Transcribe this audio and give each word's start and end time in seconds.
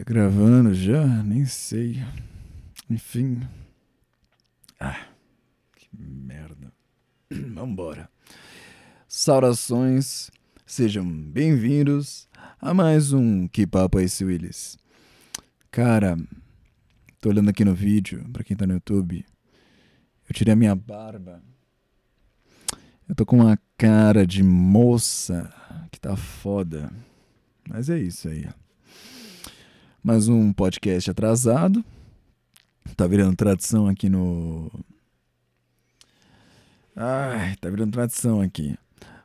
Tá 0.00 0.04
gravando 0.04 0.72
já? 0.72 1.04
Nem 1.22 1.44
sei. 1.44 2.02
Enfim. 2.88 3.42
Ah, 4.80 5.08
que 5.76 5.90
merda. 5.92 6.72
Vambora. 7.30 8.08
Saudações, 9.06 10.30
sejam 10.64 11.04
bem-vindos 11.06 12.26
a 12.58 12.72
mais 12.72 13.12
um 13.12 13.46
Que 13.46 13.66
Papo 13.66 14.00
é 14.00 14.04
esse, 14.04 14.24
Willis? 14.24 14.78
Cara, 15.70 16.16
tô 17.20 17.28
olhando 17.28 17.50
aqui 17.50 17.62
no 17.62 17.74
vídeo, 17.74 18.26
pra 18.32 18.42
quem 18.42 18.56
tá 18.56 18.66
no 18.66 18.72
YouTube. 18.72 19.22
Eu 20.26 20.34
tirei 20.34 20.54
a 20.54 20.56
minha 20.56 20.74
barba. 20.74 21.42
Eu 23.06 23.14
tô 23.14 23.26
com 23.26 23.36
uma 23.36 23.58
cara 23.76 24.26
de 24.26 24.42
moça 24.42 25.52
que 25.92 26.00
tá 26.00 26.16
foda. 26.16 26.90
Mas 27.68 27.90
é 27.90 27.98
isso 27.98 28.28
aí. 28.28 28.48
Mais 30.02 30.28
um 30.28 30.50
podcast 30.50 31.10
atrasado. 31.10 31.84
Tá 32.96 33.06
virando 33.06 33.36
tradição 33.36 33.86
aqui 33.86 34.08
no. 34.08 34.72
Ai, 36.96 37.54
tá 37.56 37.68
virando 37.68 37.92
tradição 37.92 38.40
aqui. 38.40 38.78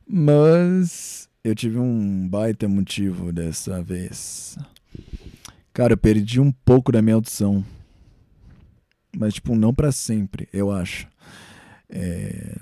Mas 0.05 1.29
eu 1.45 1.55
tive 1.55 1.77
um 1.77 2.27
baita 2.27 2.67
motivo 2.67 3.31
dessa 3.31 3.81
vez. 3.81 4.57
Cara, 5.71 5.93
eu 5.93 5.97
perdi 5.97 6.41
um 6.41 6.51
pouco 6.51 6.91
da 6.91 7.01
minha 7.01 7.15
audição. 7.15 7.63
Mas, 9.15 9.35
tipo, 9.35 9.55
não 9.55 9.73
para 9.73 9.93
sempre, 9.93 10.49
eu 10.51 10.73
acho. 10.73 11.07
É... 11.89 12.57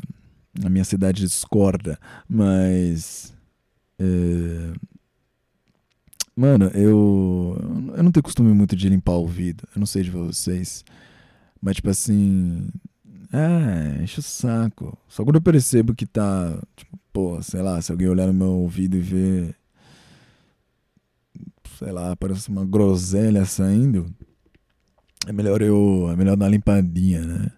A 0.64 0.70
minha 0.70 0.86
cidade 0.86 1.22
discorda, 1.22 2.00
mas. 2.30 3.34
É... 3.98 4.93
Mano, 6.36 6.66
eu. 6.74 7.56
Eu 7.96 8.04
não 8.04 8.12
tenho 8.12 8.24
costume 8.24 8.54
muito 8.54 8.76
de 8.76 8.90
limpar 8.90 9.14
o 9.14 9.22
ouvido. 9.22 9.68
Eu 9.76 9.80
não 9.80 9.86
sei 9.86 10.04
de 10.04 10.10
vocês. 10.10 10.84
Mas, 11.62 11.76
tipo 11.76 11.90
assim. 11.90 12.68
É, 13.32 14.04
enche 14.04 14.20
o 14.20 14.24
saco. 14.24 14.98
Só 15.08 15.24
quando 15.24 15.36
eu 15.36 15.42
percebo 15.42 15.94
que 15.94 16.06
tá. 16.06 16.60
Tipo, 16.76 17.00
pô, 17.12 17.42
sei 17.42 17.62
lá, 17.62 17.82
se 17.82 17.92
alguém 17.92 18.08
olhar 18.08 18.28
no 18.28 18.34
meu 18.34 18.52
ouvido 18.52 18.98
e 18.98 19.00
ver. 19.00 19.56
Sei 21.78 21.92
lá, 21.92 22.16
parece 22.16 22.50
uma 22.50 22.66
groselha 22.66 23.46
saindo. 23.46 24.14
É 25.28 25.32
melhor 25.32 25.62
eu. 25.62 26.10
É 26.12 26.16
melhor 26.16 26.36
dar 26.36 26.46
uma 26.46 26.52
limpadinha, 26.52 27.22
né? 27.22 27.52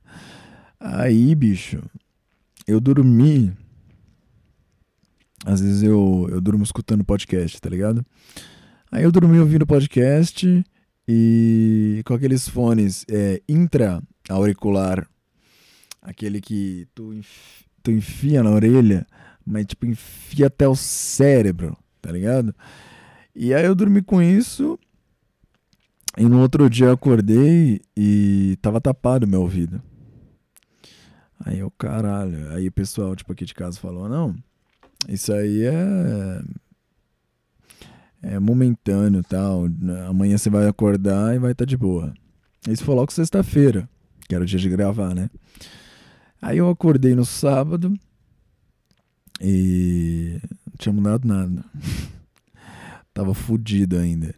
Aí, 0.79 1.33
bicho. 1.33 1.81
Eu 2.67 2.81
dormi. 2.81 3.53
Às 5.45 5.61
vezes 5.61 5.83
eu, 5.83 6.27
eu 6.29 6.41
durmo 6.41 6.63
escutando 6.63 7.03
podcast, 7.05 7.61
tá 7.61 7.69
ligado? 7.69 8.03
Aí 8.95 9.03
eu 9.03 9.11
dormi 9.11 9.37
ouvindo 9.39 9.67
podcast 9.67 10.63
e 11.05 12.01
com 12.05 12.13
aqueles 12.13 12.47
fones 12.47 13.03
é, 13.11 13.41
intra-auricular, 13.45 15.05
aquele 16.01 16.39
que 16.39 16.87
tu, 16.95 17.13
tu 17.83 17.91
enfia 17.91 18.41
na 18.41 18.51
orelha, 18.51 19.05
mas 19.45 19.65
tipo 19.65 19.85
enfia 19.85 20.47
até 20.47 20.65
o 20.65 20.77
cérebro, 20.77 21.77
tá 22.01 22.09
ligado? 22.09 22.55
E 23.35 23.53
aí 23.53 23.65
eu 23.65 23.75
dormi 23.75 24.01
com 24.01 24.21
isso 24.21 24.79
e 26.17 26.23
no 26.23 26.39
outro 26.39 26.69
dia 26.69 26.85
eu 26.85 26.93
acordei 26.93 27.81
e 27.97 28.57
tava 28.61 28.79
tapado 28.79 29.27
meu 29.27 29.41
ouvido. 29.41 29.83
Aí 31.43 31.59
eu, 31.59 31.69
caralho. 31.69 32.49
Aí 32.51 32.69
o 32.69 32.71
pessoal, 32.71 33.13
tipo, 33.13 33.33
aqui 33.33 33.43
de 33.43 33.53
casa 33.53 33.77
falou, 33.77 34.07
não, 34.07 34.33
isso 35.09 35.33
aí 35.33 35.63
é 35.63 36.41
é 38.25 38.39
momentâneo 38.39 39.23
tal. 39.23 39.65
Amanhã 40.09 40.37
você 40.37 40.49
vai 40.49 40.67
acordar 40.67 41.35
e 41.35 41.39
vai 41.39 41.51
estar 41.51 41.65
tá 41.65 41.69
de 41.69 41.77
boa. 41.77 42.13
Isso 42.67 42.83
foi 42.83 42.95
logo 42.95 43.11
sexta-feira, 43.11 43.87
que 44.27 44.33
era 44.33 44.43
o 44.43 44.47
dia 44.47 44.59
de 44.59 44.67
gravar, 44.67 45.13
né? 45.13 45.29
Aí 46.41 46.57
eu 46.57 46.69
acordei 46.69 47.13
no 47.13 47.23
sábado 47.23 47.93
e 49.39 50.39
não 50.65 50.73
tinha 50.77 50.93
mudado 50.93 51.27
nada. 51.27 51.63
Tava 53.13 53.33
fudido 53.33 53.97
ainda. 53.97 54.33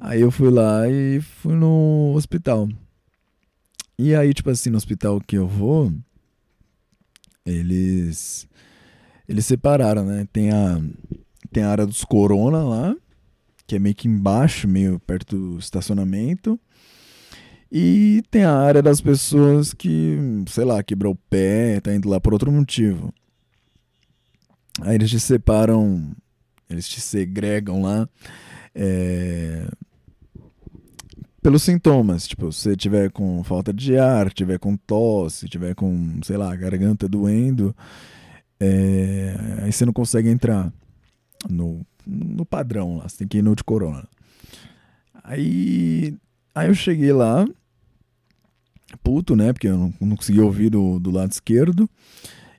Aí 0.00 0.22
eu 0.22 0.30
fui 0.30 0.50
lá 0.50 0.88
e 0.88 1.20
fui 1.20 1.54
no 1.54 2.12
hospital. 2.14 2.68
E 3.98 4.14
aí, 4.14 4.32
tipo 4.32 4.48
assim, 4.48 4.70
no 4.70 4.76
hospital 4.76 5.20
que 5.20 5.36
eu 5.36 5.46
vou, 5.46 5.92
eles 7.44 8.48
eles 9.28 9.44
separaram, 9.44 10.04
né? 10.06 10.26
Tem 10.32 10.50
a 10.50 10.80
tem 11.52 11.62
a 11.62 11.70
área 11.70 11.86
dos 11.86 12.04
corona 12.04 12.62
lá 12.62 12.96
que 13.68 13.76
é 13.76 13.78
meio 13.78 13.94
que 13.94 14.08
embaixo, 14.08 14.66
meio 14.66 14.98
perto 14.98 15.36
do 15.36 15.58
estacionamento. 15.58 16.58
E 17.70 18.22
tem 18.30 18.44
a 18.44 18.56
área 18.56 18.82
das 18.82 18.98
pessoas 18.98 19.74
que, 19.74 20.16
sei 20.48 20.64
lá, 20.64 20.82
quebrou 20.82 21.12
o 21.12 21.18
pé, 21.28 21.78
tá 21.80 21.94
indo 21.94 22.08
lá 22.08 22.18
por 22.18 22.32
outro 22.32 22.50
motivo. 22.50 23.12
Aí 24.80 24.94
eles 24.94 25.10
te 25.10 25.20
separam, 25.20 26.12
eles 26.70 26.88
te 26.88 26.98
segregam 26.98 27.82
lá 27.82 28.08
é, 28.74 29.68
pelos 31.42 31.62
sintomas. 31.62 32.26
Tipo, 32.26 32.50
se 32.50 32.74
tiver 32.74 33.10
com 33.10 33.44
falta 33.44 33.70
de 33.70 33.98
ar, 33.98 34.32
tiver 34.32 34.58
com 34.58 34.78
tosse, 34.78 35.46
tiver 35.46 35.74
com, 35.74 36.20
sei 36.22 36.38
lá, 36.38 36.56
garganta 36.56 37.06
doendo, 37.06 37.76
é, 38.58 39.34
aí 39.62 39.70
você 39.70 39.84
não 39.84 39.92
consegue 39.92 40.30
entrar 40.30 40.72
no 41.50 41.84
no 42.08 42.46
padrão 42.46 42.96
lá, 42.96 43.08
você 43.08 43.18
tem 43.18 43.28
que 43.28 43.38
ir 43.38 43.42
no 43.42 43.54
de 43.54 43.62
corona. 43.62 44.08
Aí, 45.22 46.16
aí 46.54 46.68
eu 46.68 46.74
cheguei 46.74 47.12
lá, 47.12 47.46
puto, 49.02 49.36
né? 49.36 49.52
Porque 49.52 49.68
eu 49.68 49.76
não, 49.76 49.94
não 50.00 50.16
consegui 50.16 50.40
ouvir 50.40 50.70
do, 50.70 50.98
do 50.98 51.10
lado 51.10 51.32
esquerdo. 51.32 51.88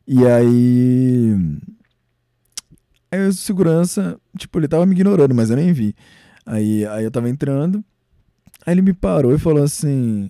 E 0.08 0.26
aí. 0.26 1.36
Aí 3.12 3.28
o 3.28 3.34
segurança, 3.34 4.20
tipo, 4.38 4.60
ele 4.60 4.68
tava 4.68 4.86
me 4.86 4.94
ignorando, 4.94 5.34
mas 5.34 5.50
eu 5.50 5.56
nem 5.56 5.74
vi. 5.74 5.96
Aí, 6.46 6.86
aí 6.86 7.04
eu 7.04 7.12
tava 7.12 7.30
entrando. 7.30 7.84
Aí 8.66 8.74
ele 8.74 8.84
me 8.84 8.94
parou 8.94 9.34
e 9.34 9.40
falou 9.40 9.64
assim: 9.64 10.30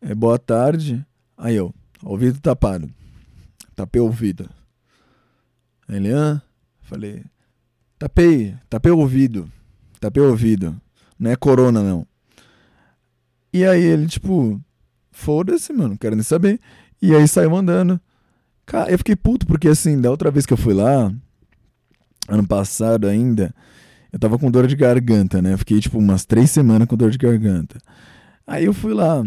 é, 0.00 0.14
boa 0.14 0.38
tarde. 0.38 1.04
Aí 1.36 1.56
eu, 1.56 1.74
ouvido 2.02 2.40
tapado. 2.40 2.90
Tapei 3.74 4.00
o 4.00 4.06
ouvido. 4.06 4.48
Aí 5.86 5.96
ele, 5.96 6.10
hã? 6.10 6.40
Falei, 6.82 7.22
Tapei, 8.00 8.56
tapei 8.70 8.90
o 8.90 8.96
ouvido. 8.96 9.46
Tapei 10.00 10.22
o 10.22 10.30
ouvido. 10.30 10.74
Não 11.18 11.30
é 11.30 11.36
corona, 11.36 11.82
não. 11.82 12.06
E 13.52 13.62
aí 13.62 13.82
ele, 13.82 14.06
tipo, 14.06 14.58
foda-se, 15.12 15.70
mano, 15.70 15.98
quero 15.98 16.16
nem 16.16 16.22
saber. 16.22 16.58
E 17.02 17.14
aí 17.14 17.28
saiu 17.28 17.54
andando. 17.54 18.00
Cara, 18.64 18.90
eu 18.90 18.96
fiquei 18.96 19.14
puto, 19.14 19.46
porque 19.46 19.68
assim, 19.68 20.00
da 20.00 20.10
outra 20.10 20.30
vez 20.30 20.46
que 20.46 20.52
eu 20.54 20.56
fui 20.56 20.72
lá, 20.72 21.12
ano 22.26 22.46
passado 22.48 23.06
ainda, 23.06 23.54
eu 24.10 24.18
tava 24.18 24.38
com 24.38 24.50
dor 24.50 24.66
de 24.66 24.76
garganta, 24.76 25.42
né? 25.42 25.52
Eu 25.52 25.58
fiquei, 25.58 25.78
tipo, 25.78 25.98
umas 25.98 26.24
três 26.24 26.50
semanas 26.50 26.88
com 26.88 26.96
dor 26.96 27.10
de 27.10 27.18
garganta. 27.18 27.76
Aí 28.46 28.64
eu 28.64 28.72
fui 28.72 28.94
lá. 28.94 29.22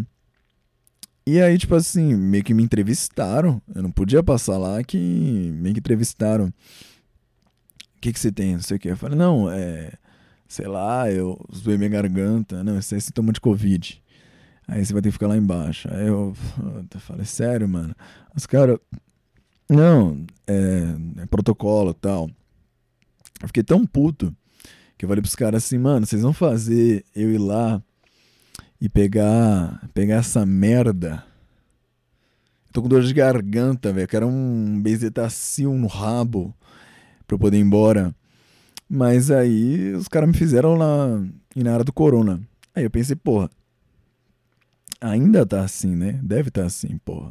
E 1.27 1.39
aí, 1.39 1.59
tipo 1.59 1.75
assim, 1.75 2.15
meio 2.15 2.43
que 2.43 2.55
me 2.55 2.63
entrevistaram. 2.63 3.61
Eu 3.75 3.83
não 3.83 3.91
podia 3.91 4.23
passar 4.23 4.57
lá 4.57 4.83
que 4.83 4.97
meio 4.97 5.75
que 5.75 5.79
entrevistaram 5.79 6.51
que, 8.03 8.11
que 8.11 8.19
você 8.19 8.31
tem? 8.31 8.55
Não 8.55 8.61
sei 8.61 8.75
o 8.75 8.79
que. 8.79 8.89
Eu 8.89 8.97
falei, 8.97 9.17
não, 9.17 9.49
é. 9.49 9.93
Sei 10.47 10.67
lá, 10.67 11.09
eu 11.09 11.39
zoei 11.55 11.77
minha 11.77 11.89
garganta. 11.89 12.63
Não, 12.63 12.77
isso 12.77 12.93
é 12.93 12.99
sintoma 12.99 13.31
de 13.31 13.39
Covid. 13.39 14.03
Aí 14.67 14.85
você 14.85 14.91
vai 14.91 15.01
ter 15.01 15.09
que 15.09 15.13
ficar 15.13 15.27
lá 15.27 15.37
embaixo. 15.37 15.87
Aí 15.91 16.07
eu, 16.07 16.35
eu 16.93 16.99
falei, 16.99 17.25
sério, 17.25 17.67
mano. 17.67 17.95
Os 18.35 18.45
caras. 18.45 18.77
Não, 19.69 20.25
é, 20.45 21.21
é 21.21 21.25
protocolo 21.25 21.91
e 21.91 21.93
tal. 21.93 22.29
Eu 23.41 23.47
fiquei 23.47 23.63
tão 23.63 23.85
puto 23.85 24.35
que 24.97 25.05
eu 25.05 25.09
falei 25.09 25.21
pros 25.21 25.35
caras 25.35 25.63
assim, 25.63 25.77
mano, 25.77 26.05
vocês 26.05 26.21
vão 26.21 26.33
fazer 26.33 27.03
eu 27.15 27.31
ir 27.31 27.37
lá 27.37 27.81
e 28.79 28.89
pegar, 28.89 29.81
pegar 29.93 30.17
essa 30.17 30.45
merda. 30.45 31.23
tô 32.71 32.81
com 32.81 32.89
dor 32.89 33.01
de 33.01 33.13
garganta, 33.13 33.91
velho. 33.93 34.07
Quero 34.07 34.27
um 34.27 34.81
bezetacil 34.81 35.73
no 35.73 35.87
rabo 35.87 36.53
pra 37.27 37.35
eu 37.35 37.39
poder 37.39 37.57
ir 37.57 37.61
embora. 37.61 38.13
Mas 38.89 39.31
aí 39.31 39.93
os 39.93 40.07
caras 40.07 40.29
me 40.29 40.35
fizeram 40.35 40.75
lá 40.75 41.19
na 41.55 41.73
área 41.73 41.83
do 41.83 41.93
Corona. 41.93 42.41
Aí 42.75 42.83
eu 42.83 42.89
pensei, 42.89 43.15
porra, 43.15 43.49
ainda 44.99 45.45
tá 45.45 45.61
assim, 45.61 45.95
né? 45.95 46.19
Deve 46.23 46.51
tá 46.51 46.65
assim, 46.65 46.97
porra. 47.03 47.29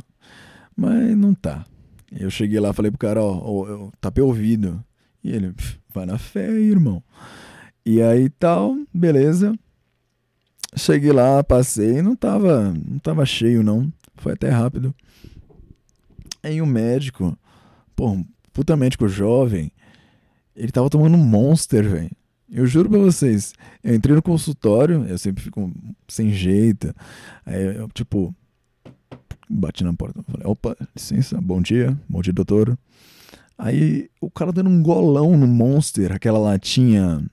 Mas 0.76 1.16
não 1.16 1.34
tá. 1.34 1.64
Eu 2.10 2.30
cheguei 2.30 2.60
lá, 2.60 2.72
falei 2.72 2.90
pro 2.90 2.98
cara, 2.98 3.22
ó, 3.22 3.40
ó 3.44 3.68
eu 3.68 3.92
tapei 4.00 4.22
o 4.22 4.26
ouvido. 4.26 4.82
E 5.22 5.30
ele, 5.30 5.54
vai 5.94 6.06
na 6.06 6.18
fé 6.18 6.46
aí, 6.46 6.70
irmão. 6.70 7.02
E 7.84 8.02
aí 8.02 8.28
tal, 8.28 8.76
beleza. 8.92 9.54
Cheguei 10.76 11.12
lá, 11.12 11.42
passei, 11.44 12.00
não 12.00 12.16
tava, 12.16 12.72
não 12.72 12.98
tava 12.98 13.26
cheio 13.26 13.62
não. 13.62 13.92
Foi 14.16 14.32
até 14.32 14.48
rápido. 14.48 14.94
Aí 16.42 16.60
um 16.60 16.66
médico, 16.66 17.36
pô, 17.94 18.18
puta 18.52 18.76
médico 18.76 19.08
jovem, 19.08 19.70
ele 20.54 20.72
tava 20.72 20.90
tomando 20.90 21.16
um 21.16 21.24
Monster, 21.24 21.88
velho. 21.88 22.10
Eu 22.50 22.66
juro 22.66 22.90
pra 22.90 22.98
vocês. 22.98 23.54
Eu 23.82 23.94
entrei 23.94 24.14
no 24.14 24.22
consultório, 24.22 25.06
eu 25.06 25.16
sempre 25.16 25.42
fico 25.42 25.72
sem 26.06 26.30
jeito. 26.30 26.94
Aí 27.46 27.76
eu, 27.76 27.88
tipo, 27.88 28.34
bati 29.48 29.82
na 29.82 29.94
porta. 29.94 30.22
Falei, 30.24 30.46
opa, 30.46 30.76
licença, 30.94 31.40
bom 31.40 31.62
dia, 31.62 31.98
bom 32.08 32.20
dia, 32.20 32.32
doutor. 32.32 32.78
Aí 33.56 34.10
o 34.20 34.30
cara 34.30 34.52
dando 34.52 34.68
um 34.68 34.82
golão 34.82 35.36
no 35.36 35.46
Monster, 35.46 36.12
aquela 36.12 36.38
latinha. 36.38 37.24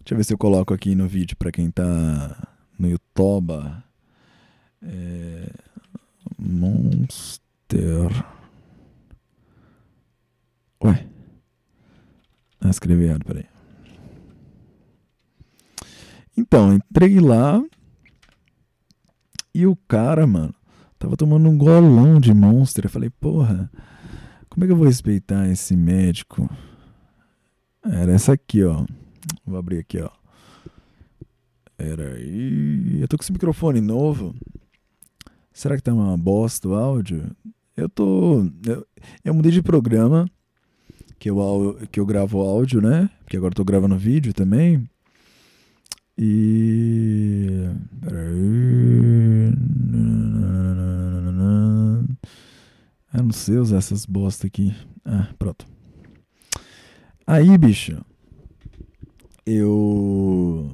Deixa 0.00 0.14
eu 0.14 0.16
ver 0.16 0.24
se 0.24 0.34
eu 0.34 0.38
coloco 0.38 0.74
aqui 0.74 0.94
no 0.94 1.06
vídeo 1.06 1.36
pra 1.36 1.52
quem 1.52 1.70
tá 1.70 2.48
no 2.78 2.88
YouTube. 2.88 3.54
É... 4.82 5.48
Monster. 6.38 8.10
Ué. 10.84 11.06
Ah, 12.62 12.70
escrevi 12.70 13.04
errado, 13.04 13.24
peraí. 13.24 13.44
Então, 16.36 16.72
entrei 16.72 17.18
lá 17.18 17.62
e 19.54 19.66
o 19.66 19.76
cara, 19.76 20.26
mano, 20.26 20.54
tava 20.98 21.16
tomando 21.16 21.48
um 21.48 21.58
golão 21.58 22.20
de 22.20 22.32
monstro. 22.32 22.86
Eu 22.86 22.90
falei, 22.90 23.10
porra, 23.10 23.70
como 24.48 24.64
é 24.64 24.66
que 24.66 24.72
eu 24.72 24.76
vou 24.76 24.86
respeitar 24.86 25.48
esse 25.48 25.76
médico? 25.76 26.48
Era 27.84 28.12
essa 28.12 28.32
aqui, 28.32 28.62
ó. 28.62 28.86
Vou 29.44 29.58
abrir 29.58 29.78
aqui, 29.78 30.00
ó. 30.00 30.10
Era 31.76 32.14
aí. 32.14 33.00
Eu 33.00 33.08
tô 33.08 33.16
com 33.16 33.24
esse 33.24 33.32
microfone 33.32 33.80
novo. 33.80 34.34
Será 35.52 35.76
que 35.76 35.82
tá 35.82 35.92
uma 35.92 36.16
bosta 36.16 36.68
o 36.68 36.74
áudio? 36.74 37.34
Eu 37.76 37.88
tô. 37.88 38.44
Eu, 38.64 38.86
eu 39.24 39.34
mudei 39.34 39.50
de 39.50 39.62
programa. 39.62 40.30
Que 41.22 41.30
eu, 41.30 41.78
que 41.92 42.00
eu 42.00 42.04
gravo 42.04 42.40
áudio, 42.40 42.82
né? 42.82 43.08
Porque 43.20 43.36
agora 43.36 43.52
eu 43.52 43.54
tô 43.54 43.64
gravando 43.64 43.96
vídeo 43.96 44.34
também. 44.34 44.90
E. 46.18 47.60
Peraí. 48.00 49.52
Eu 53.14 53.22
não 53.22 53.30
sei 53.30 53.56
usar 53.56 53.76
essas 53.76 54.04
bosta 54.04 54.48
aqui. 54.48 54.74
Ah, 55.04 55.28
pronto. 55.38 55.64
Aí, 57.24 57.56
bicho. 57.56 58.04
Eu. 59.46 60.72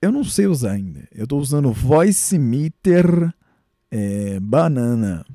Eu 0.00 0.12
não 0.12 0.22
sei 0.22 0.46
usar 0.46 0.74
ainda. 0.74 1.08
Eu 1.10 1.26
tô 1.26 1.38
usando 1.38 1.72
Voice 1.72 2.38
Meter 2.38 3.34
é, 3.90 4.38
Banana 4.38 5.26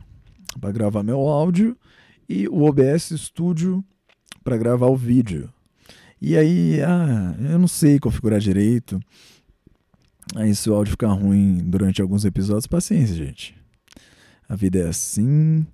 para 0.61 0.71
gravar 0.71 1.03
meu 1.03 1.19
áudio 1.27 1.77
e 2.27 2.47
o 2.47 2.63
OBS 2.63 3.13
Studio 3.15 3.83
para 4.43 4.57
gravar 4.57 4.87
o 4.87 4.95
vídeo. 4.95 5.51
E 6.21 6.35
aí, 6.35 6.81
ah, 6.81 7.35
eu 7.39 7.59
não 7.59 7.67
sei 7.67 7.99
configurar 7.99 8.39
direito. 8.39 8.99
Aí 10.35 10.53
se 10.55 10.69
o 10.69 10.73
áudio 10.73 10.91
ficar 10.91 11.11
ruim 11.13 11.59
durante 11.69 12.01
alguns 12.01 12.25
episódios, 12.25 12.67
paciência, 12.67 13.15
gente. 13.15 13.55
A 14.49 14.55
vida 14.55 14.79
é 14.79 14.87
assim. 14.87 15.65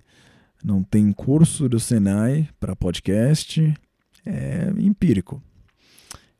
Não 0.62 0.82
tem 0.82 1.12
curso 1.12 1.68
do 1.68 1.80
Senai 1.80 2.48
para 2.60 2.76
podcast. 2.76 3.74
É 4.26 4.72
empírico. 4.78 5.42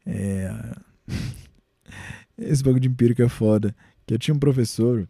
É... 0.07 0.51
Esse 2.37 2.63
bagulho 2.63 2.81
de 2.81 2.89
empírico 2.89 3.23
é 3.23 3.29
foda. 3.29 3.75
Que 4.07 4.15
eu 4.15 4.19
tinha 4.19 4.35
um 4.35 4.39
professor 4.39 5.09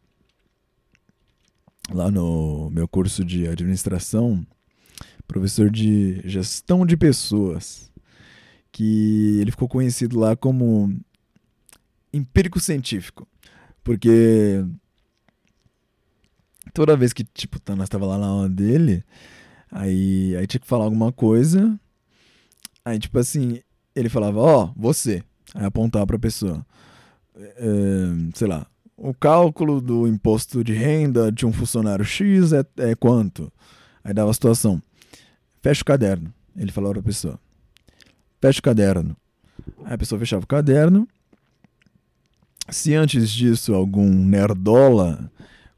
lá 1.90 2.10
no 2.10 2.70
meu 2.70 2.86
curso 2.86 3.24
de 3.24 3.46
administração, 3.46 4.46
professor 5.34 5.68
de 5.68 6.20
gestão 6.24 6.86
de 6.86 6.96
pessoas 6.96 7.90
que 8.70 9.40
ele 9.40 9.50
ficou 9.50 9.66
conhecido 9.66 10.16
lá 10.16 10.36
como 10.36 10.96
empírico 12.12 12.60
científico, 12.60 13.26
porque 13.82 14.64
toda 16.72 16.96
vez 16.96 17.12
que 17.12 17.24
tipo 17.24 17.58
nós 17.74 17.88
tava 17.88 18.06
lá 18.06 18.16
na 18.16 18.26
aula 18.26 18.48
dele, 18.48 19.02
aí 19.72 20.36
aí 20.36 20.46
tinha 20.46 20.60
que 20.60 20.68
falar 20.68 20.84
alguma 20.84 21.10
coisa, 21.10 21.76
aí 22.84 22.96
tipo 23.00 23.18
assim 23.18 23.60
ele 23.92 24.08
falava 24.08 24.38
ó 24.38 24.64
oh, 24.64 24.72
você, 24.76 25.20
aí 25.52 25.64
apontava 25.64 26.06
para 26.06 26.16
pessoa, 26.16 26.64
é, 27.36 28.30
sei 28.36 28.46
lá, 28.46 28.68
o 28.96 29.12
cálculo 29.12 29.80
do 29.80 30.06
imposto 30.06 30.62
de 30.62 30.74
renda 30.74 31.32
de 31.32 31.44
um 31.44 31.52
funcionário 31.52 32.04
X 32.04 32.52
é, 32.52 32.64
é 32.78 32.94
quanto? 32.94 33.52
Aí 34.04 34.14
dava 34.14 34.30
a 34.30 34.34
situação. 34.34 34.80
Fecha 35.64 35.82
o 35.82 35.84
caderno. 35.84 36.32
Ele 36.56 36.70
falava 36.70 36.92
para 36.92 37.00
a 37.00 37.04
pessoa 37.04 37.40
fecha 38.44 38.58
o 38.58 38.62
caderno. 38.62 39.16
Aí 39.86 39.94
a 39.94 39.98
pessoa 39.98 40.18
fechava 40.18 40.44
o 40.44 40.46
caderno. 40.46 41.08
Se 42.68 42.94
antes 42.94 43.30
disso 43.30 43.74
algum 43.74 44.10
nerdola 44.10 45.30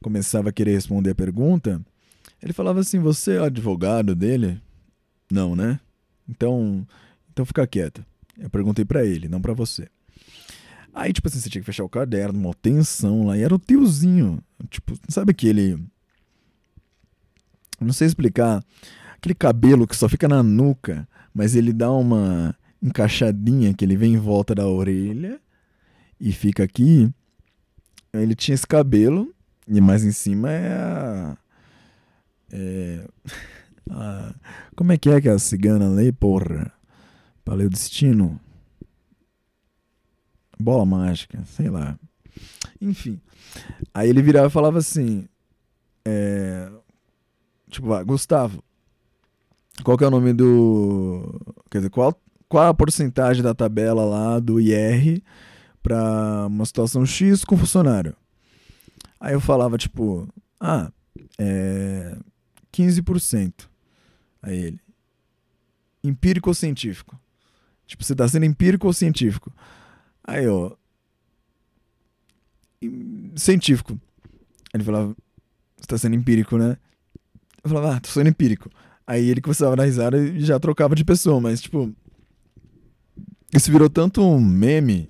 começava 0.03 0.49
a 0.49 0.53
querer 0.53 0.73
responder 0.73 1.11
a 1.11 1.15
pergunta, 1.15 1.81
ele 2.43 2.53
falava 2.53 2.81
assim: 2.81 2.99
Você 2.99 3.37
é 3.37 3.39
advogado 3.39 4.17
dele? 4.17 4.61
Não, 5.31 5.55
né? 5.55 5.79
Então, 6.29 6.85
então 7.33 7.47
fica 7.47 7.65
quieto. 7.69 8.05
Eu 8.37 8.51
perguntei 8.51 8.85
para 8.85 9.05
ele, 9.05 9.29
não 9.29 9.41
para 9.41 9.55
você. 9.55 9.89
Aí, 10.93 11.13
tipo 11.13 11.29
assim, 11.29 11.39
você 11.39 11.49
tinha 11.49 11.63
que 11.63 11.67
fechar 11.67 11.85
o 11.85 11.89
caderno, 11.89 12.39
uma 12.39 12.55
tensão 12.55 13.27
lá. 13.27 13.39
E 13.39 13.43
era 13.43 13.55
o 13.55 13.59
tiozinho. 13.61 14.43
Tipo, 14.69 14.99
sabe 15.09 15.31
aquele. 15.31 15.79
Não 17.81 17.93
sei 17.93 18.09
explicar. 18.09 18.65
Aquele 19.27 19.35
cabelo 19.35 19.89
que 19.89 19.97
só 19.97 20.09
fica 20.09 20.29
na 20.29 20.41
nuca 20.41 21.09
mas 21.35 21.57
ele 21.57 21.73
dá 21.73 21.91
uma 21.91 22.57
encaixadinha 22.81 23.75
que 23.75 23.85
ele 23.85 23.97
vem 23.97 24.15
em 24.15 24.19
volta 24.19 24.55
da 24.55 24.69
orelha 24.69 25.41
e 26.21 26.33
fica 26.33 26.63
aqui. 26.63 27.13
Ele 28.13 28.37
tinha 28.37 28.55
esse 28.55 28.67
cabelo 28.67 29.35
e 29.67 29.81
mais 29.81 30.05
em 30.05 30.13
cima 30.13 30.51
é 30.53 30.73
a. 30.73 31.37
É, 32.53 33.09
a 33.91 34.35
como 34.77 34.93
é 34.93 34.97
que 34.97 35.11
é 35.11 35.21
que 35.21 35.29
a 35.29 35.39
cigana 35.39 35.93
ali, 35.93 36.13
porra? 36.13 36.73
Paleo 37.45 37.69
destino? 37.69 38.41
Bola 40.59 40.87
mágica, 40.87 41.45
sei 41.45 41.69
lá. 41.69 41.99
Enfim. 42.81 43.21
Aí 43.93 44.09
ele 44.09 44.23
virava 44.23 44.47
e 44.47 44.51
falava 44.51 44.79
assim: 44.79 45.29
é, 46.05 46.71
Tipo, 47.69 47.93
ah, 47.93 48.03
Gustavo, 48.03 48.63
qual 49.83 49.97
que 49.97 50.05
é 50.05 50.07
o 50.07 50.11
nome 50.11 50.33
do. 50.33 51.41
Quer 51.71 51.79
dizer, 51.79 51.91
qual, 51.91 52.19
qual 52.49 52.69
a 52.69 52.75
porcentagem 52.75 53.43
da 53.43 53.55
tabela 53.55 54.05
lá 54.05 54.39
do 54.39 54.61
IR 54.61 55.23
para 55.83 56.47
uma 56.47 56.65
situação 56.65 57.05
X 57.05 57.45
com 57.45 57.57
funcionário? 57.57 58.17
Aí 59.21 59.35
eu 59.35 59.41
falava, 59.41 59.79
tipo, 59.79 60.29
ah, 60.61 60.91
é 61.39 62.17
15%. 62.73 63.69
Aí 64.43 64.59
ele. 64.59 64.81
Empírico 66.05 66.51
ou 66.51 66.55
científico? 66.55 67.19
Tipo, 67.87 68.05
você 68.05 68.15
tá 68.15 68.29
sendo 68.29 68.45
empírico 68.45 68.87
ou 68.87 68.93
científico? 68.93 69.53
Aí, 70.23 70.47
ó. 70.47 70.73
Científico. 73.35 73.99
Ele 74.73 74.85
falava, 74.85 75.17
você 75.77 75.87
tá 75.87 75.99
sendo 75.99 76.15
empírico, 76.15 76.59
né? 76.59 76.77
Eu 77.63 77.71
falava, 77.71 77.97
ah, 77.97 78.01
tô 78.01 78.09
sendo 78.09 78.29
empírico. 78.29 78.71
Aí 79.07 79.29
ele 79.29 79.41
começava 79.41 79.75
a 79.75 79.77
dar 79.77 79.85
risada 79.85 80.19
e 80.19 80.41
já 80.41 80.59
trocava 80.59 80.95
de 80.95 81.05
pessoa, 81.05 81.41
mas 81.41 81.61
tipo. 81.61 81.95
Isso 83.55 83.71
virou 83.71 83.89
tanto 83.89 84.21
um 84.21 84.41
meme 84.41 85.09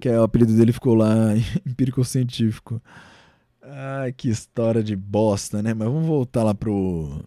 que 0.00 0.08
o 0.08 0.22
apelido 0.22 0.54
dele 0.54 0.72
ficou 0.72 0.94
lá 0.94 1.14
empírico 1.64 2.04
científico. 2.04 2.82
Ai, 3.62 4.12
que 4.12 4.28
história 4.28 4.82
de 4.82 4.96
bosta, 4.96 5.62
né? 5.62 5.72
Mas 5.72 5.88
vamos 5.88 6.06
voltar 6.06 6.42
lá 6.42 6.54
pro. 6.54 7.24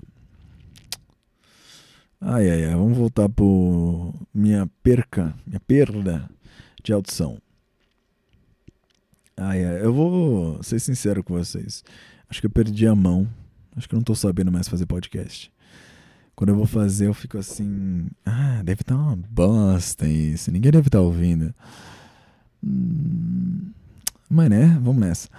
Ai, 2.20 2.50
ai, 2.50 2.66
ai, 2.66 2.76
vamos 2.76 2.98
voltar 2.98 3.30
pro 3.30 4.14
minha 4.34 4.68
perca, 4.84 5.34
minha 5.46 5.60
perda 5.60 6.30
de 6.84 6.92
audição. 6.92 7.38
Ai, 9.36 9.64
ai, 9.64 9.84
eu 9.84 9.94
vou 9.94 10.62
ser 10.64 10.80
sincero 10.80 11.24
com 11.24 11.34
vocês. 11.34 11.84
Acho 12.30 12.42
que 12.42 12.48
eu 12.48 12.52
perdi 12.52 12.86
a 12.88 12.96
mão 12.96 13.28
Acho 13.78 13.88
que 13.88 13.94
eu 13.94 13.98
não 13.98 14.04
tô 14.04 14.16
sabendo 14.16 14.52
mais 14.52 14.68
fazer 14.68 14.88
podcast. 14.88 15.52
Quando 16.36 16.50
eu 16.50 16.56
vou 16.56 16.66
fazer, 16.66 17.08
eu 17.08 17.14
fico 17.14 17.38
assim. 17.38 18.08
Ah, 18.26 18.62
deve 18.64 18.82
estar 18.82 18.96
tá 18.96 19.02
uma 19.02 19.16
bosta 19.16 20.08
isso. 20.08 20.52
Ninguém 20.52 20.72
deve 20.72 20.88
estar 20.88 20.98
tá 20.98 21.04
ouvindo. 21.04 21.54
Hum, 22.64 23.72
mas 24.30 24.50
né, 24.50 24.80
vamos 24.82 25.00
nessa. 25.00 25.30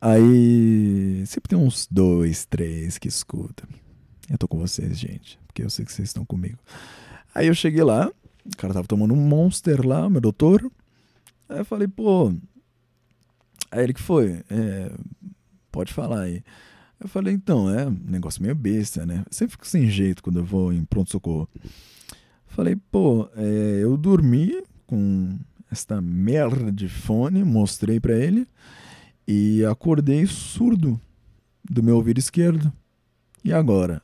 Aí 0.00 1.24
sempre 1.26 1.48
tem 1.48 1.58
uns 1.58 1.88
dois, 1.90 2.44
três 2.44 2.98
que 2.98 3.08
escutam. 3.08 3.68
Eu 4.28 4.36
tô 4.36 4.48
com 4.48 4.58
vocês, 4.58 4.98
gente. 4.98 5.38
Porque 5.46 5.62
eu 5.62 5.70
sei 5.70 5.84
que 5.84 5.92
vocês 5.92 6.08
estão 6.08 6.24
comigo. 6.24 6.58
Aí 7.34 7.46
eu 7.46 7.54
cheguei 7.54 7.82
lá, 7.82 8.12
o 8.44 8.56
cara 8.56 8.74
tava 8.74 8.86
tomando 8.86 9.14
um 9.14 9.28
monster 9.28 9.86
lá, 9.86 10.10
meu 10.10 10.20
doutor. 10.20 10.70
Aí 11.48 11.58
eu 11.58 11.64
falei, 11.64 11.88
pô. 11.88 12.34
Aí 13.70 13.82
ele 13.82 13.94
que 13.94 14.02
foi? 14.02 14.42
É, 14.50 14.92
pode 15.70 15.92
falar 15.92 16.22
aí. 16.22 16.42
Eu 17.04 17.08
falei, 17.10 17.34
então, 17.34 17.68
é 17.68 17.86
um 17.86 17.98
negócio 18.06 18.42
meio 18.42 18.54
besta, 18.54 19.04
né? 19.04 19.24
Eu 19.26 19.26
sempre 19.30 19.52
fico 19.52 19.66
sem 19.66 19.90
jeito 19.90 20.22
quando 20.22 20.38
eu 20.38 20.44
vou 20.44 20.72
em 20.72 20.86
pronto-socorro. 20.86 21.46
Falei, 22.46 22.76
pô, 22.76 23.28
é, 23.36 23.80
eu 23.82 23.94
dormi 23.94 24.64
com 24.86 25.38
esta 25.70 26.00
merda 26.00 26.72
de 26.72 26.88
fone, 26.88 27.44
mostrei 27.44 28.00
para 28.00 28.16
ele 28.16 28.48
e 29.28 29.62
acordei 29.66 30.26
surdo 30.26 30.98
do 31.62 31.82
meu 31.82 31.96
ouvido 31.96 32.18
esquerdo. 32.18 32.72
E 33.44 33.52
agora? 33.52 34.00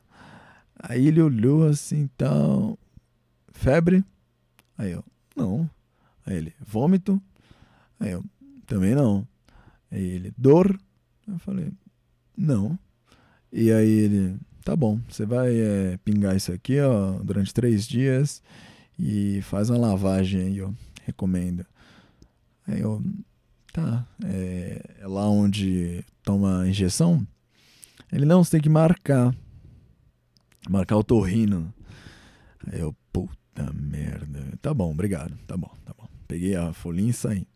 Aí 0.75 1.07
ele 1.07 1.23
olhou 1.23 1.67
assim, 1.67 2.07
tal, 2.15 2.77
febre? 3.51 4.05
Aí 4.77 4.91
eu, 4.91 5.03
não. 5.35 5.67
Aí 6.23 6.37
ele, 6.37 6.53
vômito? 6.59 7.19
Aí 7.99 8.11
eu, 8.11 8.23
também 8.67 8.93
não. 8.93 9.27
Aí 9.89 10.03
ele, 10.03 10.31
dor? 10.37 10.79
Eu 11.27 11.39
falei, 11.39 11.71
não. 12.37 12.77
E 13.51 13.71
aí 13.71 13.89
ele, 13.89 14.37
tá 14.63 14.75
bom, 14.75 14.99
você 15.09 15.25
vai 15.25 15.53
é, 15.59 15.97
pingar 16.05 16.35
isso 16.35 16.51
aqui, 16.53 16.79
ó, 16.79 17.19
durante 17.23 17.53
três 17.53 17.87
dias 17.87 18.41
e 18.97 19.41
faz 19.41 19.69
uma 19.69 19.79
lavagem 19.79 20.41
aí, 20.41 20.61
ó, 20.61 20.69
recomendo. 21.05 21.65
Aí 22.67 22.79
eu, 22.79 23.03
tá, 23.73 24.05
é, 24.23 24.81
é 24.99 25.07
lá 25.07 25.27
onde 25.27 26.05
toma 26.23 26.67
injeção? 26.67 27.25
Ele, 28.11 28.25
não, 28.25 28.43
você 28.43 28.51
tem 28.51 28.61
que 28.61 28.69
marcar. 28.69 29.35
Marcar 30.69 30.97
o 30.97 31.03
torrino. 31.03 31.73
Aí 32.67 32.79
eu, 32.79 32.95
puta 33.11 33.71
merda. 33.73 34.39
Tá 34.61 34.73
bom, 34.73 34.91
obrigado, 34.91 35.35
tá 35.47 35.57
bom, 35.57 35.71
tá 35.83 35.93
bom. 35.97 36.07
Peguei 36.27 36.55
a 36.55 36.71
folhinha 36.73 37.09
e 37.09 37.13
saí. 37.13 37.47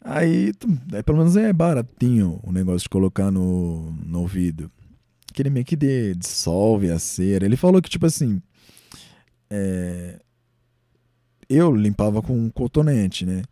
Aí, 0.00 0.52
é, 0.92 1.02
pelo 1.02 1.18
menos 1.18 1.36
é 1.36 1.52
baratinho 1.52 2.40
o 2.42 2.52
negócio 2.52 2.84
de 2.84 2.88
colocar 2.88 3.30
no, 3.30 3.92
no 3.92 4.20
ouvido. 4.20 4.70
Que 5.32 5.42
ele 5.42 5.50
meio 5.50 5.64
que 5.64 5.76
de, 5.76 6.14
dissolve 6.14 6.90
a 6.90 6.98
cera. 6.98 7.44
Ele 7.44 7.56
falou 7.56 7.80
que, 7.80 7.90
tipo 7.90 8.06
assim. 8.06 8.40
É, 9.50 10.18
eu 11.48 11.74
limpava 11.74 12.22
com 12.22 12.38
um 12.38 12.50
cotonete, 12.50 13.26
né? 13.26 13.42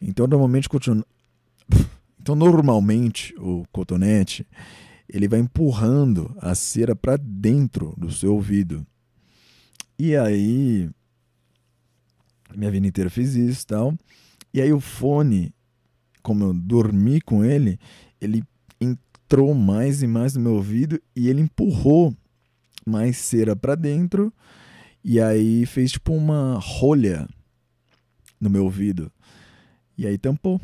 Então, 0.00 0.26
normalmente, 0.26 0.68
então, 2.20 2.34
normalmente 2.34 3.34
o 3.38 3.64
cotonete 3.70 4.46
ele 5.08 5.28
vai 5.28 5.38
empurrando 5.38 6.34
a 6.40 6.54
cera 6.54 6.96
para 6.96 7.16
dentro 7.16 7.94
do 7.96 8.10
seu 8.10 8.34
ouvido. 8.34 8.84
E 9.98 10.16
aí, 10.16 10.90
minha 12.56 12.70
vida 12.70 12.86
inteira 12.86 13.10
fiz 13.10 13.34
isso, 13.34 13.66
tal. 13.66 13.94
E 14.52 14.60
aí 14.60 14.72
o 14.72 14.80
fone 14.80 15.54
como 16.24 16.42
eu 16.42 16.54
dormi 16.54 17.20
com 17.20 17.44
ele, 17.44 17.78
ele 18.18 18.42
entrou 19.34 19.52
mais 19.52 20.00
e 20.00 20.06
mais 20.06 20.36
no 20.36 20.42
meu 20.42 20.54
ouvido 20.54 21.02
e 21.16 21.28
ele 21.28 21.40
empurrou 21.40 22.16
mais 22.86 23.16
cera 23.16 23.56
para 23.56 23.74
dentro 23.74 24.32
e 25.02 25.20
aí 25.20 25.66
fez 25.66 25.90
tipo 25.90 26.12
uma 26.12 26.56
rolha 26.62 27.28
no 28.40 28.48
meu 28.48 28.62
ouvido. 28.62 29.10
E 29.98 30.06
aí 30.06 30.16
tampou 30.16 30.60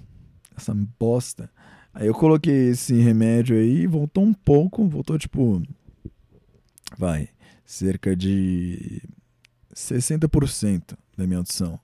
essa 0.57 0.73
bosta. 0.99 1.51
Aí 1.93 2.07
eu 2.07 2.15
coloquei 2.15 2.69
esse 2.69 2.95
remédio 2.95 3.57
aí, 3.57 3.89
voltou 3.89 4.23
um 4.23 4.33
pouco, 4.33 4.87
voltou 4.87 5.19
tipo 5.19 5.61
vai, 6.97 7.29
cerca 7.65 8.15
de 8.15 9.03
60% 9.75 10.97
da 11.17 11.27
minha 11.27 11.39
audição. 11.39 11.81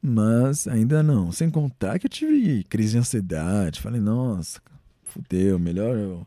Mas 0.00 0.68
ainda 0.68 1.02
não. 1.02 1.32
Sem 1.32 1.50
contar 1.50 1.98
que 1.98 2.06
eu 2.06 2.10
tive 2.10 2.62
crise 2.64 2.92
de 2.92 2.98
ansiedade. 2.98 3.80
Falei, 3.80 4.00
nossa, 4.00 4.60
fudeu, 5.14 5.58
melhor 5.58 5.96
eu 5.96 6.26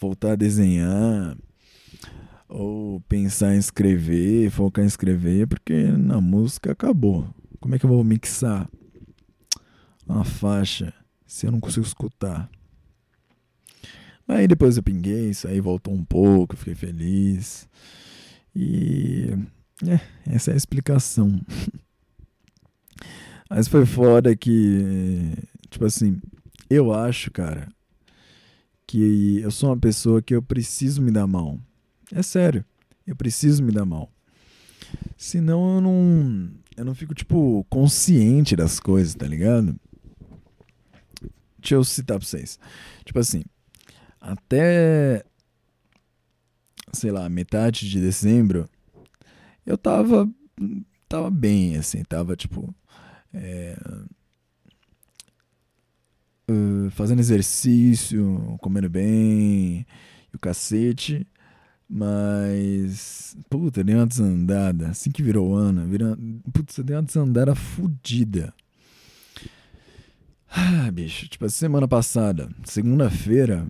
voltar 0.00 0.32
a 0.32 0.36
desenhar. 0.36 1.36
Ou 2.48 3.00
pensar 3.02 3.54
em 3.54 3.58
escrever, 3.58 4.50
focar 4.50 4.82
em 4.84 4.88
escrever, 4.88 5.46
porque 5.46 5.74
na 5.92 6.20
música 6.20 6.72
acabou. 6.72 7.28
Como 7.60 7.74
é 7.74 7.78
que 7.78 7.84
eu 7.84 7.90
vou 7.90 8.02
mixar 8.02 8.70
uma 10.06 10.24
faixa 10.24 10.94
se 11.26 11.46
eu 11.46 11.52
não 11.52 11.60
consigo 11.60 11.84
escutar? 11.84 12.48
Aí 14.26 14.46
depois 14.46 14.76
eu 14.76 14.82
pinguei, 14.82 15.30
isso 15.30 15.46
aí 15.48 15.60
voltou 15.60 15.92
um 15.92 16.04
pouco, 16.04 16.56
fiquei 16.56 16.74
feliz. 16.74 17.68
E 18.54 19.30
é, 19.86 20.00
essa 20.34 20.50
é 20.50 20.54
a 20.54 20.56
explicação. 20.56 21.40
Mas 23.50 23.68
foi 23.68 23.84
foda 23.86 24.36
que, 24.36 25.34
tipo 25.70 25.84
assim, 25.84 26.20
eu 26.68 26.92
acho, 26.92 27.30
cara, 27.30 27.68
que 28.88 29.40
eu 29.42 29.50
sou 29.50 29.68
uma 29.68 29.76
pessoa 29.76 30.22
que 30.22 30.34
eu 30.34 30.42
preciso 30.42 31.02
me 31.02 31.10
dar 31.10 31.26
mal. 31.26 31.60
É 32.10 32.22
sério, 32.22 32.64
eu 33.06 33.14
preciso 33.14 33.62
me 33.62 33.70
dar 33.70 33.84
mal. 33.84 34.10
Senão 35.14 35.76
eu 35.76 35.80
não, 35.82 36.50
eu 36.74 36.84
não 36.86 36.94
fico, 36.94 37.14
tipo, 37.14 37.66
consciente 37.68 38.56
das 38.56 38.80
coisas, 38.80 39.14
tá 39.14 39.26
ligado? 39.26 39.78
Deixa 41.58 41.74
eu 41.74 41.84
citar 41.84 42.18
pra 42.18 42.26
vocês. 42.26 42.58
Tipo 43.04 43.18
assim, 43.18 43.44
até, 44.18 45.22
sei 46.90 47.10
lá, 47.10 47.28
metade 47.28 47.90
de 47.90 48.00
dezembro, 48.00 48.70
eu 49.66 49.76
tava, 49.76 50.26
tava 51.06 51.30
bem, 51.30 51.76
assim, 51.76 52.02
tava, 52.04 52.34
tipo, 52.34 52.74
é, 53.34 53.76
uh, 56.50 56.90
fazendo 56.90 57.20
exercício, 57.20 58.56
comendo 58.60 58.88
bem, 58.88 59.86
e 60.32 60.36
o 60.36 60.38
cacete. 60.38 61.26
Mas, 61.88 63.36
puta, 63.48 63.82
deu 63.82 63.96
uma 63.96 64.06
desandada. 64.06 64.88
Assim 64.88 65.10
que 65.10 65.22
virou 65.22 65.54
ano, 65.54 65.86
virou, 65.86 66.16
putz, 66.52 66.78
deu 66.80 66.96
uma 66.96 67.02
desandada 67.02 67.54
fodida. 67.54 68.52
Ah, 70.50 70.90
bicho, 70.90 71.28
tipo, 71.28 71.48
semana 71.48 71.86
passada, 71.88 72.50
segunda-feira. 72.64 73.66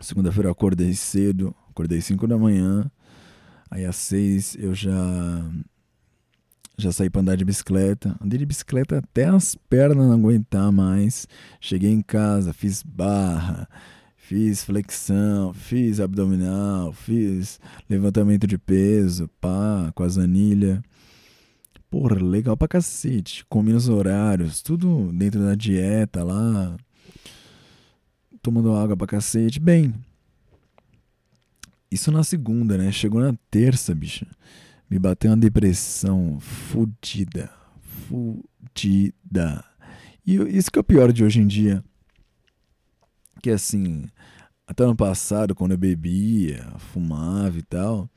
Segunda-feira 0.00 0.48
eu 0.48 0.52
acordei 0.52 0.92
cedo, 0.94 1.54
acordei 1.70 2.00
5 2.00 2.26
da 2.26 2.36
manhã. 2.36 2.90
Aí 3.70 3.84
às 3.84 3.96
6 3.96 4.56
eu 4.60 4.74
já 4.74 4.92
já 6.76 6.90
saí 6.90 7.08
para 7.08 7.20
andar 7.20 7.36
de 7.36 7.44
bicicleta. 7.44 8.16
Andei 8.22 8.38
de 8.38 8.46
bicicleta 8.46 8.98
até 8.98 9.26
as 9.26 9.54
pernas 9.54 10.06
não 10.06 10.12
aguentar 10.12 10.70
mais. 10.72 11.28
Cheguei 11.60 11.90
em 11.90 12.02
casa, 12.02 12.52
fiz 12.52 12.82
barra, 12.82 13.68
fiz 14.16 14.64
flexão, 14.64 15.52
fiz 15.52 16.00
abdominal, 16.00 16.92
fiz 16.92 17.60
levantamento 17.88 18.46
de 18.46 18.58
peso, 18.58 19.28
pá, 19.40 19.92
com 19.94 20.02
as 20.02 20.18
anilhas. 20.18 20.80
Porra, 21.88 22.20
legal 22.20 22.56
pra 22.56 22.66
cacete. 22.66 23.44
Comi 23.48 23.72
nos 23.72 23.88
horários, 23.88 24.60
tudo 24.60 25.12
dentro 25.12 25.40
da 25.40 25.54
dieta 25.54 26.24
lá. 26.24 26.76
Tomando 28.42 28.74
água 28.74 28.96
pra 28.96 29.06
cacete. 29.06 29.60
Bem, 29.60 29.94
isso 31.88 32.10
na 32.10 32.24
segunda, 32.24 32.76
né? 32.76 32.90
Chegou 32.90 33.20
na 33.20 33.32
terça, 33.48 33.94
bicha 33.94 34.26
me 34.94 35.00
bateu 35.00 35.32
uma 35.32 35.36
depressão 35.36 36.38
fudida. 36.38 37.50
Fudida. 38.06 39.64
E 40.24 40.36
isso 40.56 40.70
que 40.70 40.78
é 40.78 40.82
o 40.82 40.84
pior 40.84 41.12
de 41.12 41.24
hoje 41.24 41.40
em 41.40 41.48
dia. 41.48 41.82
Que 43.42 43.50
assim, 43.50 44.04
até 44.64 44.84
ano 44.84 44.94
passado, 44.94 45.52
quando 45.52 45.72
eu 45.72 45.78
bebia, 45.78 46.72
fumava 46.78 47.58
e 47.58 47.62
tal, 47.62 48.08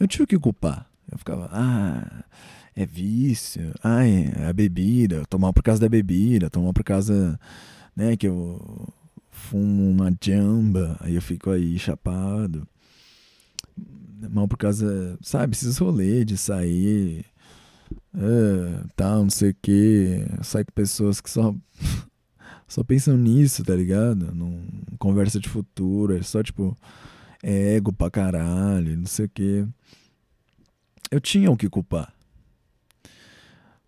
eu 0.00 0.08
tive 0.08 0.26
que 0.26 0.36
culpar. 0.36 0.90
Eu 1.08 1.18
ficava, 1.18 1.48
ah, 1.52 2.24
é 2.74 2.84
vício, 2.84 3.72
ah, 3.80 4.04
é 4.04 4.48
a 4.48 4.52
bebida, 4.52 5.24
tomar 5.26 5.52
por 5.52 5.62
causa 5.62 5.80
da 5.80 5.88
bebida, 5.88 6.50
tomar 6.50 6.72
por 6.72 6.82
causa, 6.82 7.38
né, 7.94 8.16
que 8.16 8.26
eu 8.26 8.92
fumo 9.30 9.88
uma 9.88 10.12
jamba, 10.20 10.96
aí 10.98 11.14
eu 11.14 11.22
fico 11.22 11.48
aí 11.48 11.78
chapado 11.78 12.66
mal 14.30 14.48
por 14.48 14.56
causa, 14.56 15.18
sabe, 15.22 15.54
esses 15.54 15.78
rolês 15.78 16.24
de 16.26 16.36
sair, 16.36 17.24
é, 18.14 18.84
tal, 18.96 19.22
não 19.24 19.30
sei 19.30 19.50
o 19.50 19.56
que, 19.60 20.26
sai 20.42 20.64
com 20.64 20.72
pessoas 20.72 21.20
que 21.20 21.30
só 21.30 21.54
só 22.66 22.82
pensam 22.84 23.16
nisso, 23.16 23.64
tá 23.64 23.74
ligado? 23.74 24.34
Não 24.34 24.60
conversa 24.98 25.38
de 25.40 25.48
futuro, 25.48 26.16
é 26.16 26.22
só 26.22 26.42
tipo 26.42 26.76
é 27.42 27.76
ego 27.76 27.92
pra 27.92 28.10
caralho, 28.10 28.96
não 28.96 29.06
sei 29.06 29.26
o 29.26 29.28
que. 29.28 29.66
Eu 31.10 31.20
tinha 31.20 31.50
o 31.50 31.56
que 31.56 31.68
culpar. 31.68 32.12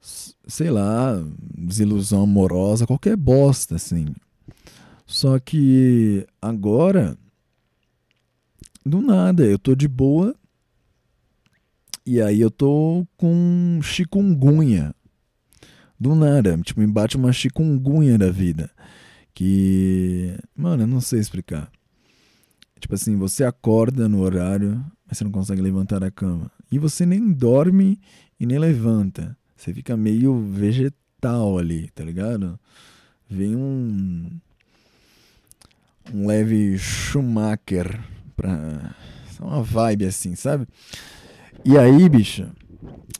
Sei 0.00 0.70
lá, 0.70 1.14
desilusão 1.56 2.22
amorosa, 2.22 2.86
qualquer 2.86 3.16
bosta, 3.16 3.76
assim. 3.76 4.06
Só 5.06 5.38
que 5.38 6.26
agora 6.40 7.16
do 8.84 9.00
nada, 9.00 9.44
eu 9.44 9.58
tô 9.58 9.74
de 9.74 9.88
boa. 9.88 10.34
E 12.04 12.20
aí 12.20 12.40
eu 12.40 12.50
tô 12.50 13.06
com 13.16 13.78
chikungunya. 13.82 14.94
Do 15.98 16.14
nada, 16.14 16.58
tipo, 16.58 16.80
me 16.80 16.86
bate 16.86 17.16
uma 17.16 17.32
chikungunya 17.32 18.16
da 18.16 18.30
vida. 18.30 18.70
Que, 19.34 20.34
mano, 20.56 20.84
eu 20.84 20.86
não 20.86 21.00
sei 21.00 21.20
explicar. 21.20 21.70
Tipo 22.80 22.94
assim, 22.94 23.16
você 23.16 23.44
acorda 23.44 24.08
no 24.08 24.20
horário, 24.20 24.82
mas 25.06 25.18
você 25.18 25.24
não 25.24 25.30
consegue 25.30 25.60
levantar 25.60 26.00
da 26.00 26.10
cama. 26.10 26.50
E 26.72 26.78
você 26.78 27.04
nem 27.04 27.30
dorme 27.30 28.00
e 28.38 28.46
nem 28.46 28.58
levanta. 28.58 29.36
Você 29.54 29.74
fica 29.74 29.94
meio 29.96 30.40
vegetal 30.40 31.58
ali, 31.58 31.90
tá 31.90 32.02
ligado? 32.02 32.58
Vem 33.28 33.54
um. 33.54 34.30
Um 36.12 36.26
leve 36.26 36.78
Schumacher 36.78 38.00
pra. 38.40 38.94
Uma 39.40 39.62
vibe 39.62 40.04
assim, 40.04 40.34
sabe? 40.34 40.66
E 41.64 41.76
aí, 41.76 42.08
bicho, 42.08 42.50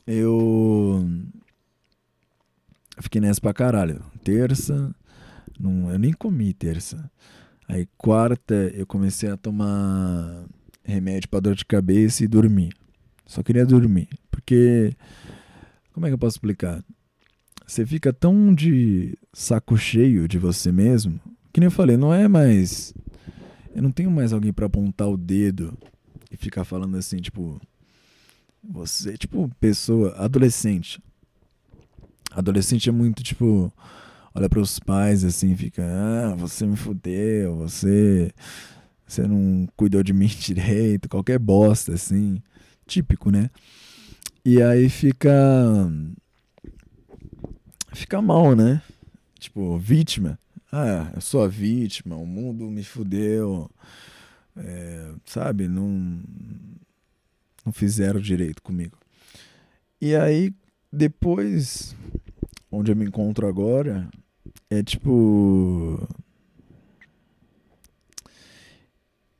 eu. 0.05 1.07
Fiquei 2.99 3.21
nessa 3.21 3.41
pra 3.41 3.53
caralho. 3.53 4.03
Terça, 4.23 4.93
não, 5.59 5.91
eu 5.91 5.99
nem 5.99 6.13
comi 6.13 6.53
terça. 6.53 7.09
Aí 7.67 7.87
quarta 7.97 8.53
eu 8.75 8.85
comecei 8.85 9.29
a 9.29 9.37
tomar 9.37 10.45
remédio 10.83 11.29
para 11.29 11.39
dor 11.39 11.55
de 11.55 11.65
cabeça 11.65 12.23
e 12.23 12.27
dormir. 12.27 12.73
Só 13.25 13.41
queria 13.41 13.65
dormir, 13.65 14.09
porque 14.29 14.93
como 15.93 16.05
é 16.05 16.09
que 16.09 16.13
eu 16.13 16.19
posso 16.19 16.35
explicar? 16.35 16.83
Você 17.65 17.85
fica 17.85 18.11
tão 18.11 18.53
de 18.53 19.17
saco 19.31 19.77
cheio 19.77 20.27
de 20.27 20.37
você 20.37 20.71
mesmo, 20.71 21.19
que 21.53 21.59
nem 21.59 21.67
eu 21.67 21.71
falei, 21.71 21.95
não 21.95 22.13
é 22.13 22.27
mais 22.27 22.93
eu 23.73 23.81
não 23.81 23.91
tenho 23.91 24.11
mais 24.11 24.33
alguém 24.33 24.53
para 24.53 24.65
apontar 24.65 25.07
o 25.07 25.17
dedo 25.17 25.77
e 26.29 26.37
ficar 26.37 26.63
falando 26.63 26.97
assim, 26.97 27.17
tipo, 27.17 27.59
você, 28.63 29.17
tipo, 29.17 29.49
pessoa 29.59 30.15
adolescente. 30.17 31.01
Adolescente 32.31 32.87
é 32.87 32.91
muito 32.91 33.23
tipo 33.23 33.71
olha 34.33 34.49
para 34.49 34.59
os 34.59 34.79
pais 34.79 35.23
assim, 35.23 35.55
fica, 35.55 35.83
ah, 35.83 36.35
você 36.35 36.65
me 36.65 36.75
fudeu, 36.75 37.55
você 37.57 38.31
você 39.05 39.27
não 39.27 39.67
cuidou 39.75 40.01
de 40.01 40.13
mim 40.13 40.27
direito, 40.39 41.09
qualquer 41.09 41.37
bosta 41.37 41.93
assim, 41.93 42.41
típico, 42.87 43.29
né? 43.29 43.49
E 44.43 44.61
aí 44.61 44.89
fica 44.89 45.29
fica 47.93 48.21
mal, 48.21 48.55
né? 48.55 48.81
Tipo, 49.37 49.77
vítima. 49.77 50.39
Ah, 50.71 51.11
eu 51.13 51.21
sou 51.21 51.43
a 51.43 51.47
vítima, 51.47 52.15
o 52.15 52.25
mundo 52.25 52.69
me 52.71 52.83
fudeu. 52.83 53.69
É, 54.55 55.13
sabe, 55.25 55.67
não 55.67 56.21
não 57.65 57.71
fizeram 57.73 58.19
direito 58.19 58.61
comigo. 58.61 58.97
E 59.99 60.15
aí 60.15 60.53
depois 60.91 61.95
onde 62.71 62.91
eu 62.91 62.95
me 62.95 63.05
encontro 63.05 63.47
agora, 63.47 64.09
é 64.69 64.81
tipo. 64.81 66.07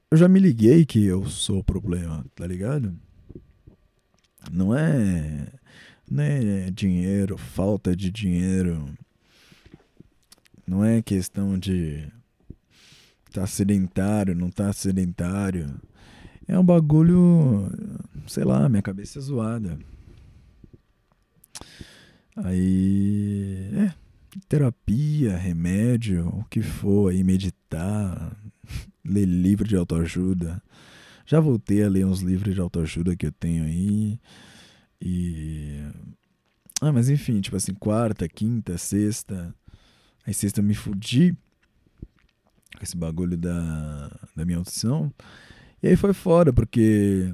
Eu 0.09 0.17
já 0.17 0.27
me 0.27 0.39
liguei 0.39 0.85
que 0.85 1.05
eu 1.05 1.25
sou 1.29 1.59
o 1.59 1.63
problema, 1.63 2.25
tá 2.35 2.45
ligado? 2.45 2.93
Não 4.51 4.75
é. 4.75 5.47
Não 6.09 6.23
é 6.23 6.69
dinheiro, 6.71 7.37
falta 7.37 7.95
de 7.95 8.11
dinheiro. 8.11 8.93
Não 10.71 10.85
é 10.85 11.01
questão 11.01 11.59
de 11.59 12.07
tá 13.33 13.45
sedentário, 13.45 14.33
não 14.33 14.49
tá 14.49 14.71
sedentário. 14.71 15.69
É 16.47 16.57
um 16.57 16.63
bagulho, 16.63 17.69
sei 18.25 18.45
lá, 18.45 18.69
minha 18.69 18.81
cabeça 18.81 19.19
é 19.19 19.21
zoada. 19.21 19.77
Aí, 22.37 23.69
é, 23.73 23.93
terapia, 24.47 25.35
remédio, 25.35 26.29
o 26.29 26.45
que 26.45 26.61
for 26.61 27.11
aí, 27.11 27.21
meditar, 27.21 28.33
ler 29.03 29.25
livro 29.25 29.67
de 29.67 29.75
autoajuda. 29.75 30.63
Já 31.25 31.41
voltei 31.41 31.83
a 31.83 31.89
ler 31.89 32.05
uns 32.05 32.21
livros 32.21 32.55
de 32.55 32.61
autoajuda 32.61 33.13
que 33.17 33.25
eu 33.25 33.31
tenho 33.33 33.65
aí. 33.65 34.17
E. 35.01 35.81
Ah, 36.79 36.93
mas 36.93 37.09
enfim, 37.09 37.41
tipo 37.41 37.57
assim, 37.57 37.73
quarta, 37.73 38.25
quinta, 38.29 38.77
sexta. 38.77 39.53
Aí 40.25 40.33
sexta 40.33 40.59
eu 40.59 40.63
me 40.63 40.73
fudi 40.73 41.35
com 42.77 42.83
esse 42.83 42.95
bagulho 42.95 43.37
da, 43.37 44.07
da 44.35 44.45
minha 44.45 44.57
audição. 44.57 45.13
E 45.81 45.87
aí 45.87 45.95
foi 45.95 46.13
fora, 46.13 46.53
porque. 46.53 47.33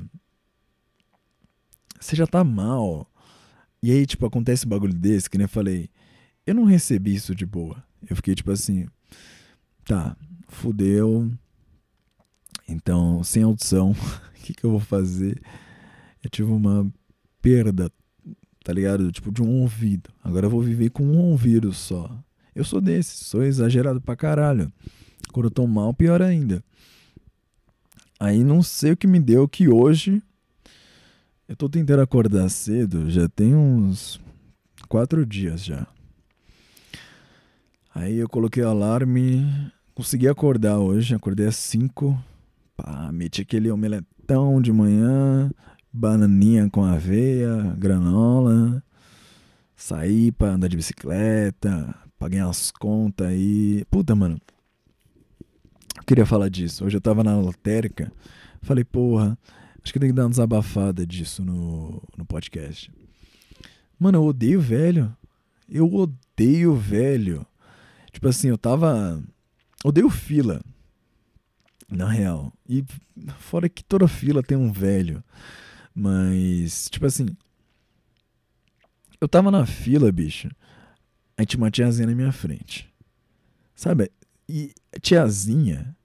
Você 2.00 2.16
já 2.16 2.28
tá 2.28 2.44
mal. 2.44 3.10
E 3.82 3.92
aí, 3.92 4.06
tipo, 4.06 4.26
acontece 4.26 4.66
um 4.66 4.70
bagulho 4.70 4.94
desse, 4.94 5.30
que 5.30 5.38
nem 5.38 5.46
eu 5.46 5.50
falei 5.50 5.90
eu 6.48 6.56
não 6.56 6.64
recebi 6.64 7.14
isso 7.14 7.36
de 7.36 7.46
boa. 7.46 7.84
Eu 8.10 8.16
fiquei 8.16 8.34
tipo 8.34 8.50
assim, 8.50 8.88
tá, 9.84 10.16
fudeu. 10.48 11.30
Então, 12.70 13.22
sem 13.22 13.44
audição, 13.44 13.92
o 14.32 14.42
que, 14.42 14.54
que 14.54 14.64
eu 14.64 14.72
vou 14.72 14.80
fazer? 14.80 15.42
Eu 16.24 16.30
tive 16.30 16.50
uma 16.50 16.90
perda, 17.42 17.92
tá 18.64 18.72
ligado? 18.72 19.12
Tipo, 19.12 19.30
de 19.30 19.44
um 19.44 19.62
ouvido. 19.62 20.10
Agora 20.24 20.46
eu 20.46 20.50
vou 20.50 20.62
viver 20.62 20.90
com 20.90 21.04
um 21.04 21.20
ouvido 21.20 21.74
só. 21.74 22.18
Eu 22.58 22.64
sou 22.64 22.82
desse, 22.82 23.24
sou 23.24 23.44
exagerado 23.44 24.02
pra 24.02 24.16
caralho. 24.16 24.74
Quando 25.32 25.46
eu 25.46 25.52
tô 25.52 25.68
mal, 25.68 25.94
pior 25.94 26.24
ainda. 26.24 26.64
Aí 28.20 28.44
não 28.44 28.64
sei 28.64 28.94
o 28.94 28.98
que 28.98 29.06
me 29.06 29.20
deu 29.20 29.48
que 29.48 29.70
hoje 29.70 30.24
eu 31.48 31.56
tô 31.56 31.70
tentando 31.70 32.02
acordar 32.02 32.50
cedo, 32.50 33.12
já 33.12 33.30
tem 33.30 33.54
uns 33.54 34.20
quatro 34.90 35.24
dias 35.24 35.64
já. 35.64 35.86
Aí 37.94 38.18
eu 38.18 38.28
coloquei 38.28 38.64
o 38.64 38.70
alarme, 38.70 39.46
consegui 39.94 40.28
acordar 40.28 40.80
hoje, 40.80 41.14
acordei 41.14 41.46
às 41.46 41.58
5. 41.58 42.20
Pá, 42.76 43.12
meti 43.12 43.44
aquele 43.44 43.70
omeletão 43.70 44.60
de 44.60 44.72
manhã, 44.72 45.52
bananinha 45.94 46.68
com 46.72 46.84
aveia, 46.84 47.76
granola. 47.78 48.82
Saí 49.76 50.32
pra 50.32 50.54
andar 50.54 50.68
de 50.68 50.76
bicicleta, 50.76 51.96
paguei 52.18 52.40
as 52.40 52.72
contas 52.72 53.28
aí. 53.28 53.86
Puta, 53.90 54.16
mano. 54.16 54.40
Eu 55.96 56.04
queria 56.04 56.26
falar 56.26 56.50
disso. 56.50 56.86
Hoje 56.86 56.98
eu 56.98 57.02
tava 57.02 57.24
na 57.24 57.36
lotérica. 57.38 58.12
Falei, 58.62 58.84
porra, 58.84 59.38
acho 59.84 59.94
que 59.94 60.00
tem 60.00 60.10
que 60.10 60.16
dar 60.16 60.24
uma 60.24 60.30
desabafada 60.30 61.06
disso 61.06 61.44
no, 61.44 62.02
no 62.18 62.26
podcast. 62.26 62.92
Mano, 64.00 64.20
eu 64.20 64.24
odeio 64.26 64.62
velho. 64.62 65.16
Eu 65.70 65.92
odeio 65.94 66.76
velho. 66.76 67.46
Tipo 68.12 68.28
assim, 68.28 68.50
eu 68.50 68.58
tava. 68.58 69.22
Odeio 69.84 70.10
fila. 70.10 70.62
Na 71.90 72.10
real. 72.10 72.54
E 72.68 72.84
fora 73.40 73.70
que 73.70 73.84
toda 73.84 74.08
fila 74.08 74.44
tem 74.44 74.58
um 74.58 74.72
velho. 74.72 75.24
Mas, 75.94 76.90
tipo 76.90 77.06
assim. 77.06 77.28
Eu 79.20 79.28
tava 79.28 79.50
na 79.50 79.66
fila, 79.66 80.12
bicho. 80.12 80.50
Aí 81.38 81.46
tinha 81.46 81.62
uma 81.62 81.72
tiazinha 81.72 82.08
na 82.08 82.16
minha 82.16 82.32
frente. 82.32 82.92
Sabe? 83.76 84.12
E 84.50 84.74
tiazinha, 85.02 85.96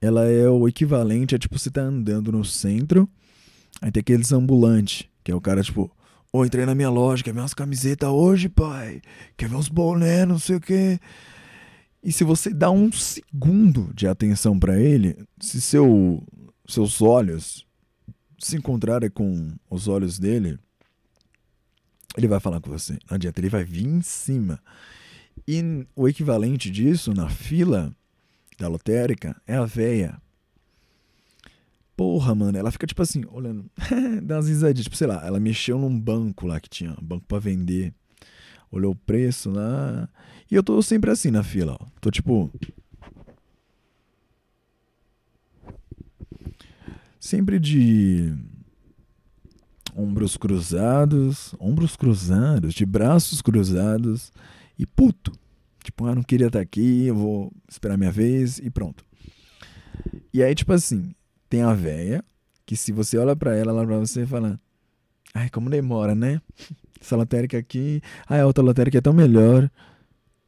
ela 0.00 0.24
é 0.24 0.48
o 0.48 0.66
equivalente 0.66 1.34
a, 1.34 1.38
tipo, 1.38 1.58
você 1.58 1.70
tá 1.70 1.82
andando 1.82 2.32
no 2.32 2.44
centro. 2.44 3.08
Aí 3.80 3.92
tem 3.92 4.00
aqueles 4.00 4.32
ambulantes, 4.32 5.08
que 5.22 5.30
é 5.30 5.34
o 5.34 5.40
cara, 5.40 5.62
tipo, 5.62 5.90
ô, 6.32 6.44
entrei 6.44 6.66
na 6.66 6.74
minha 6.74 6.90
loja, 6.90 7.22
quer 7.22 7.32
ver 7.32 7.40
umas 7.40 7.54
camisetas 7.54 8.08
hoje, 8.08 8.48
pai? 8.48 9.00
Quer 9.36 9.48
ver 9.48 9.56
uns 9.56 9.68
boné, 9.68 10.26
não 10.26 10.38
sei 10.38 10.56
o 10.56 10.60
quê. 10.60 10.98
E 12.02 12.12
se 12.12 12.24
você 12.24 12.50
dá 12.50 12.70
um 12.70 12.90
segundo 12.92 13.90
de 13.94 14.06
atenção 14.06 14.58
para 14.58 14.78
ele, 14.78 15.16
se 15.40 15.60
seu, 15.60 16.22
seus 16.68 17.00
olhos 17.00 17.64
se 18.38 18.56
encontrarem 18.56 19.08
com 19.08 19.54
os 19.70 19.88
olhos 19.88 20.18
dele, 20.18 20.58
ele 22.16 22.28
vai 22.28 22.40
falar 22.40 22.60
com 22.60 22.70
você. 22.70 22.94
Não 23.08 23.16
adianta, 23.16 23.40
ele 23.40 23.48
vai 23.48 23.64
vir 23.64 23.86
em 23.86 24.02
cima. 24.02 24.60
E 25.46 25.86
o 25.94 26.08
equivalente 26.08 26.70
disso 26.70 27.12
na 27.12 27.28
fila 27.28 27.94
da 28.58 28.68
lotérica 28.68 29.40
é 29.46 29.56
a 29.56 29.64
véia. 29.64 30.20
Porra, 31.96 32.34
mano, 32.34 32.58
ela 32.58 32.72
fica 32.72 32.86
tipo 32.86 33.02
assim, 33.02 33.24
olhando, 33.30 33.70
dá 34.22 34.36
umas 34.36 34.48
risadinhas, 34.48 34.84
tipo, 34.84 34.96
sei 34.96 35.06
lá, 35.06 35.24
ela 35.24 35.38
mexeu 35.38 35.78
num 35.78 35.98
banco 35.98 36.46
lá 36.46 36.58
que 36.58 36.68
tinha, 36.68 36.96
um 37.00 37.04
banco 37.04 37.24
para 37.26 37.38
vender 37.38 37.94
olhou 38.76 38.92
o 38.92 38.96
preço 38.96 39.50
lá. 39.50 40.08
E 40.50 40.54
eu 40.54 40.62
tô 40.62 40.82
sempre 40.82 41.10
assim 41.10 41.30
na 41.30 41.42
fila, 41.42 41.76
ó. 41.80 41.86
Tô 42.00 42.10
tipo. 42.10 42.50
Sempre 47.18 47.58
de 47.58 48.34
ombros 49.94 50.36
cruzados, 50.36 51.54
ombros 51.58 51.96
cruzados, 51.96 52.74
de 52.74 52.84
braços 52.84 53.40
cruzados 53.40 54.32
e 54.78 54.86
puto. 54.86 55.32
Tipo, 55.82 56.06
ah, 56.06 56.14
não 56.14 56.22
queria 56.22 56.46
estar 56.46 56.60
aqui, 56.60 57.06
eu 57.06 57.14
vou 57.14 57.52
esperar 57.68 57.96
minha 57.96 58.10
vez 58.10 58.58
e 58.58 58.70
pronto. 58.70 59.04
E 60.32 60.42
aí, 60.42 60.54
tipo 60.54 60.72
assim, 60.72 61.14
tem 61.48 61.62
a 61.62 61.74
véia, 61.74 62.24
que 62.66 62.76
se 62.76 62.90
você 62.90 63.18
olha 63.18 63.36
para 63.36 63.54
ela, 63.54 63.70
ela 63.72 63.86
pra 63.86 63.98
você 63.98 64.26
fala, 64.26 64.58
ai, 65.34 65.50
como 65.50 65.70
demora, 65.70 66.14
né? 66.14 66.40
essa 67.04 67.16
lotérica 67.16 67.58
aqui, 67.58 68.00
ah, 68.26 68.40
a 68.40 68.46
outra 68.46 68.64
lotérica 68.64 68.98
é 68.98 69.00
tão 69.00 69.12
melhor. 69.12 69.70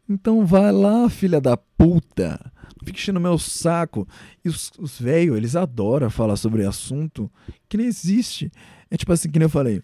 Então 0.09 0.47
vai 0.47 0.73
lá, 0.73 1.09
filha 1.11 1.41
da 1.41 1.57
puta. 1.57 2.41
Fica 2.87 2.99
enchendo 2.99 3.21
meu 3.21 3.39
saco. 3.39 4.07
E 4.45 4.49
os, 4.49 4.71
os 4.79 4.99
velhos, 4.99 5.37
eles 5.37 5.57
adoram 5.57 6.09
falar 6.09 6.37
sobre 6.37 6.65
assunto 6.65 7.31
que 7.69 7.77
nem 7.77 7.87
existe. 7.87 8.51
É 8.91 8.97
tipo 8.97 9.13
assim, 9.13 9.31
que 9.31 9.39
nem 9.39 9.47
eu 9.47 9.51
falei. 9.51 9.83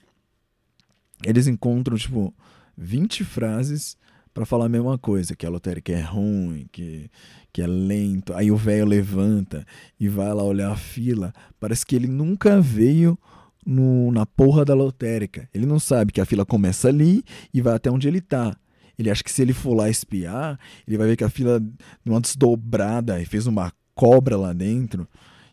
Eles 1.24 1.46
encontram, 1.46 1.96
tipo, 1.96 2.34
20 2.76 3.24
frases 3.24 3.96
para 4.32 4.46
falar 4.46 4.66
a 4.66 4.68
mesma 4.68 4.96
coisa, 4.96 5.36
que 5.36 5.44
a 5.44 5.50
lotérica 5.50 5.92
é 5.92 6.00
ruim, 6.00 6.66
que, 6.72 7.10
que 7.52 7.60
é 7.60 7.66
lento. 7.66 8.32
Aí 8.34 8.50
o 8.50 8.56
velho 8.56 8.86
levanta 8.86 9.66
e 10.00 10.08
vai 10.08 10.32
lá 10.32 10.42
olhar 10.42 10.72
a 10.72 10.76
fila. 10.76 11.32
Parece 11.60 11.84
que 11.84 11.94
ele 11.94 12.06
nunca 12.06 12.60
veio 12.60 13.18
no, 13.64 14.10
na 14.10 14.24
porra 14.24 14.64
da 14.64 14.74
lotérica. 14.74 15.48
Ele 15.52 15.66
não 15.66 15.78
sabe 15.78 16.12
que 16.12 16.20
a 16.20 16.24
fila 16.24 16.46
começa 16.46 16.88
ali 16.88 17.22
e 17.52 17.60
vai 17.60 17.74
até 17.74 17.90
onde 17.90 18.08
ele 18.08 18.20
tá. 18.20 18.56
Ele 19.02 19.10
acha 19.10 19.22
que 19.22 19.30
se 19.30 19.42
ele 19.42 19.52
for 19.52 19.74
lá 19.74 19.90
espiar, 19.90 20.58
ele 20.86 20.96
vai 20.96 21.08
ver 21.08 21.16
que 21.16 21.24
a 21.24 21.28
fila 21.28 21.58
deu 21.58 22.14
uma 22.14 22.20
desdobrada 22.20 23.20
e 23.20 23.26
fez 23.26 23.46
uma 23.46 23.72
cobra 23.94 24.36
lá 24.36 24.52
dentro. 24.52 25.08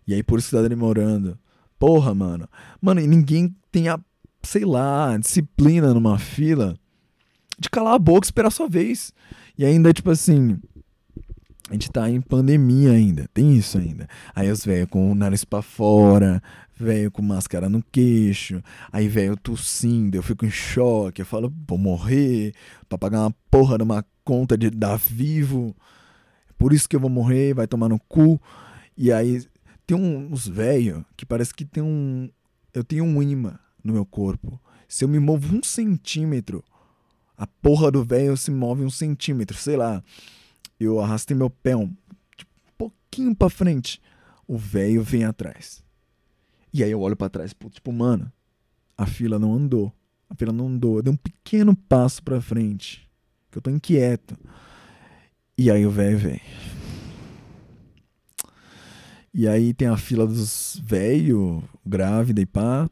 E 0.07 0.13
aí 0.13 0.23
por 0.23 0.39
isso 0.39 0.49
que 0.49 0.55
tá 0.55 0.67
demorando. 0.67 1.38
Porra, 1.77 2.13
mano. 2.13 2.47
Mano, 2.81 3.01
e 3.01 3.07
ninguém 3.07 3.55
tem 3.71 3.89
a, 3.89 3.99
sei 4.43 4.65
lá, 4.65 5.17
disciplina 5.17 5.93
numa 5.93 6.19
fila 6.19 6.77
de 7.57 7.69
calar 7.69 7.95
a 7.95 7.99
boca 7.99 8.25
e 8.25 8.27
esperar 8.27 8.47
a 8.47 8.51
sua 8.51 8.67
vez. 8.67 9.12
E 9.57 9.65
ainda, 9.65 9.91
tipo 9.91 10.09
assim, 10.12 10.57
a 11.69 11.73
gente 11.73 11.91
tá 11.91 12.10
em 12.10 12.19
pandemia 12.19 12.91
ainda, 12.91 13.27
tem 13.34 13.55
isso 13.55 13.77
ainda. 13.77 14.08
Aí 14.36 14.49
os 14.51 14.65
velhos 14.65 14.89
com 14.89 15.12
o 15.12 15.15
nariz 15.15 15.45
pra 15.45 15.62
fora, 15.62 16.41
velho 16.75 17.12
com 17.12 17.21
máscara 17.21 17.69
no 17.69 17.84
queixo, 17.91 18.62
aí 18.91 19.08
velho 19.08 19.38
tossindo, 19.38 20.17
eu 20.17 20.23
fico 20.23 20.45
em 20.45 20.51
choque, 20.51 21.21
eu 21.21 21.25
falo, 21.25 21.53
vou 21.67 21.77
morrer, 21.77 22.53
pra 22.88 22.97
pagar 22.97 23.21
uma 23.21 23.36
porra 23.51 23.77
de 23.77 23.84
uma 23.84 24.03
conta 24.23 24.58
de 24.58 24.69
dar 24.69 24.97
vivo, 24.97 25.75
por 26.58 26.73
isso 26.73 26.89
que 26.89 26.95
eu 26.95 26.99
vou 26.99 27.10
morrer, 27.10 27.53
vai 27.53 27.65
tomar 27.65 27.88
no 27.88 27.97
cu. 27.97 28.39
E 28.97 29.13
aí 29.13 29.45
tem 29.88 29.97
uns 29.97 30.45
velhos 30.45 31.03
que 31.15 31.25
parece 31.25 31.53
que 31.53 31.63
tem 31.63 31.82
um. 31.82 32.29
Eu 32.73 32.84
tenho 32.84 33.05
um 33.05 33.23
imã 33.23 33.58
no 33.82 33.93
meu 33.93 34.05
corpo. 34.05 34.60
Se 34.86 35.05
eu 35.05 35.08
me 35.08 35.19
movo 35.19 35.55
um 35.55 35.63
centímetro, 35.63 36.63
a 37.38 37.47
porra 37.47 37.89
do 37.89 38.03
velho 38.03 38.36
se 38.36 38.51
move 38.51 38.84
um 38.84 38.89
centímetro, 38.89 39.58
sei 39.58 39.77
lá. 39.77 40.03
Eu 40.80 41.00
arrastei 41.00 41.36
meu 41.36 41.50
pé 41.50 41.76
um, 41.76 41.88
tipo, 42.38 42.52
pouquinho 42.78 43.36
pra 43.36 43.50
frente. 43.50 44.02
O 44.48 44.58
velho 44.58 45.04
vem 45.04 45.26
atrás. 45.26 45.84
E 46.74 46.84
aí 46.84 46.92
eu 46.92 47.02
olho 47.02 47.15
para 47.15 47.30
trás, 47.30 47.54
tipo, 47.72 47.92
mano, 47.92 48.32
a 48.98 49.06
fila 49.06 49.38
não 49.38 49.54
andou. 49.54 49.94
A 50.30 50.36
fila 50.36 50.54
não 50.54 50.68
andou. 50.68 50.98
Eu 50.98 51.04
dei 51.04 51.13
um 51.13 51.18
pequeno 51.18 51.76
passo 51.76 52.24
pra 52.24 52.39
frente. 52.39 53.10
Que 53.52 53.58
eu 53.58 53.62
tô 53.62 53.70
inquieto. 53.70 54.38
E 55.58 55.70
aí 55.70 55.86
o 55.86 55.92
velho 55.92 56.18
vem. 56.18 56.42
E 59.34 59.48
aí 59.48 59.74
tem 59.74 59.88
a 59.88 59.98
fila 59.98 60.26
dos 60.26 60.82
velhos, 60.84 61.63
grávida 61.86 62.42
e 62.42 62.46
pá, 62.46 62.89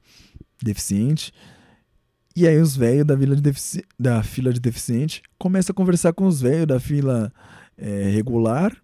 deficiente. 0.62 1.34
E 2.36 2.48
aí 2.48 2.60
os 2.60 2.76
velhos 2.76 3.06
da, 3.06 3.16
da 3.98 4.24
fila 4.24 4.54
de 4.54 4.60
deficiente 4.60 5.24
começam 5.38 5.74
a 5.74 5.76
conversar 5.76 6.14
com 6.14 6.28
os 6.28 6.40
velhos 6.40 6.68
da 6.68 6.80
fila 6.80 7.34
é, 7.78 8.10
regular. 8.10 8.76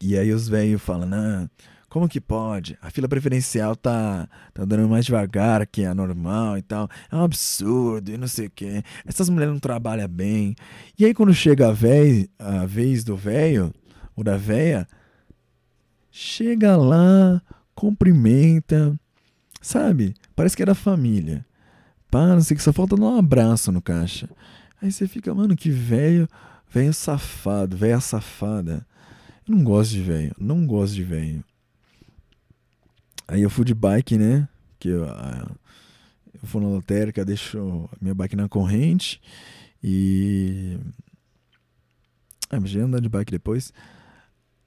E 0.00 0.18
aí 0.18 0.32
os 0.32 0.48
velhos 0.48 0.82
falam, 0.82 1.08
não, 1.08 1.50
como 1.88 2.08
que 2.08 2.20
pode? 2.20 2.76
A 2.82 2.90
fila 2.90 3.08
preferencial 3.08 3.74
tá, 3.74 4.28
tá 4.52 4.64
dando 4.64 4.88
mais 4.88 5.06
devagar 5.06 5.66
que 5.66 5.84
a 5.84 5.94
normal 5.94 6.58
e 6.58 6.62
tal. 6.62 6.88
É 7.10 7.16
um 7.16 7.22
absurdo 7.22 8.10
e 8.10 8.16
não 8.16 8.28
sei 8.28 8.46
o 8.46 8.50
que. 8.50 8.82
Essas 9.06 9.28
mulheres 9.28 9.54
não 9.54 9.60
trabalham 9.60 10.08
bem. 10.08 10.54
E 10.98 11.04
aí 11.04 11.14
quando 11.14 11.32
chega 11.32 11.68
a 11.68 11.72
vez, 11.72 12.26
a 12.38 12.66
vez 12.66 13.04
do 13.04 13.16
velho, 13.16 13.72
ou 14.14 14.22
da 14.22 14.36
véia, 14.36 14.86
chega 16.10 16.76
lá, 16.76 17.40
cumprimenta, 17.74 18.94
sabe? 19.60 20.14
Parece 20.36 20.56
que 20.56 20.62
é 20.62 20.66
da 20.66 20.74
família 20.74 21.44
pá, 22.14 22.28
não 22.28 22.40
sei 22.40 22.56
que, 22.56 22.62
só 22.62 22.72
falta 22.72 22.94
dar 22.94 23.06
um 23.06 23.18
abraço 23.18 23.72
no 23.72 23.82
caixa. 23.82 24.30
Aí 24.80 24.92
você 24.92 25.08
fica, 25.08 25.34
mano, 25.34 25.56
que 25.56 25.68
velho, 25.68 26.28
velho 26.74 26.92
safado, 26.92 27.76
velha 27.76 28.00
safada. 28.00 28.86
Eu 29.46 29.54
não 29.56 29.62
gosto 29.62 29.92
de 29.92 30.02
velho, 30.02 30.34
não 30.38 30.66
gosto 30.66 30.94
de 30.94 31.04
velho. 31.04 31.44
Aí 33.28 33.42
eu 33.42 33.48
fui 33.48 33.64
de 33.64 33.74
bike, 33.74 34.18
né? 34.18 34.48
Que 34.78 34.88
eu, 34.88 35.04
eu 35.04 36.40
fui 36.42 36.60
na 36.60 36.68
lotérica, 36.68 37.24
deixo 37.24 37.88
minha 38.00 38.14
bike 38.14 38.36
na 38.36 38.48
corrente 38.48 39.20
e. 39.82 40.78
Ah, 42.50 42.60
mas 42.60 42.70
já 42.70 42.82
andar 42.82 43.00
de 43.00 43.08
bike 43.08 43.30
depois. 43.30 43.72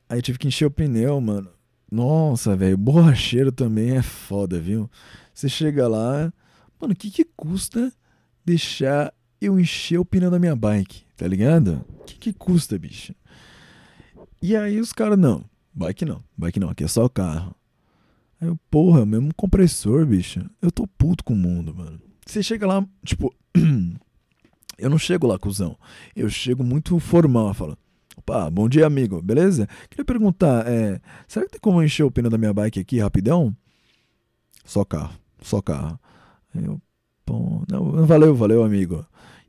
Aí 0.10 0.20
eu 0.20 0.22
tive 0.22 0.39
que 0.39 0.48
encher 0.48 0.65
o 0.65 0.72
pneu, 0.72 1.20
mano. 1.20 1.50
Nossa, 1.91 2.56
velho, 2.56 2.78
borracheiro 2.78 3.52
também 3.52 3.98
é 3.98 4.02
foda, 4.02 4.60
viu? 4.60 4.89
Você 5.34 5.48
chega 5.48 5.88
lá, 5.88 6.34
Mano, 6.80 6.93
o 6.93 6.96
que 6.96 7.10
que 7.10 7.24
custa 7.24 7.91
deixar 8.46 9.13
eu 9.41 9.60
encher 9.60 10.00
o 10.00 10.06
pneu 10.06 10.30
da 10.30 10.39
minha 10.39 10.56
bike, 10.56 11.04
tá 11.17 11.27
ligado? 11.27 11.84
O 11.99 12.03
que 12.06 12.15
que 12.15 12.34
custa, 12.34 12.77
bicho? 12.77 13.13
E 14.41 14.56
aí 14.56 14.80
os 14.80 14.93
caras, 14.93 15.17
não, 15.17 15.43
bike 15.73 16.06
não, 16.06 16.23
bike 16.38 16.60
não, 16.60 16.69
aqui 16.69 16.84
é 16.84 16.88
só 16.88 17.10
carro. 17.10 17.56
Aí 18.39 18.47
eu, 18.47 18.58
porra, 18.69 19.06
mesmo 19.06 19.34
compressor, 19.34 20.06
bicho. 20.06 20.47
Eu 20.62 20.71
tô 20.71 20.86
puto 20.88 21.23
com 21.23 21.34
o 21.34 21.38
mundo, 21.38 21.73
mano. 21.73 21.99
Você 22.25 22.43
chega 22.43 22.67
lá, 22.67 22.86
tipo, 23.03 23.34
eu 24.77 24.89
não 24.89 24.99
chego 24.99 25.25
lá, 25.25 25.39
cuzão. 25.39 25.75
Eu 26.15 26.30
chego 26.30 26.63
muito 26.63 26.99
formal, 26.99 27.51
falo, 27.56 27.75
opa, 28.15 28.49
bom 28.51 28.69
dia, 28.69 28.86
amigo, 28.86 29.21
beleza? 29.21 29.67
Queria 29.89 30.06
perguntar, 30.06 30.67
é, 30.67 31.01
será 31.27 31.45
que 31.45 31.53
tem 31.53 31.62
como 31.62 31.82
encher 31.82 32.03
o 32.03 32.12
pneu 32.12 32.30
da 32.30 32.38
minha 32.38 32.53
bike 32.53 32.80
aqui 32.80 32.99
rapidão? 32.99 33.56
Só 34.63 34.86
carro, 34.86 35.17
só 35.41 35.62
carro. 35.62 35.99
Aí 36.53 36.65
eu, 36.65 36.80
pô, 37.25 37.63
não, 37.67 38.06
valeu, 38.06 38.36
valeu, 38.36 38.63
amigo. 38.63 39.03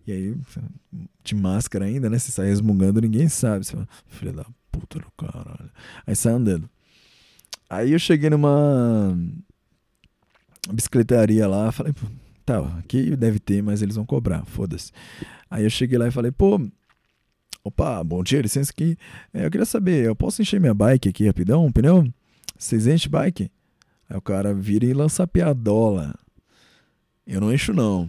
E 0.09 0.13
aí, 0.13 0.35
de 1.23 1.35
máscara 1.35 1.85
ainda, 1.85 2.09
né? 2.09 2.19
Você 2.19 2.33
sai 2.33 2.47
resmungando, 2.47 2.99
ninguém 2.99 3.29
sabe. 3.29 3.67
Você 3.67 3.73
fala, 3.73 3.87
filha 4.07 4.33
da 4.33 4.47
puta 4.73 4.99
do 4.99 5.11
caralho. 5.19 5.71
Aí 6.07 6.17
sai 6.17 6.33
andando. 6.33 6.67
Aí 7.69 7.93
eu 7.93 7.99
cheguei 7.99 8.31
numa 8.31 9.15
bicicletaria 10.73 11.47
lá, 11.47 11.71
falei, 11.71 11.93
tá, 12.47 12.59
aqui 12.79 13.15
deve 13.17 13.39
ter, 13.39 13.63
mas 13.63 13.83
eles 13.83 13.97
vão 13.97 14.07
cobrar, 14.07 14.47
foda-se. 14.47 14.93
Aí 15.51 15.65
eu 15.65 15.71
cheguei 15.71 15.99
lá 15.99 16.09
e 16.09 16.11
falei, 16.11 16.33
pô, 16.33 16.59
opa, 17.63 18.03
bom 18.03 18.23
dia, 18.23 18.41
licença 18.41 18.71
aqui. 18.71 18.97
É, 19.35 19.45
eu 19.45 19.51
queria 19.51 19.67
saber, 19.67 20.07
eu 20.07 20.17
posso 20.17 20.41
encher 20.41 20.59
minha 20.59 20.73
bike 20.73 21.11
aqui 21.11 21.27
rapidão, 21.27 21.67
um 21.67 21.73
pneu? 21.73 22.11
Vocês 22.57 22.87
enchem 22.87 23.11
bike? 23.11 23.51
Aí 24.09 24.17
o 24.17 24.23
cara 24.23 24.55
vira 24.55 24.87
e 24.87 24.95
lança 24.95 25.25
a 25.25 25.27
piadola. 25.27 26.15
Eu 27.27 27.43
não 27.43 27.53
encho, 27.53 27.75
não. 27.75 28.09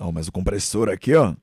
Oh, 0.00 0.10
mas 0.10 0.28
o 0.28 0.32
compressor 0.32 0.88
aqui, 0.88 1.14
ó. 1.14 1.34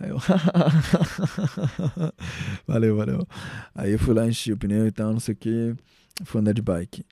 Aí 0.00 0.10
eu. 0.10 0.18
valeu, 2.66 2.96
valeu. 2.96 3.28
Aí 3.72 3.92
eu 3.92 3.98
fui 4.00 4.12
lá, 4.12 4.26
enchi 4.26 4.52
o 4.52 4.56
pneu 4.56 4.88
e 4.88 4.90
tal, 4.90 5.12
não 5.12 5.20
sei 5.20 5.34
o 5.34 5.36
que. 5.36 5.76
Fui 6.24 6.40
andar 6.40 6.52
de 6.52 6.60
bike. 6.60 7.06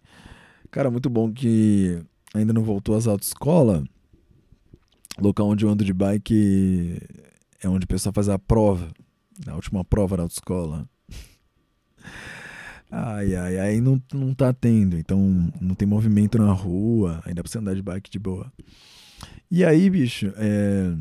Cara, 0.73 0.91
muito 0.91 1.09
bom 1.09 1.33
que 1.33 2.05
ainda 2.35 2.53
não 2.53 2.65
voltou 2.65 2.97
às 2.97 3.07
autoescolas. 3.07 3.85
O 5.19 5.23
local 5.23 5.47
onde 5.47 5.65
eu 5.65 5.71
ando 5.71 5.85
de 5.85 5.93
bike 5.93 6.99
é 7.63 7.69
onde 7.69 7.85
o 7.85 7.89
pessoal 7.89 8.13
faz 8.13 8.29
a 8.29 8.41
prova. 8.41 8.91
A 9.47 9.55
última 9.55 9.85
prova 9.85 10.17
da 10.17 10.25
autoescola. 10.25 10.89
Ai, 12.95 13.35
ai, 13.35 13.59
aí 13.59 13.81
não, 13.81 14.03
não 14.13 14.35
tá 14.35 14.53
tendo. 14.53 14.99
Então 14.99 15.19
não 15.59 15.75
tem 15.75 15.89
movimento 15.89 16.37
na 16.37 16.53
rua. 16.53 17.23
Ainda 17.25 17.43
pra 17.43 17.51
você 17.51 17.57
andar 17.57 17.75
de 17.75 17.81
bike 17.81 18.11
de 18.11 18.19
boa. 18.19 18.53
E 19.51 19.65
aí, 19.65 19.89
bicho, 19.89 20.31
é. 20.37 20.95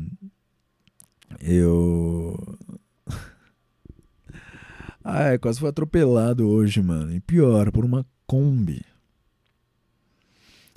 Eu. 1.38 2.58
ah, 5.04 5.38
quase 5.38 5.60
foi 5.60 5.68
atropelado 5.68 6.48
hoje, 6.48 6.80
mano. 6.80 7.12
E 7.14 7.20
pior, 7.20 7.70
por 7.70 7.84
uma 7.84 8.06
Kombi. 8.26 8.82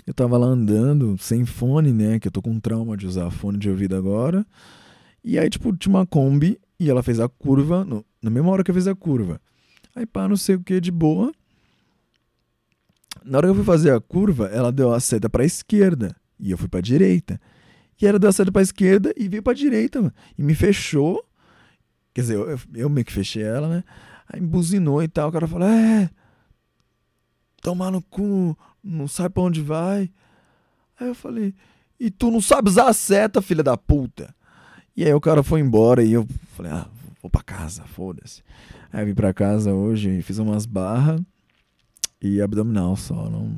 Eu 0.06 0.14
tava 0.14 0.38
lá 0.38 0.48
andando 0.48 1.18
sem 1.18 1.46
fone, 1.46 1.94
né? 1.94 2.20
Que 2.20 2.28
eu 2.28 2.32
tô 2.32 2.42
com 2.42 2.60
trauma 2.60 2.98
de 2.98 3.08
usar 3.08 3.32
fone 3.32 3.58
de 3.58 3.70
ouvido 3.70 3.96
agora. 3.96 4.46
E 5.24 5.40
aí, 5.40 5.50
tipo, 5.50 5.74
tinha 5.78 5.96
uma 5.96 6.06
Kombi 6.06 6.60
e 6.78 6.90
ela 6.90 7.02
fez 7.02 7.22
a 7.22 7.30
curva 7.30 7.86
no, 7.86 8.06
na 8.22 8.30
mesma 8.30 8.52
hora 8.52 8.66
que 8.66 8.70
eu 8.70 8.76
fiz 8.76 8.86
a 8.86 8.94
curva. 8.94 9.40
Aí 9.96 10.06
pá, 10.06 10.28
não 10.28 10.36
sei 10.36 10.56
o 10.56 10.60
que 10.60 10.80
de 10.82 10.92
boa. 10.92 11.34
Na 13.24 13.38
hora 13.38 13.48
que 13.48 13.52
eu 13.52 13.56
fui 13.56 13.64
fazer 13.64 13.92
a 13.92 14.00
curva, 14.00 14.48
ela 14.48 14.72
deu 14.72 14.94
a 14.94 15.00
seta 15.00 15.30
para 15.30 15.44
a 15.44 15.46
esquerda 15.46 16.16
e 16.40 16.52
eu 16.52 16.58
fui 16.58 16.68
para 16.68 16.80
a 16.80 16.84
direita. 16.84 17.40
E 18.00 18.06
ela 18.06 18.20
deu 18.20 18.30
a 18.30 18.34
seta 18.34 18.52
para 18.52 18.62
a 18.62 18.64
esquerda 18.64 19.14
e 19.16 19.28
veio 19.28 19.42
para 19.42 19.54
a 19.54 19.56
direita, 19.56 20.02
mano. 20.02 20.14
E 20.38 20.44
me 20.44 20.54
fechou. 20.54 21.26
Quer 22.14 22.22
dizer, 22.22 22.36
eu, 22.36 22.60
eu 22.74 22.90
meio 22.90 23.06
que 23.06 23.14
fechei 23.14 23.42
ela, 23.42 23.70
né? 23.70 23.84
Aí 24.28 24.42
buzinou 24.42 25.02
e 25.02 25.08
tal. 25.08 25.30
O 25.30 25.32
cara 25.32 25.48
falou: 25.48 25.68
É, 25.68 26.10
tomar 27.62 27.92
no 27.92 28.02
cu, 28.02 28.58
não 28.84 29.08
sabe 29.08 29.34
pra 29.34 29.44
onde 29.44 29.62
vai. 29.62 30.12
Aí 31.00 31.08
eu 31.08 31.16
falei: 31.16 31.56
E 32.00 32.12
tu 32.12 32.30
não 32.30 32.42
sabe 32.42 32.70
usar 32.70 32.90
a 32.90 32.94
seta, 32.94 33.42
filha 33.42 33.64
da 33.64 33.78
puta. 33.78 34.36
E 34.96 35.04
aí 35.04 35.14
o 35.14 35.20
cara 35.20 35.44
foi 35.44 35.60
embora 35.60 36.02
e 36.04 36.14
eu 36.14 36.26
falei, 36.56 36.72
ah, 36.72 36.88
vou 37.22 37.30
pra 37.30 37.44
casa, 37.44 37.84
foda-se. 37.84 38.42
Aí 38.96 39.04
vim 39.04 39.14
pra 39.14 39.34
casa 39.34 39.74
hoje, 39.74 40.22
fiz 40.22 40.38
umas 40.38 40.66
barras 40.66 41.22
e 42.22 42.42
abdominal 42.42 42.96
só. 42.96 43.30
Não 43.30 43.54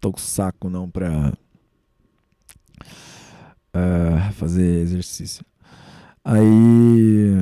tô 0.00 0.12
com 0.12 0.18
saco 0.18 0.70
não 0.70 0.88
pra 0.88 1.32
uh, 3.74 4.32
fazer 4.34 4.80
exercício. 4.80 5.44
Aí. 6.24 7.32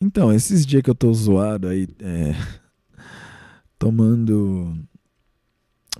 Então, 0.00 0.32
esses 0.32 0.64
dias 0.64 0.82
que 0.82 0.88
eu 0.88 0.94
tô 0.94 1.12
zoado 1.12 1.68
aí, 1.68 1.86
é, 1.98 2.34
tomando. 3.78 4.74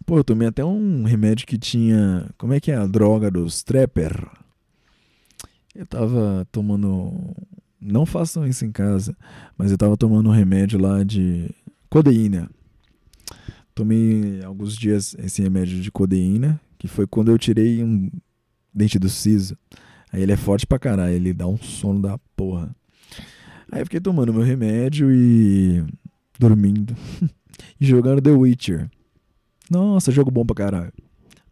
Pô, 0.06 0.16
eu 0.16 0.24
tomei 0.24 0.48
até 0.48 0.64
um 0.64 1.04
remédio 1.04 1.46
que 1.46 1.58
tinha. 1.58 2.26
Como 2.38 2.54
é 2.54 2.60
que 2.60 2.72
é 2.72 2.76
a 2.76 2.86
droga 2.86 3.30
dos 3.30 3.62
trapper? 3.62 4.26
Eu 5.74 5.84
tava 5.84 6.48
tomando. 6.50 7.36
Não 7.80 8.04
façam 8.04 8.46
isso 8.46 8.64
em 8.64 8.70
casa, 8.70 9.16
mas 9.56 9.70
eu 9.70 9.78
tava 9.78 9.96
tomando 9.96 10.28
um 10.28 10.32
remédio 10.32 10.78
lá 10.78 11.02
de 11.02 11.50
codeína. 11.88 12.50
Tomei 13.74 14.42
alguns 14.44 14.76
dias 14.76 15.16
esse 15.18 15.40
remédio 15.40 15.80
de 15.80 15.90
codeína, 15.90 16.60
que 16.78 16.86
foi 16.86 17.06
quando 17.06 17.30
eu 17.30 17.38
tirei 17.38 17.82
um 17.82 18.10
dente 18.74 18.98
do 18.98 19.08
siso. 19.08 19.56
Aí 20.12 20.22
ele 20.22 20.32
é 20.32 20.36
forte 20.36 20.66
pra 20.66 20.78
caralho, 20.78 21.14
ele 21.14 21.32
dá 21.32 21.46
um 21.46 21.56
sono 21.56 22.02
da 22.02 22.18
porra. 22.36 22.74
Aí 23.72 23.80
eu 23.80 23.86
fiquei 23.86 24.00
tomando 24.00 24.34
meu 24.34 24.42
remédio 24.42 25.10
e 25.12 25.84
dormindo. 26.38 26.94
e 27.80 27.86
jogando 27.86 28.20
The 28.20 28.30
Witcher. 28.30 28.90
Nossa, 29.70 30.10
jogo 30.10 30.30
bom 30.30 30.44
pra 30.44 30.56
caralho. 30.56 30.92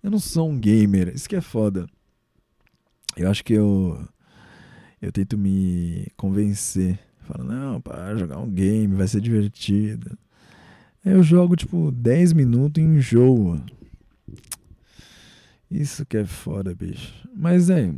Eu 0.03 0.11
não 0.11 0.19
sou 0.19 0.51
um 0.51 0.59
gamer, 0.59 1.13
isso 1.15 1.29
que 1.29 1.37
é 1.37 1.41
foda. 1.41 1.87
Eu 3.17 3.31
acho 3.31 3.45
que 3.45 3.53
eu. 3.53 4.07
Eu 5.01 5.13
tento 5.13 5.39
me 5.39 6.09
convencer. 6.17 6.99
Falo, 7.21 7.45
não, 7.45 7.81
para 7.81 8.17
jogar 8.17 8.39
um 8.39 8.51
game, 8.51 8.95
vai 8.95 9.07
ser 9.07 9.21
divertido. 9.21 10.19
Eu 11.05 11.23
jogo 11.23 11.57
tipo 11.57 11.91
10 11.93 12.33
minutos 12.33 12.83
e 12.83 12.87
enjoa. 12.87 13.63
Isso 15.71 16.05
que 16.07 16.17
é 16.17 16.25
foda, 16.25 16.75
bicho. 16.75 17.13
Mas 17.35 17.71
é, 17.71 17.93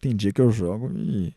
tem 0.00 0.14
dia 0.14 0.32
que 0.32 0.40
eu 0.40 0.52
jogo 0.52 0.92
e 0.96 1.34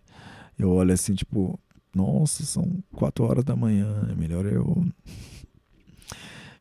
eu 0.60 0.70
olho 0.70 0.94
assim, 0.94 1.14
tipo, 1.14 1.60
nossa, 1.96 2.44
são 2.44 2.84
4 2.94 3.24
horas 3.24 3.44
da 3.44 3.56
manhã, 3.56 4.08
é 4.12 4.16
melhor 4.16 4.46
eu. 4.46 4.86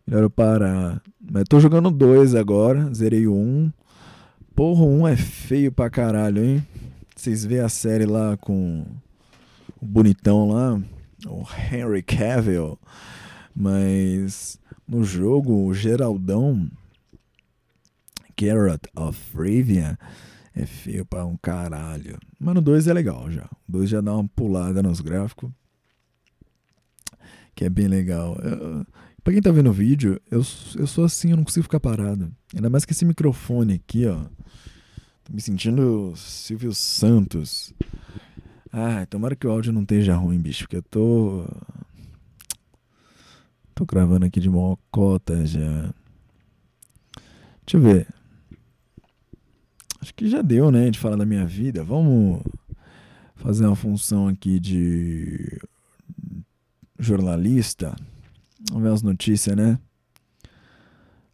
Melhor 0.07 0.23
eu 0.23 0.31
parar. 0.31 1.03
Mas 1.21 1.45
tô 1.49 1.61
jogando 1.61 1.91
dois 1.91 2.35
agora, 2.35 2.93
zerei 2.93 3.27
um. 3.29 3.71
Porra, 4.55 4.85
um 4.85 5.07
é 5.07 5.17
feio 5.17 5.73
pra 5.73 5.89
caralho, 5.89 6.45
hein? 6.45 6.67
Vocês 7.23 7.45
vê 7.45 7.61
a 7.61 7.69
série 7.69 8.05
lá 8.05 8.37
com 8.37 8.85
o 9.81 9.87
bonitão 9.87 10.51
lá, 10.51 10.83
o 11.25 11.45
Henry 11.73 12.03
Cavill. 12.03 12.77
Mas 13.55 14.59
no 14.89 15.05
jogo, 15.05 15.69
o 15.69 15.73
Geraldão, 15.73 16.69
Geralt 18.37 18.89
of 18.97 19.21
Rivia, 19.41 19.97
é 20.53 20.67
feio 20.67 21.07
pra 21.07 21.25
um 21.25 21.37
caralho. 21.37 22.19
Mas 22.41 22.57
no 22.57 22.61
2 22.61 22.89
é 22.89 22.93
legal 22.93 23.31
já. 23.31 23.45
O 23.69 23.71
2 23.71 23.89
já 23.89 24.01
dá 24.01 24.15
uma 24.17 24.27
pulada 24.27 24.83
nos 24.83 25.01
gráficos. 25.01 25.49
Que 27.55 27.67
é 27.67 27.71
bem 27.71 27.87
legal. 27.87 28.37
Eu, 28.43 28.85
pra 29.23 29.33
quem 29.33 29.41
tá 29.41 29.53
vendo 29.53 29.71
o 29.71 29.73
vídeo, 29.73 30.21
eu, 30.29 30.39
eu 30.75 30.87
sou 30.89 31.05
assim, 31.05 31.31
eu 31.31 31.37
não 31.37 31.45
consigo 31.45 31.63
ficar 31.63 31.79
parado. 31.79 32.35
Ainda 32.53 32.69
mais 32.69 32.85
que 32.85 32.91
esse 32.91 33.05
microfone 33.05 33.75
aqui, 33.75 34.07
ó. 34.09 34.25
Me 35.33 35.41
sentindo 35.41 36.13
Silvio 36.15 36.75
Santos. 36.75 37.73
Ah, 38.71 39.07
tomara 39.07 39.35
que 39.35 39.47
o 39.47 39.51
áudio 39.51 39.73
não 39.73 39.81
esteja 39.81 40.15
ruim, 40.15 40.39
bicho, 40.39 40.65
porque 40.65 40.77
eu 40.77 40.83
tô. 40.83 41.47
Tô 43.75 43.87
gravando 43.87 44.27
aqui 44.27 44.39
de 44.39 44.51
mocota 44.51 45.47
já. 45.47 45.95
Deixa 47.65 47.79
eu 47.79 47.81
ver. 47.81 48.07
Acho 50.03 50.13
que 50.13 50.29
já 50.29 50.43
deu, 50.43 50.71
né, 50.71 50.91
de 50.91 50.99
falar 50.99 51.17
da 51.17 51.25
minha 51.25 51.47
vida. 51.47 51.83
Vamos 51.83 52.43
fazer 53.37 53.65
uma 53.65 53.75
função 53.75 54.29
aqui 54.29 54.61
de 54.61 55.59
jornalista. 56.99 57.97
Vamos 58.69 58.83
ver 58.83 58.93
as 58.93 59.03
notícias, 59.03 59.57
né? 59.57 59.79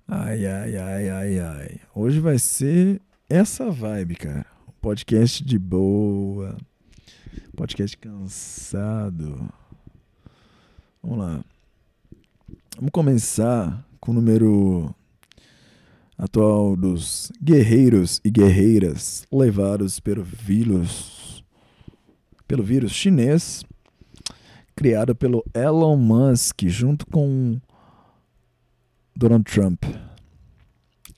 Ai, 0.07 0.47
ai, 0.47 0.77
ai, 0.77 1.09
ai, 1.09 1.39
ai. 1.41 1.81
Hoje 1.93 2.21
vai 2.21 2.39
ser 2.39 3.03
essa 3.29 3.71
vibe, 3.71 4.15
cara. 4.17 4.47
Podcast 4.81 5.45
de 5.45 5.59
boa. 5.59 6.57
Podcast 7.55 7.97
cansado. 7.99 9.49
Vamos 11.03 11.19
lá. 11.19 11.45
Vamos 12.77 12.91
começar 12.91 13.87
com 14.01 14.13
o 14.13 14.15
número 14.15 14.95
atual 16.17 16.75
dos 16.75 17.31
guerreiros 17.43 18.21
e 18.25 18.31
guerreiras 18.31 19.27
levados 19.31 20.01
pelo 20.01 20.25
vírus, 20.25 21.45
pelo 22.47 22.63
vírus 22.63 22.93
chinês, 22.93 23.63
criado 24.75 25.15
pelo 25.15 25.45
Elon 25.53 25.97
Musk 25.97 26.63
junto 26.67 27.07
com 27.07 27.61
Donald 29.15 29.45
Trump. 29.45 29.85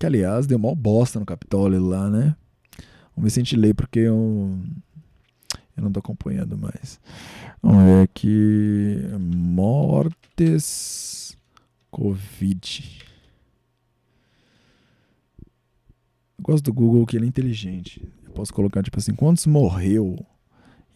Que 0.01 0.07
aliás 0.07 0.47
deu 0.47 0.59
mó 0.59 0.75
bosta 0.75 1.21
no 1.21 1.27
Capitólio 1.27 1.79
lá, 1.79 2.09
né? 2.09 2.35
Vamos 3.15 3.25
ver 3.25 3.31
se 3.31 3.39
a 3.39 3.43
gente 3.43 3.55
lê 3.55 3.75
porque 3.75 3.99
eu, 3.99 4.59
eu 5.77 5.83
não 5.83 5.93
tô 5.93 6.01
acompanhando 6.01 6.57
mais. 6.57 6.99
Vamos 7.63 7.85
ver 7.85 8.05
aqui. 8.05 8.97
Mortes 9.37 11.37
Covid. 11.91 12.99
Eu 16.39 16.45
gosto 16.45 16.65
do 16.65 16.73
Google 16.73 17.05
que 17.05 17.19
ele 17.19 17.27
é 17.27 17.29
inteligente. 17.29 18.03
Eu 18.25 18.33
posso 18.33 18.55
colocar 18.55 18.83
tipo 18.83 18.99
assim, 18.99 19.15
quantos 19.15 19.45
morreu? 19.45 20.17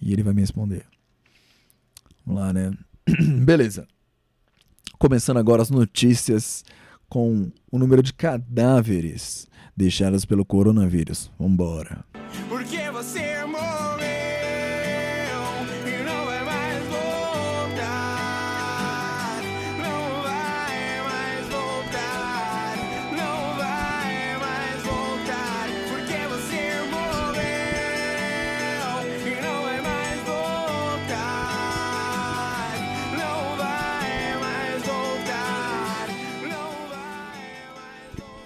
E 0.00 0.14
ele 0.14 0.22
vai 0.22 0.32
me 0.32 0.40
responder. 0.40 0.86
Vamos 2.24 2.40
lá, 2.40 2.54
né? 2.54 2.72
Beleza. 3.44 3.86
Começando 4.98 5.36
agora 5.36 5.60
as 5.60 5.68
notícias 5.68 6.64
com 7.08 7.50
o 7.70 7.78
número 7.78 8.02
de 8.02 8.12
cadáveres 8.12 9.46
deixados 9.76 10.24
pelo 10.24 10.44
coronavírus. 10.44 11.30
Vambora. 11.38 12.04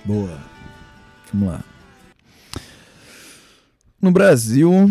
Boa. 0.09 0.41
Vamos 1.31 1.49
lá. 1.51 1.63
No 4.01 4.11
Brasil, 4.11 4.91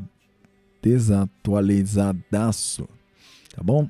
desatualizadaço. 0.83 2.89
Tá 3.55 3.63
bom? 3.63 3.89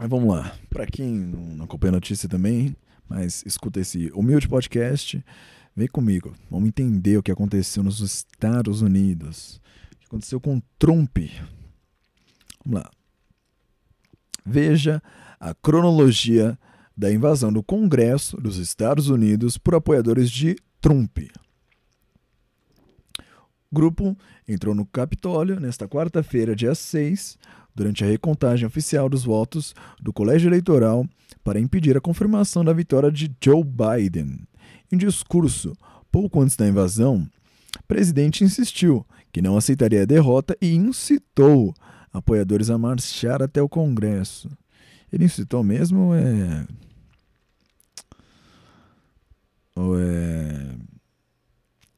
Mas 0.00 0.08
vamos 0.08 0.34
lá. 0.34 0.56
Para 0.70 0.86
quem 0.86 1.12
não 1.12 1.66
acompanha 1.66 1.90
a 1.90 1.96
notícia 1.96 2.26
também, 2.26 2.74
mas 3.06 3.42
escuta 3.44 3.80
esse 3.80 4.10
humilde 4.14 4.48
podcast, 4.48 5.22
vem 5.76 5.86
comigo. 5.86 6.34
Vamos 6.50 6.68
entender 6.68 7.18
o 7.18 7.22
que 7.22 7.30
aconteceu 7.30 7.82
nos 7.82 8.00
Estados 8.00 8.80
Unidos. 8.80 9.60
O 9.92 9.98
que 9.98 10.06
aconteceu 10.06 10.40
com 10.40 10.58
Trump. 10.78 11.18
Vamos 12.64 12.80
lá. 12.80 12.90
Veja 14.42 15.02
a 15.38 15.52
cronologia 15.52 16.58
da 16.96 17.12
invasão 17.12 17.52
do 17.52 17.62
Congresso 17.62 18.38
dos 18.38 18.56
Estados 18.56 19.10
Unidos 19.10 19.58
por 19.58 19.74
apoiadores 19.74 20.30
de 20.30 20.56
Trump. 20.80 21.18
O 23.70 23.74
grupo 23.74 24.16
entrou 24.48 24.74
no 24.74 24.86
Capitólio 24.86 25.60
nesta 25.60 25.86
quarta-feira, 25.86 26.56
dia 26.56 26.74
6, 26.74 27.38
durante 27.80 28.04
a 28.04 28.06
recontagem 28.06 28.66
oficial 28.66 29.08
dos 29.08 29.24
votos 29.24 29.74
do 29.98 30.12
colégio 30.12 30.50
eleitoral 30.50 31.06
para 31.42 31.58
impedir 31.58 31.96
a 31.96 32.00
confirmação 32.00 32.62
da 32.62 32.74
vitória 32.74 33.10
de 33.10 33.34
Joe 33.42 33.64
Biden. 33.64 34.46
Em 34.92 34.98
discurso 34.98 35.72
pouco 36.12 36.42
antes 36.42 36.56
da 36.56 36.68
invasão, 36.68 37.26
o 37.78 37.82
presidente 37.88 38.44
insistiu 38.44 39.06
que 39.32 39.40
não 39.40 39.56
aceitaria 39.56 40.02
a 40.02 40.04
derrota 40.04 40.54
e 40.60 40.74
incitou 40.74 41.72
apoiadores 42.12 42.68
a 42.68 42.76
marchar 42.76 43.42
até 43.42 43.62
o 43.62 43.68
Congresso. 43.68 44.50
Ele 45.10 45.24
incitou 45.24 45.64
mesmo 45.64 46.12
é. 46.14 46.66
Ou 49.74 49.98
é. 49.98 50.74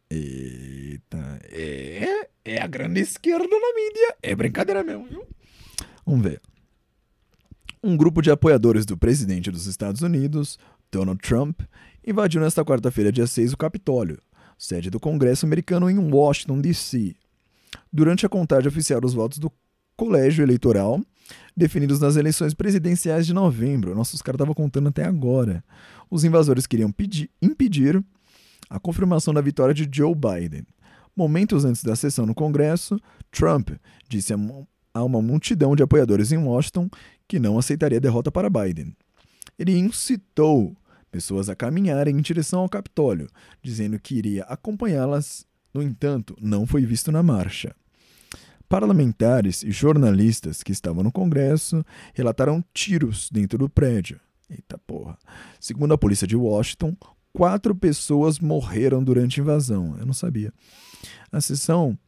Eita. 0.08 1.40
É, 1.50 2.28
é 2.44 2.62
a 2.62 2.68
grande 2.68 3.00
esquerda 3.00 3.48
na 3.48 3.74
mídia. 3.74 4.16
É 4.22 4.36
brincadeira 4.36 4.84
mesmo, 4.84 5.08
viu? 5.08 5.26
Vamos 6.04 6.22
ver. 6.22 6.40
Um 7.82 7.96
grupo 7.96 8.22
de 8.22 8.30
apoiadores 8.30 8.86
do 8.86 8.96
presidente 8.96 9.50
dos 9.50 9.66
Estados 9.66 10.02
Unidos, 10.02 10.58
Donald 10.90 11.20
Trump, 11.20 11.60
invadiu 12.06 12.40
nesta 12.40 12.64
quarta-feira, 12.64 13.10
dia 13.10 13.26
6, 13.26 13.52
o 13.52 13.56
Capitólio, 13.56 14.18
sede 14.58 14.90
do 14.90 15.00
Congresso 15.00 15.46
americano 15.46 15.90
em 15.90 15.98
Washington, 15.98 16.60
D.C. 16.60 17.14
Durante 17.92 18.24
a 18.24 18.28
contagem 18.28 18.68
oficial 18.68 19.00
dos 19.00 19.14
votos 19.14 19.38
do 19.38 19.50
colégio 19.96 20.42
eleitoral, 20.42 21.00
definidos 21.56 22.00
nas 22.00 22.16
eleições 22.16 22.54
presidenciais 22.54 23.26
de 23.26 23.32
novembro. 23.32 23.94
Nossa, 23.94 24.14
os 24.14 24.22
caras 24.22 24.36
estavam 24.36 24.54
contando 24.54 24.88
até 24.88 25.04
agora. 25.04 25.64
Os 26.10 26.24
invasores 26.24 26.66
queriam 26.66 26.90
pedir, 26.90 27.30
impedir 27.40 28.02
a 28.68 28.78
confirmação 28.78 29.34
da 29.34 29.40
vitória 29.40 29.74
de 29.74 29.88
Joe 29.90 30.14
Biden. 30.14 30.64
Momentos 31.14 31.64
antes 31.64 31.82
da 31.82 31.94
sessão 31.94 32.24
no 32.26 32.34
Congresso, 32.34 32.98
Trump 33.30 33.70
disse 34.08 34.32
a 34.32 34.36
uma 35.00 35.22
multidão 35.22 35.76
de 35.76 35.82
apoiadores 35.82 36.32
em 36.32 36.38
Washington 36.38 36.90
que 37.28 37.38
não 37.38 37.58
aceitaria 37.58 37.98
a 37.98 38.00
derrota 38.00 38.30
para 38.30 38.50
Biden. 38.50 38.94
Ele 39.58 39.78
incitou 39.78 40.76
pessoas 41.10 41.48
a 41.48 41.54
caminharem 41.54 42.16
em 42.16 42.22
direção 42.22 42.60
ao 42.60 42.68
Capitólio, 42.68 43.28
dizendo 43.62 43.98
que 43.98 44.16
iria 44.16 44.44
acompanhá-las. 44.44 45.46
No 45.72 45.82
entanto, 45.82 46.36
não 46.40 46.66
foi 46.66 46.84
visto 46.84 47.12
na 47.12 47.22
marcha. 47.22 47.74
Parlamentares 48.68 49.62
e 49.62 49.70
jornalistas 49.70 50.62
que 50.62 50.72
estavam 50.72 51.02
no 51.02 51.12
Congresso 51.12 51.84
relataram 52.14 52.64
tiros 52.72 53.28
dentro 53.30 53.58
do 53.58 53.68
prédio. 53.68 54.18
Eita 54.48 54.78
porra. 54.78 55.18
Segundo 55.60 55.92
a 55.92 55.98
polícia 55.98 56.26
de 56.26 56.36
Washington, 56.36 56.96
quatro 57.32 57.74
pessoas 57.74 58.38
morreram 58.38 59.04
durante 59.04 59.40
a 59.40 59.42
invasão. 59.42 59.96
Eu 59.98 60.06
não 60.06 60.14
sabia. 60.14 60.52
A 61.30 61.40
sessão 61.40 61.98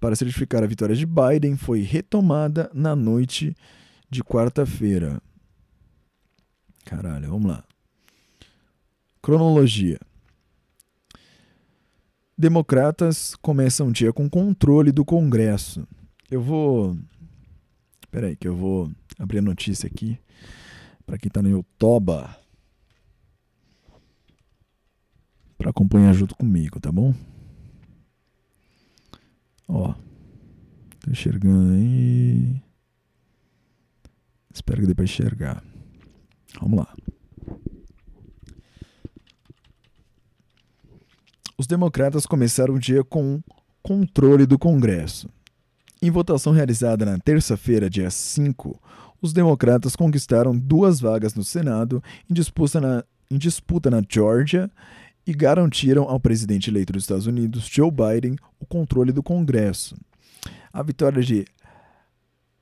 para 0.00 0.16
certificar 0.16 0.62
a 0.62 0.66
vitória 0.66 0.94
de 0.94 1.06
Biden 1.06 1.56
foi 1.56 1.80
retomada 1.80 2.70
na 2.74 2.94
noite 2.94 3.56
de 4.10 4.22
quarta-feira. 4.22 5.20
Caralho, 6.84 7.30
vamos 7.30 7.50
lá. 7.50 7.64
Cronologia. 9.22 9.98
Democratas 12.36 13.34
começam 13.36 13.88
o 13.88 13.92
dia 13.92 14.12
com 14.12 14.28
controle 14.28 14.92
do 14.92 15.04
Congresso. 15.04 15.86
Eu 16.30 16.42
vou. 16.42 16.98
Espera 18.02 18.26
aí, 18.26 18.36
que 18.36 18.46
eu 18.46 18.56
vou 18.56 18.90
abrir 19.18 19.38
a 19.38 19.42
notícia 19.42 19.86
aqui 19.86 20.18
para 21.06 21.18
quem 21.18 21.28
está 21.28 21.42
no 21.42 21.48
YouTube 21.48 22.12
para 25.56 25.70
acompanhar 25.70 26.12
junto 26.12 26.36
comigo, 26.36 26.78
tá 26.78 26.92
bom? 26.92 27.14
Ó, 29.68 29.94
tô 31.00 31.10
enxergando 31.10 31.74
aí. 31.74 32.62
Espero 34.52 34.80
que 34.80 34.86
dê 34.86 34.94
para 34.94 35.04
enxergar. 35.04 35.62
Vamos 36.60 36.78
lá. 36.78 36.94
Os 41.56 41.66
democratas 41.66 42.26
começaram 42.26 42.74
o 42.74 42.78
dia 42.78 43.04
com 43.04 43.40
controle 43.82 44.46
do 44.46 44.58
Congresso. 44.58 45.28
Em 46.02 46.10
votação 46.10 46.52
realizada 46.52 47.04
na 47.04 47.18
terça-feira, 47.18 47.88
dia 47.88 48.10
5, 48.10 48.80
os 49.22 49.32
democratas 49.32 49.96
conquistaram 49.96 50.56
duas 50.56 51.00
vagas 51.00 51.34
no 51.34 51.42
Senado 51.42 52.02
em 52.28 52.34
disputa 52.34 52.80
na, 52.80 53.04
em 53.30 53.38
disputa 53.38 53.90
na 53.90 54.02
Georgia 54.08 54.70
e 55.26 55.32
garantiram 55.32 56.04
ao 56.04 56.20
presidente 56.20 56.70
eleito 56.70 56.92
dos 56.92 57.04
Estados 57.04 57.26
Unidos, 57.26 57.66
Joe 57.66 57.90
Biden, 57.90 58.36
o 58.58 58.66
controle 58.66 59.12
do 59.12 59.22
Congresso. 59.22 59.96
A 60.72 60.82
vitória 60.82 61.22
de 61.22 61.44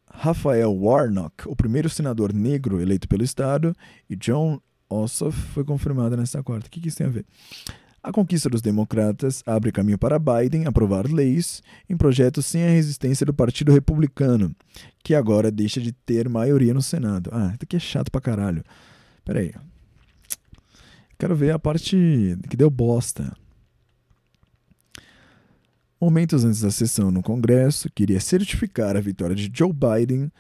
Rafael 0.07 0.73
Warnock, 0.73 1.49
o 1.49 1.57
primeiro 1.57 1.89
senador 1.89 2.33
negro 2.33 2.81
eleito 2.81 3.09
pelo 3.09 3.25
Estado, 3.25 3.75
e 4.09 4.15
John 4.15 4.61
Ossoff 4.89 5.37
foi 5.49 5.65
confirmada 5.65 6.17
nesta 6.17 6.43
quarta. 6.43 6.67
O 6.67 6.71
que 6.71 6.87
isso 6.87 6.99
tem 6.99 7.07
a 7.07 7.11
ver? 7.11 7.25
A 8.03 8.11
conquista 8.11 8.51
dos 8.51 8.61
democratas 8.61 9.45
abre 9.47 9.71
caminho 9.71 9.97
para 9.97 10.19
Biden 10.19 10.67
aprovar 10.67 11.07
leis 11.07 11.63
em 11.89 11.97
projetos 11.97 12.47
sem 12.47 12.65
a 12.65 12.71
resistência 12.71 13.25
do 13.25 13.33
Partido 13.33 13.73
Republicano, 13.73 14.55
que 15.05 15.15
agora 15.15 15.53
deixa 15.53 15.81
de 15.81 15.93
ter 15.93 16.29
maioria 16.29 16.75
no 16.75 16.83
Senado. 16.83 17.31
Ah, 17.33 17.53
isso 17.55 17.61
aqui 17.63 17.77
é 17.77 17.81
chato 17.81 18.11
pra 18.11 18.21
caralho. 18.21 18.65
Pera 19.25 19.39
aí. 19.39 19.55
Quero 21.23 21.37
ver 21.37 21.53
a 21.53 21.59
parte 21.59 22.37
que 22.51 22.57
deu 22.57 22.69
bosta. 22.69 23.33
Momentos 26.01 26.45
antes 26.45 26.63
da 26.63 26.71
sessão 26.73 27.13
no 27.13 27.23
Congresso, 27.23 27.89
queria 27.95 28.19
certificar 28.19 28.97
a 28.97 29.01
vitória 29.01 29.37
de 29.37 29.49
Joe 29.55 29.73
Biden, 29.73 30.33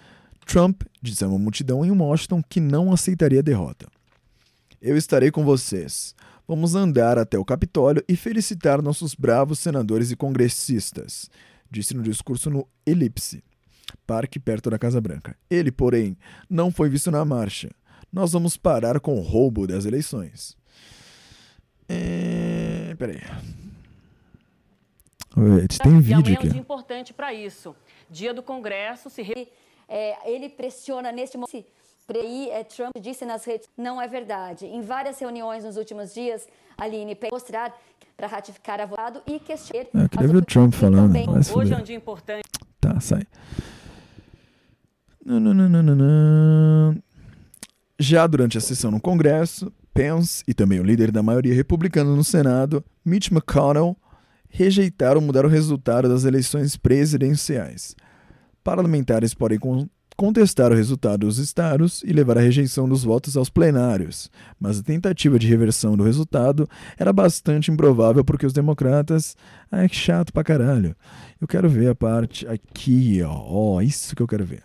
Trump 0.44 0.82
disse 1.00 1.22
a 1.22 1.28
uma 1.28 1.38
multidão 1.38 1.84
em 1.84 1.92
Washington 1.92 2.42
que 2.42 2.58
não 2.58 2.92
aceitaria 2.92 3.38
a 3.38 3.44
derrota. 3.44 3.86
Eu 4.80 4.96
estarei 4.96 5.30
com 5.30 5.44
vocês. 5.44 6.16
Vamos 6.48 6.74
andar 6.74 7.16
até 7.16 7.38
o 7.38 7.44
Capitólio 7.44 8.02
e 8.08 8.16
felicitar 8.16 8.82
nossos 8.82 9.14
bravos 9.14 9.60
senadores 9.60 10.10
e 10.10 10.16
congressistas, 10.16 11.30
disse 11.70 11.94
no 11.94 12.02
discurso 12.02 12.50
no 12.50 12.66
Elipse, 12.84 13.44
parque 14.04 14.40
perto 14.40 14.68
da 14.68 14.80
Casa 14.80 15.00
Branca. 15.00 15.36
Ele, 15.48 15.70
porém, 15.70 16.18
não 16.50 16.72
foi 16.72 16.88
visto 16.88 17.08
na 17.08 17.24
marcha. 17.24 17.70
Nós 18.12 18.32
vamos 18.32 18.56
parar 18.56 18.98
com 18.98 19.16
o 19.16 19.22
roubo 19.22 19.64
das 19.64 19.84
eleições. 19.84 20.60
É... 21.88 22.94
Peraí. 22.98 23.20
Tem 25.82 26.00
vídeo 26.00 26.34
aqui. 26.34 26.46
é 26.46 26.50
um 26.50 26.52
dia 26.52 26.60
importante 26.60 27.14
para 27.14 27.32
isso. 27.32 27.74
Dia 28.10 28.34
do 28.34 28.42
Congresso 28.42 29.08
se... 29.10 29.48
É, 29.88 30.30
ele 30.30 30.48
pressiona 30.48 31.12
neste 31.12 31.36
momento 31.36 31.66
é, 32.50 32.64
Trump 32.64 32.92
disse 33.00 33.24
nas 33.24 33.44
redes 33.44 33.68
não 33.76 34.00
é 34.00 34.06
verdade. 34.06 34.66
Em 34.66 34.82
várias 34.82 35.18
reuniões 35.18 35.64
nos 35.64 35.76
últimos 35.76 36.12
dias, 36.12 36.46
Aline 36.76 37.16
mostrar 37.30 37.72
para 38.16 38.26
ratificar 38.26 38.80
a 38.80 38.86
votado 38.86 39.22
e 39.26 39.38
questionar. 39.38 39.88
Eu 39.94 40.08
queria 40.08 40.28
ver 40.28 40.36
o 40.36 40.44
Trump 40.44 40.74
falando. 40.74 41.14
Hoje 41.56 41.72
é 41.72 41.76
um 41.76 41.82
dia 41.82 41.96
importante. 41.96 42.44
Tá, 42.80 43.00
sai. 43.00 43.26
Não, 45.24 45.38
não, 45.38 45.54
não, 45.54 45.82
não, 45.82 45.94
não. 45.94 47.02
Já 47.98 48.26
durante 48.26 48.58
a 48.58 48.60
sessão 48.60 48.90
no 48.90 49.00
Congresso, 49.00 49.72
Pence 49.92 50.42
e 50.46 50.54
também 50.54 50.80
o 50.80 50.84
líder 50.84 51.10
da 51.10 51.22
maioria 51.22 51.54
republicana 51.54 52.14
no 52.14 52.24
Senado, 52.24 52.84
Mitch 53.04 53.30
McConnell, 53.30 53.96
rejeitaram 54.48 55.20
mudar 55.20 55.44
o 55.44 55.48
resultado 55.48 56.08
das 56.08 56.24
eleições 56.24 56.76
presidenciais. 56.76 57.94
Parlamentares 58.62 59.34
podem 59.34 59.58
contestar 60.16 60.70
o 60.70 60.74
resultado 60.74 61.26
dos 61.26 61.38
estados 61.38 62.02
e 62.04 62.12
levar 62.12 62.38
a 62.38 62.40
rejeição 62.40 62.88
dos 62.88 63.02
votos 63.02 63.36
aos 63.36 63.50
plenários, 63.50 64.30
mas 64.60 64.78
a 64.78 64.82
tentativa 64.82 65.38
de 65.38 65.48
reversão 65.48 65.96
do 65.96 66.04
resultado 66.04 66.68
era 66.98 67.12
bastante 67.12 67.70
improvável 67.70 68.24
porque 68.24 68.46
os 68.46 68.52
democratas. 68.52 69.36
Ah, 69.70 69.88
que 69.88 69.96
chato 69.96 70.32
pra 70.32 70.44
caralho. 70.44 70.94
Eu 71.40 71.48
quero 71.48 71.68
ver 71.68 71.88
a 71.88 71.94
parte 71.94 72.46
aqui, 72.46 73.22
ó. 73.22 73.32
Ó, 73.32 73.80
isso 73.80 74.14
que 74.14 74.22
eu 74.22 74.28
quero 74.28 74.44
ver. 74.44 74.62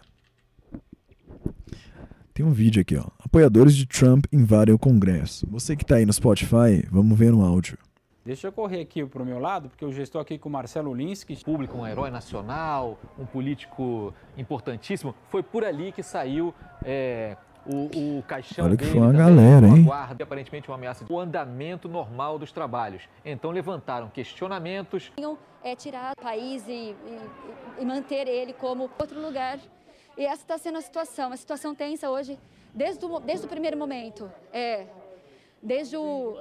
Tem 2.38 2.46
um 2.46 2.52
vídeo 2.52 2.80
aqui, 2.84 2.96
ó. 2.96 3.04
Apoiadores 3.18 3.76
de 3.76 3.88
Trump 3.88 4.26
invadem 4.32 4.72
o 4.72 4.78
Congresso. 4.78 5.48
Você 5.50 5.76
que 5.76 5.84
tá 5.84 5.96
aí 5.96 6.06
no 6.06 6.14
Spotify, 6.14 6.86
vamos 6.92 7.18
ver 7.18 7.32
no 7.32 7.44
áudio. 7.44 7.80
Deixa 8.24 8.46
eu 8.46 8.52
correr 8.52 8.80
aqui 8.80 9.04
para 9.08 9.24
o 9.24 9.26
meu 9.26 9.40
lado, 9.40 9.70
porque 9.70 9.84
eu 9.84 9.92
já 9.92 10.04
estou 10.04 10.22
aqui 10.22 10.38
com 10.38 10.48
o 10.48 10.52
Marcelo 10.52 10.94
Linsky. 10.94 11.44
Público, 11.44 11.76
um 11.76 11.88
herói 11.88 12.12
nacional, 12.12 13.00
um 13.18 13.26
político 13.26 14.14
importantíssimo. 14.38 15.16
Foi 15.30 15.42
por 15.42 15.64
ali 15.66 15.92
que 15.92 16.04
saiu 16.04 16.54
é, 16.86 17.36
o, 17.66 18.20
o 18.20 18.24
caixão 18.28 18.66
Olha 18.66 18.78
que 18.78 18.84
dele, 18.86 18.92
foi 19.00 19.02
uma 19.02 19.14
também, 19.14 19.36
galera, 19.36 19.68
hein? 19.70 19.84
guarda, 19.84 20.24
aparentemente 20.24 20.70
uma 20.70 20.76
ameaça. 20.76 21.06
O 21.10 21.20
andamento 21.20 21.90
normal 21.90 22.38
dos 22.38 22.52
trabalhos. 22.52 23.02
Então 23.26 23.50
levantaram 23.50 24.10
questionamentos. 24.10 25.12
é 25.64 25.76
tirar 25.76 26.14
o 26.16 26.22
país 26.22 26.64
e, 26.68 26.72
e- 26.94 26.96
e 27.82 27.84
manter 27.84 28.28
ele 28.28 28.54
como 28.54 28.92
outro 29.00 29.20
lugar. 29.20 29.58
E 30.18 30.26
essa 30.26 30.42
está 30.42 30.58
sendo 30.58 30.80
a 30.80 30.82
situação, 30.82 31.28
uma 31.28 31.38
situação 31.38 31.76
tensa 31.76 32.10
hoje, 32.10 32.40
desde 32.74 33.06
o, 33.06 33.20
desde 33.20 33.46
o 33.46 33.50
primeiro 33.50 33.78
momento. 33.78 34.32
É, 34.52 34.88
desde, 35.62 35.96
o, 35.96 36.38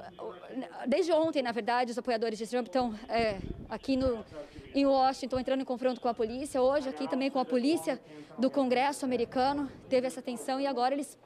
desde 0.87 1.13
ontem, 1.13 1.43
na 1.43 1.53
verdade, 1.53 1.91
os 1.91 1.99
apoiadores 1.99 2.39
de 2.39 2.47
Trump 2.47 2.67
estão 2.67 2.95
é, 3.07 3.39
aqui 3.69 3.97
no, 3.97 4.25
em 4.75 4.87
Washington 4.87 5.39
entrando 5.39 5.61
em 5.61 5.65
confronto 5.65 6.01
com 6.01 6.09
a 6.09 6.15
polícia. 6.15 6.63
Hoje, 6.63 6.89
aqui 6.89 7.07
também 7.07 7.31
com 7.31 7.39
a 7.39 7.45
polícia 7.45 8.01
do 8.39 8.51
Congresso 8.51 9.05
americano, 9.05 9.71
teve 9.91 10.07
essa 10.07 10.23
tensão 10.23 10.59
e 10.59 10.67
agora 10.67 10.95
eles 10.95 11.19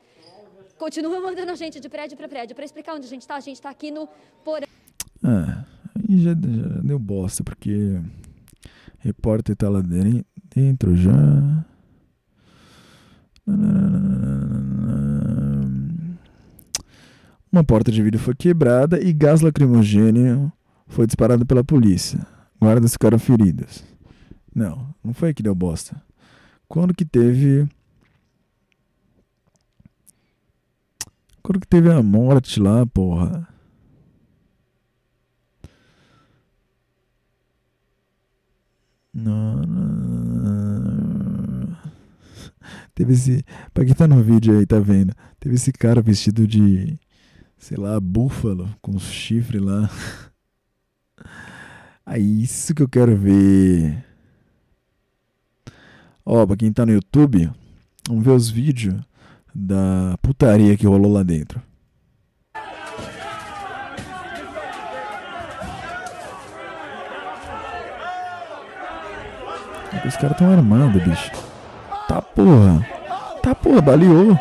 continuam 0.77 1.23
mandando 1.23 1.53
a 1.53 1.55
gente 1.55 1.79
de 1.79 1.89
prédio 1.89 2.17
para 2.17 2.29
prédio. 2.29 2.57
Para 2.57 2.65
explicar 2.65 2.95
onde 2.95 3.07
a 3.07 3.11
gente 3.11 3.23
está, 3.23 3.37
a 3.37 3.41
gente 3.41 3.57
está 3.57 3.71
aqui 3.71 3.93
no 3.93 4.09
porão. 4.45 4.67
Ah, 5.23 5.65
já, 6.09 6.31
já 6.31 6.81
deu 6.83 6.99
bosta, 6.99 7.45
porque 7.45 8.01
repórter 8.99 9.55
tá 9.55 9.69
lá 9.69 9.81
dentro 10.53 10.97
já. 10.97 11.13
Uma 17.53 17.65
porta 17.65 17.91
de 17.91 18.01
vidro 18.03 18.21
foi 18.21 18.35
quebrada 18.35 19.03
e 19.03 19.13
gás 19.13 19.41
lacrimogêneo 19.41 20.53
foi 20.87 21.07
disparado 21.07 21.45
pela 21.45 21.65
polícia. 21.65 22.25
Guardas 22.61 22.93
ficaram 22.93 23.19
feridos. 23.19 23.83
Não, 24.55 24.95
não 25.03 25.13
foi 25.13 25.35
que 25.35 25.43
deu 25.43 25.55
bosta. 25.55 26.01
Quando 26.69 26.95
que 26.95 27.05
teve. 27.05 27.69
Quando 31.43 31.61
que 31.61 31.67
teve 31.67 31.91
a 31.91 32.03
morte 32.03 32.61
lá, 32.61 32.87
porra? 32.87 33.49
Não, 39.13 39.63
não. 39.63 40.10
Teve 43.01 43.15
esse. 43.15 43.43
Pra 43.73 43.83
quem 43.83 43.95
tá 43.95 44.07
no 44.07 44.23
vídeo 44.23 44.59
aí, 44.59 44.67
tá 44.67 44.79
vendo? 44.79 45.15
Teve 45.39 45.55
esse 45.55 45.73
cara 45.73 46.03
vestido 46.03 46.47
de. 46.47 46.99
Sei 47.57 47.75
lá, 47.75 47.99
búfalo, 47.99 48.69
com 48.83 48.95
os 48.95 49.05
chifres 49.05 49.63
lá. 49.63 49.89
Aí, 52.05 52.43
isso 52.45 52.75
que 52.75 52.83
eu 52.83 52.89
quero 52.89 53.17
ver. 53.17 54.05
Ó, 56.27 56.47
pra 56.47 56.57
quem 56.59 56.71
tá 56.71 56.85
no 56.85 56.93
YouTube, 56.93 57.51
vamos 58.07 58.23
ver 58.23 58.33
os 58.33 58.51
vídeos 58.51 58.95
da 59.55 60.19
putaria 60.21 60.77
que 60.77 60.87
rolou 60.87 61.11
lá 61.11 61.23
dentro. 61.23 61.63
Os 70.05 70.17
caras 70.17 70.37
tão 70.37 70.53
armados, 70.53 71.03
bicho. 71.03 71.50
Tá 72.11 72.21
porra. 72.21 72.85
Tá 73.41 73.55
porra, 73.55 73.81
baleou. 73.81 74.37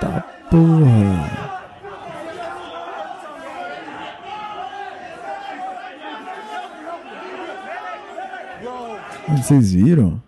Tá 0.00 0.24
porra. 0.50 1.44
Vocês 9.44 9.72
viram? 9.72 10.22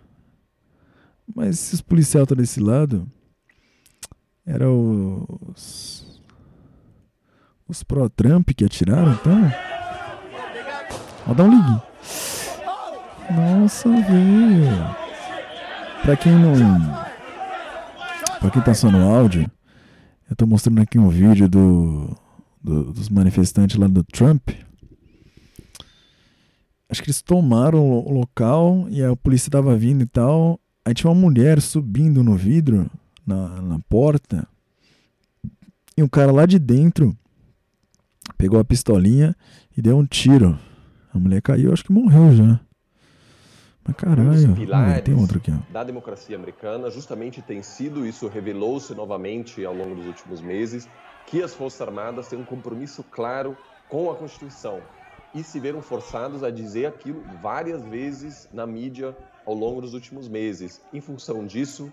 Mas 1.35 1.46
se 1.59 1.75
os 1.75 1.81
policiais 1.81 2.23
estão 2.23 2.37
desse 2.37 2.59
lado, 2.59 3.07
eram 4.45 5.25
os. 5.49 6.05
Os 7.69 7.83
pró-Trump 7.83 8.51
que 8.55 8.63
atiraram, 8.63 9.11
então? 9.11 9.37
Ó, 11.27 11.33
dá 11.33 11.43
um 11.43 11.49
ligue. 11.49 11.81
Nossa, 13.35 13.89
velho. 13.89 14.95
Pra 16.01 16.15
quem 16.15 16.31
não. 16.31 16.53
Pra 18.39 18.49
quem 18.51 18.61
tá 18.61 18.73
só 18.73 18.89
no 18.89 19.03
áudio, 19.13 19.51
eu 20.29 20.35
tô 20.37 20.45
mostrando 20.47 20.79
aqui 20.79 20.97
um 20.97 21.09
vídeo 21.09 21.49
do, 21.49 22.15
do- 22.63 22.93
dos 22.93 23.09
manifestantes 23.09 23.75
lá 23.75 23.87
do 23.87 24.01
Trump. 24.05 24.49
Acho 26.89 27.03
que 27.03 27.09
eles 27.09 27.21
tomaram 27.21 27.79
o 27.85 28.09
lo- 28.09 28.19
local 28.19 28.85
e 28.89 29.03
a 29.03 29.13
polícia 29.13 29.51
tava 29.51 29.75
vindo 29.75 30.03
e 30.03 30.07
tal. 30.07 30.57
Aí 30.87 30.93
tinha 30.93 31.11
uma 31.11 31.19
mulher 31.19 31.59
subindo 31.59 32.23
no 32.23 32.37
vidro, 32.37 32.89
na, 33.25 33.61
na 33.61 33.79
porta. 33.89 34.47
E 35.97 36.01
um 36.01 36.07
cara 36.07 36.31
lá 36.31 36.45
de 36.45 36.57
dentro 36.57 37.13
pegou 38.37 38.57
a 38.57 38.63
pistolinha 38.63 39.35
e 39.77 39.81
deu 39.81 39.97
um 39.97 40.05
tiro. 40.05 40.57
A 41.13 41.19
mulher 41.19 41.41
caiu, 41.41 41.73
acho 41.73 41.83
que 41.83 41.91
morreu 41.91 42.31
já. 42.31 42.61
Mas 43.83 43.97
caralho, 43.97 44.55
tem 45.03 45.13
outro 45.13 45.39
aqui, 45.39 45.51
ó. 45.51 45.73
da 45.73 45.83
democracia 45.83 46.37
americana 46.37 46.89
justamente 46.89 47.41
tem 47.41 47.61
sido, 47.61 48.07
isso 48.07 48.29
revelou-se 48.29 48.95
novamente 48.95 49.65
ao 49.65 49.75
longo 49.75 49.93
dos 49.93 50.05
últimos 50.05 50.39
meses, 50.39 50.87
que 51.25 51.43
as 51.43 51.53
Forças 51.53 51.81
Armadas 51.81 52.29
têm 52.29 52.39
um 52.39 52.45
compromisso 52.45 53.03
claro 53.03 53.57
com 53.89 54.09
a 54.09 54.15
Constituição 54.15 54.81
e 55.35 55.43
se 55.43 55.59
viram 55.59 55.81
forçados 55.81 56.43
a 56.43 56.49
dizer 56.49 56.85
aquilo 56.85 57.21
várias 57.41 57.83
vezes 57.83 58.47
na 58.53 58.65
mídia 58.65 59.13
ao 59.47 59.53
longo 59.53 59.79
dos 59.79 59.93
últimos 59.93 60.27
meses. 60.27 60.81
Em 60.93 60.99
função 60.99 61.45
disso, 61.45 61.89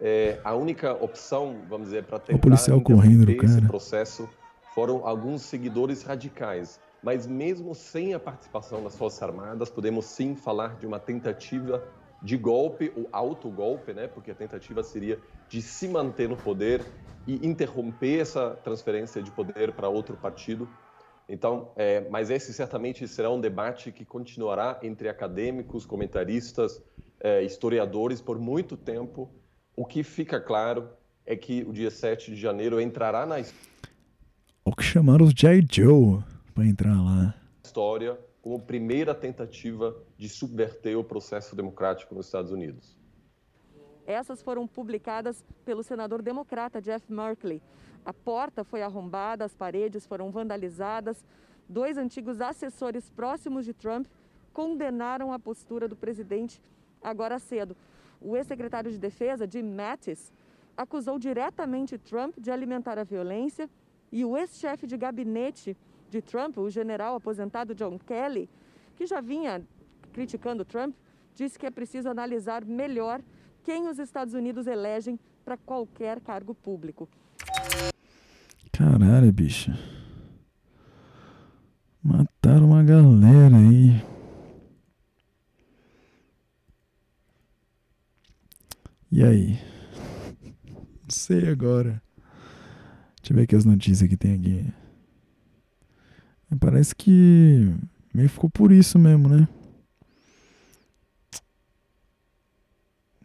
é, 0.00 0.38
a 0.44 0.54
única 0.54 0.92
opção, 0.92 1.56
vamos 1.68 1.88
dizer, 1.88 2.04
para 2.04 2.20
tentar 2.20 2.38
policial 2.38 2.80
correndo 2.80 3.28
esse 3.28 3.56
cara. 3.56 3.66
processo 3.66 4.28
foram 4.72 5.04
alguns 5.04 5.42
seguidores 5.42 6.04
radicais. 6.04 6.80
Mas 7.02 7.26
mesmo 7.26 7.74
sem 7.74 8.14
a 8.14 8.20
participação 8.20 8.82
das 8.84 8.96
Forças 8.96 9.20
Armadas, 9.20 9.68
podemos 9.68 10.04
sim 10.04 10.36
falar 10.36 10.76
de 10.76 10.86
uma 10.86 11.00
tentativa 11.00 11.82
de 12.22 12.36
golpe, 12.36 12.92
ou 12.96 13.08
autogolpe, 13.10 13.92
né? 13.92 14.06
Porque 14.06 14.30
a 14.30 14.34
tentativa 14.34 14.84
seria 14.84 15.18
de 15.48 15.60
se 15.60 15.88
manter 15.88 16.28
no 16.28 16.36
poder 16.36 16.84
e 17.26 17.44
interromper 17.44 18.20
essa 18.20 18.50
transferência 18.62 19.20
de 19.20 19.32
poder 19.32 19.72
para 19.72 19.88
outro 19.88 20.16
partido. 20.16 20.68
Então, 21.32 21.72
é, 21.76 22.06
mas 22.10 22.28
esse 22.28 22.52
certamente 22.52 23.08
será 23.08 23.30
um 23.30 23.40
debate 23.40 23.90
que 23.90 24.04
continuará 24.04 24.78
entre 24.82 25.08
acadêmicos, 25.08 25.86
comentaristas, 25.86 26.82
é, 27.18 27.42
historiadores 27.42 28.20
por 28.20 28.38
muito 28.38 28.76
tempo. 28.76 29.30
O 29.74 29.86
que 29.86 30.02
fica 30.02 30.38
claro 30.38 30.90
é 31.24 31.34
que 31.34 31.62
o 31.62 31.72
dia 31.72 31.90
7 31.90 32.34
de 32.34 32.36
janeiro 32.38 32.78
entrará 32.78 33.24
na 33.24 33.36
O 34.62 34.76
que 34.76 34.82
chamaram 34.82 35.24
os 35.24 35.32
J. 35.32 35.66
Joe 35.72 36.22
pra 36.54 36.66
entrar 36.66 37.02
lá. 37.02 37.34
história 37.64 38.20
como 38.42 38.60
primeira 38.60 39.14
tentativa 39.14 39.96
de 40.18 40.28
subverter 40.28 40.98
o 40.98 41.04
processo 41.04 41.56
democrático 41.56 42.14
nos 42.14 42.26
Estados 42.26 42.52
Unidos. 42.52 42.94
Essas 44.06 44.42
foram 44.42 44.66
publicadas 44.66 45.42
pelo 45.64 45.82
senador 45.82 46.20
democrata 46.20 46.78
Jeff 46.82 47.10
Merkley. 47.10 47.62
A 48.04 48.12
porta 48.12 48.64
foi 48.64 48.82
arrombada, 48.82 49.44
as 49.44 49.54
paredes 49.54 50.06
foram 50.06 50.30
vandalizadas. 50.30 51.24
Dois 51.68 51.96
antigos 51.96 52.40
assessores 52.40 53.08
próximos 53.10 53.64
de 53.64 53.72
Trump 53.72 54.06
condenaram 54.52 55.32
a 55.32 55.38
postura 55.38 55.86
do 55.86 55.96
presidente 55.96 56.60
agora 57.02 57.38
cedo. 57.38 57.76
O 58.20 58.36
ex-secretário 58.36 58.90
de 58.90 58.98
Defesa, 58.98 59.48
Jim 59.50 59.62
Mattis, 59.62 60.32
acusou 60.76 61.18
diretamente 61.18 61.98
Trump 61.98 62.36
de 62.38 62.50
alimentar 62.50 62.98
a 62.98 63.04
violência 63.04 63.68
e 64.10 64.24
o 64.24 64.36
ex-chefe 64.36 64.86
de 64.86 64.96
gabinete 64.96 65.76
de 66.10 66.20
Trump, 66.20 66.58
o 66.58 66.68
general 66.68 67.16
aposentado 67.16 67.74
John 67.74 67.98
Kelly, 67.98 68.48
que 68.96 69.06
já 69.06 69.20
vinha 69.20 69.62
criticando 70.12 70.64
Trump, 70.64 70.94
disse 71.34 71.58
que 71.58 71.66
é 71.66 71.70
preciso 71.70 72.08
analisar 72.08 72.64
melhor 72.64 73.22
quem 73.64 73.88
os 73.88 73.98
Estados 73.98 74.34
Unidos 74.34 74.66
elegem 74.66 75.18
para 75.44 75.56
qualquer 75.56 76.20
cargo 76.20 76.54
público. 76.54 77.08
Caralho, 78.72 79.30
bicha. 79.32 79.78
Mataram 82.02 82.66
uma 82.66 82.82
galera 82.82 83.56
aí. 83.56 84.02
E 89.10 89.22
aí? 89.22 89.58
Não 90.66 91.10
sei 91.10 91.48
agora. 91.48 92.02
Deixa 93.20 93.32
eu 93.32 93.36
ver 93.36 93.42
aqui 93.42 93.54
as 93.54 93.64
notícias 93.64 94.08
que 94.08 94.16
tem 94.16 94.34
aqui. 94.34 94.72
Parece 96.58 96.94
que 96.94 97.74
meio 98.12 98.28
ficou 98.28 98.50
por 98.50 98.72
isso 98.72 98.98
mesmo, 98.98 99.28
né? 99.28 99.46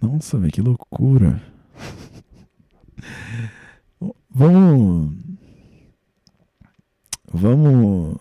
Nossa, 0.02 0.38
velho, 0.38 0.52
que 0.52 0.62
loucura. 0.62 1.42
Vamos. 4.30 5.37
Vamos. 7.32 8.18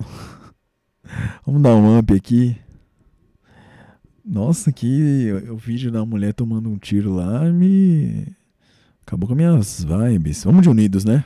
Vamos 1.45 1.63
dar 1.63 1.75
um 1.75 1.99
up 1.99 2.13
aqui. 2.13 2.57
Nossa, 4.25 4.73
que 4.73 5.33
o 5.49 5.57
vídeo 5.57 5.93
da 5.93 6.05
mulher 6.05 6.35
tomando 6.35 6.69
um 6.69 6.77
tiro 6.77 7.15
lá 7.15 7.45
me. 7.45 8.27
Acabou 9.07 9.29
com 9.29 9.35
minhas 9.37 9.85
vibes. 9.85 10.43
Vamos 10.43 10.63
de 10.63 10.69
Unidos, 10.69 11.05
né? 11.05 11.25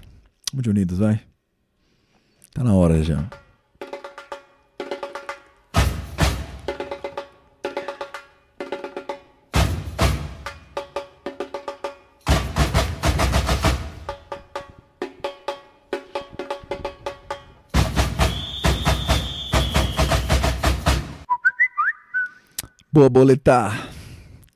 Vamos 0.53 0.65
de 0.65 0.71
Unidos, 0.71 0.99
vai. 0.99 1.21
Tá 2.53 2.63
na 2.63 2.75
hora 2.75 3.03
já. 3.03 3.29
Boa, 22.93 23.09
boletar. 23.09 23.89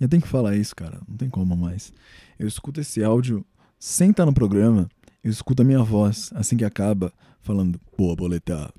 Eu 0.01 0.09
tenho 0.09 0.20
que 0.20 0.26
falar 0.26 0.57
isso, 0.57 0.74
cara. 0.74 1.01
Não 1.07 1.16
tem 1.16 1.30
como 1.30 1.57
mais. 1.57 1.93
Eu 2.37 2.49
escuto 2.49 2.80
esse 2.80 3.05
áudio 3.05 3.47
sem 3.78 4.11
estar 4.11 4.26
no 4.26 4.35
programa. 4.35 4.89
Eu 5.22 5.30
escuto 5.30 5.62
a 5.62 5.64
minha 5.64 5.85
voz 5.85 6.32
assim 6.35 6.57
que 6.57 6.64
acaba, 6.64 7.12
falando 7.41 7.80
boa, 7.97 8.16
boletar. 8.16 8.74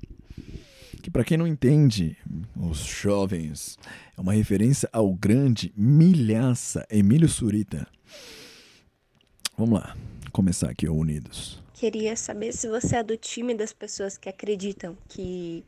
Que 1.02 1.10
para 1.10 1.24
quem 1.24 1.38
não 1.38 1.46
entende, 1.46 2.18
os 2.54 2.80
jovens, 2.80 3.78
é 4.14 4.20
uma 4.20 4.34
referência 4.34 4.90
ao 4.92 5.14
grande 5.14 5.72
milhaça 5.74 6.86
Emílio 6.90 7.28
Surita. 7.28 7.86
Vamos 9.56 9.80
lá, 9.80 9.96
começar 10.32 10.68
aqui 10.68 10.86
Unidos. 10.86 11.62
Queria 11.72 12.14
saber 12.14 12.52
se 12.52 12.68
você 12.68 12.96
é 12.96 13.02
do 13.02 13.16
time 13.16 13.54
das 13.54 13.72
pessoas 13.72 14.18
que 14.18 14.28
acreditam 14.28 14.96
que 15.08 15.64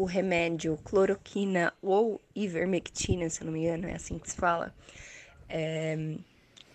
o 0.00 0.06
remédio 0.06 0.78
cloroquina 0.78 1.74
ou 1.82 2.18
ivermectina, 2.34 3.28
se 3.28 3.44
não 3.44 3.52
me 3.52 3.60
engano, 3.60 3.86
é 3.86 3.94
assim 3.94 4.18
que 4.18 4.30
se 4.30 4.34
fala, 4.34 4.74
é, 5.46 6.16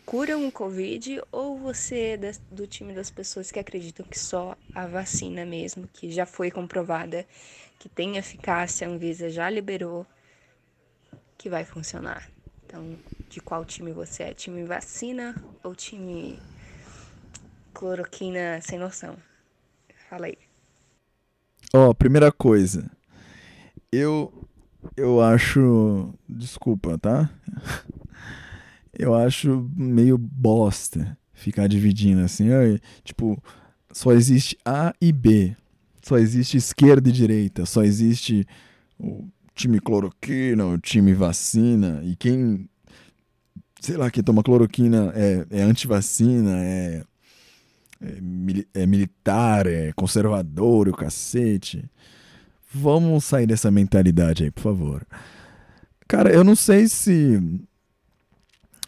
curam 0.05 0.47
o 0.47 0.51
Covid 0.51 1.19
ou 1.31 1.57
você 1.57 2.19
é 2.21 2.33
do 2.51 2.67
time 2.67 2.93
das 2.93 3.09
pessoas 3.09 3.51
que 3.51 3.57
acreditam 3.57 4.05
que 4.05 4.19
só 4.19 4.55
a 4.75 4.85
vacina 4.85 5.43
mesmo, 5.43 5.89
que 5.91 6.11
já 6.11 6.23
foi 6.27 6.51
comprovada, 6.51 7.25
que 7.79 7.89
tem 7.89 8.17
eficácia, 8.17 8.87
a 8.87 8.91
Anvisa 8.91 9.27
já 9.27 9.49
liberou, 9.49 10.05
que 11.35 11.49
vai 11.49 11.65
funcionar. 11.65 12.29
Então, 12.63 12.95
de 13.27 13.39
qual 13.39 13.65
time 13.65 13.91
você 13.91 14.21
é? 14.21 14.33
Time 14.35 14.63
vacina 14.65 15.35
ou 15.63 15.73
time 15.73 16.39
cloroquina 17.73 18.61
sem 18.61 18.77
noção? 18.77 19.17
Fala 20.11 20.27
aí. 20.27 20.37
Ó, 21.73 21.89
oh, 21.89 21.95
primeira 21.95 22.31
coisa, 22.31 22.87
eu 23.95 24.31
eu 24.95 25.21
acho, 25.21 26.13
desculpa, 26.27 26.97
tá? 26.97 27.29
Eu 28.97 29.13
acho 29.13 29.69
meio 29.75 30.17
bosta 30.17 31.17
ficar 31.33 31.67
dividindo 31.67 32.21
assim, 32.21 32.45
tipo, 33.03 33.37
só 33.91 34.13
existe 34.13 34.57
A 34.63 34.93
e 35.01 35.11
B. 35.11 35.53
Só 36.01 36.17
existe 36.17 36.55
esquerda 36.55 37.09
e 37.09 37.11
direita, 37.11 37.65
só 37.65 37.83
existe 37.83 38.47
o 38.97 39.27
time 39.53 39.81
cloroquina, 39.81 40.65
o 40.65 40.77
time 40.77 41.13
vacina, 41.13 41.99
e 42.05 42.15
quem 42.15 42.69
sei 43.81 43.97
lá, 43.97 44.09
quem 44.09 44.23
toma 44.23 44.41
cloroquina 44.41 45.11
é, 45.15 45.45
é 45.49 45.61
antivacina, 45.61 46.57
é, 46.63 47.03
é, 48.01 48.81
é 48.81 48.85
militar, 48.85 49.67
é 49.67 49.91
conservador, 49.93 50.89
o 50.89 50.93
cacete. 50.95 51.83
Vamos 52.77 53.23
sair 53.23 53.47
dessa 53.47 53.71
mentalidade 53.71 54.43
aí, 54.43 54.51
por 54.51 54.61
favor. 54.61 55.07
Cara, 56.09 56.29
eu 56.29 56.43
não 56.43 56.57
sei 56.57 56.89
se 56.89 57.41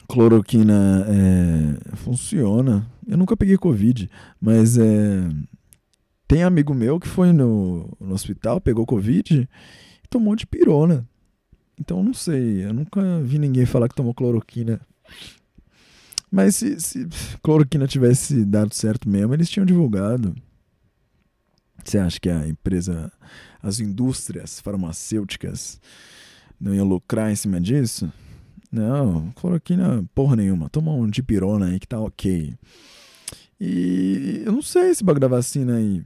cloroquina 0.10 1.06
é, 1.08 1.96
funciona. 1.96 2.86
Eu 3.08 3.18
nunca 3.18 3.38
peguei 3.38 3.58
Covid, 3.58 4.10
mas 4.42 4.78
é, 4.78 5.30
tem 6.28 6.44
amigo 6.44 6.74
meu 6.74 7.00
que 7.00 7.08
foi 7.08 7.32
no, 7.32 7.90
no 7.98 8.14
hospital, 8.14 8.60
pegou 8.60 8.86
Covid 8.86 9.48
e 10.04 10.08
tomou 10.10 10.36
de 10.36 10.46
pirona. 10.46 11.08
Então 11.80 12.04
não 12.04 12.14
sei, 12.14 12.66
eu 12.66 12.74
nunca 12.74 13.22
vi 13.22 13.40
ninguém 13.40 13.66
falar 13.66 13.88
que 13.88 13.96
tomou 13.96 14.14
cloroquina. 14.14 14.82
Mas 16.30 16.58
se, 16.58 16.78
se 16.82 17.08
cloroquina 17.42 17.88
tivesse 17.88 18.44
dado 18.44 18.74
certo 18.74 19.08
mesmo, 19.08 19.34
eles 19.34 19.50
tinham 19.50 19.66
divulgado. 19.66 20.36
Você 21.86 21.98
acha 21.98 22.20
que 22.20 22.30
a 22.30 22.46
empresa 22.46 23.10
as 23.68 23.80
indústrias 23.80 24.60
farmacêuticas 24.60 25.80
não 26.60 26.74
iam 26.74 26.88
lucrar 26.88 27.32
em 27.32 27.36
cima 27.36 27.60
disso? 27.60 28.12
Não, 28.72 29.32
cloroquina 29.32 30.04
porra 30.14 30.36
nenhuma. 30.36 30.70
Toma 30.70 30.92
um 30.92 31.10
dipirona 31.10 31.68
aí 31.68 31.80
que 31.80 31.88
tá 31.88 32.00
ok. 32.00 32.56
E 33.60 34.44
eu 34.46 34.52
não 34.52 34.62
sei 34.62 34.90
esse 34.90 35.04
bagulho 35.04 35.22
da 35.22 35.28
vacina 35.28 35.76
aí. 35.76 36.04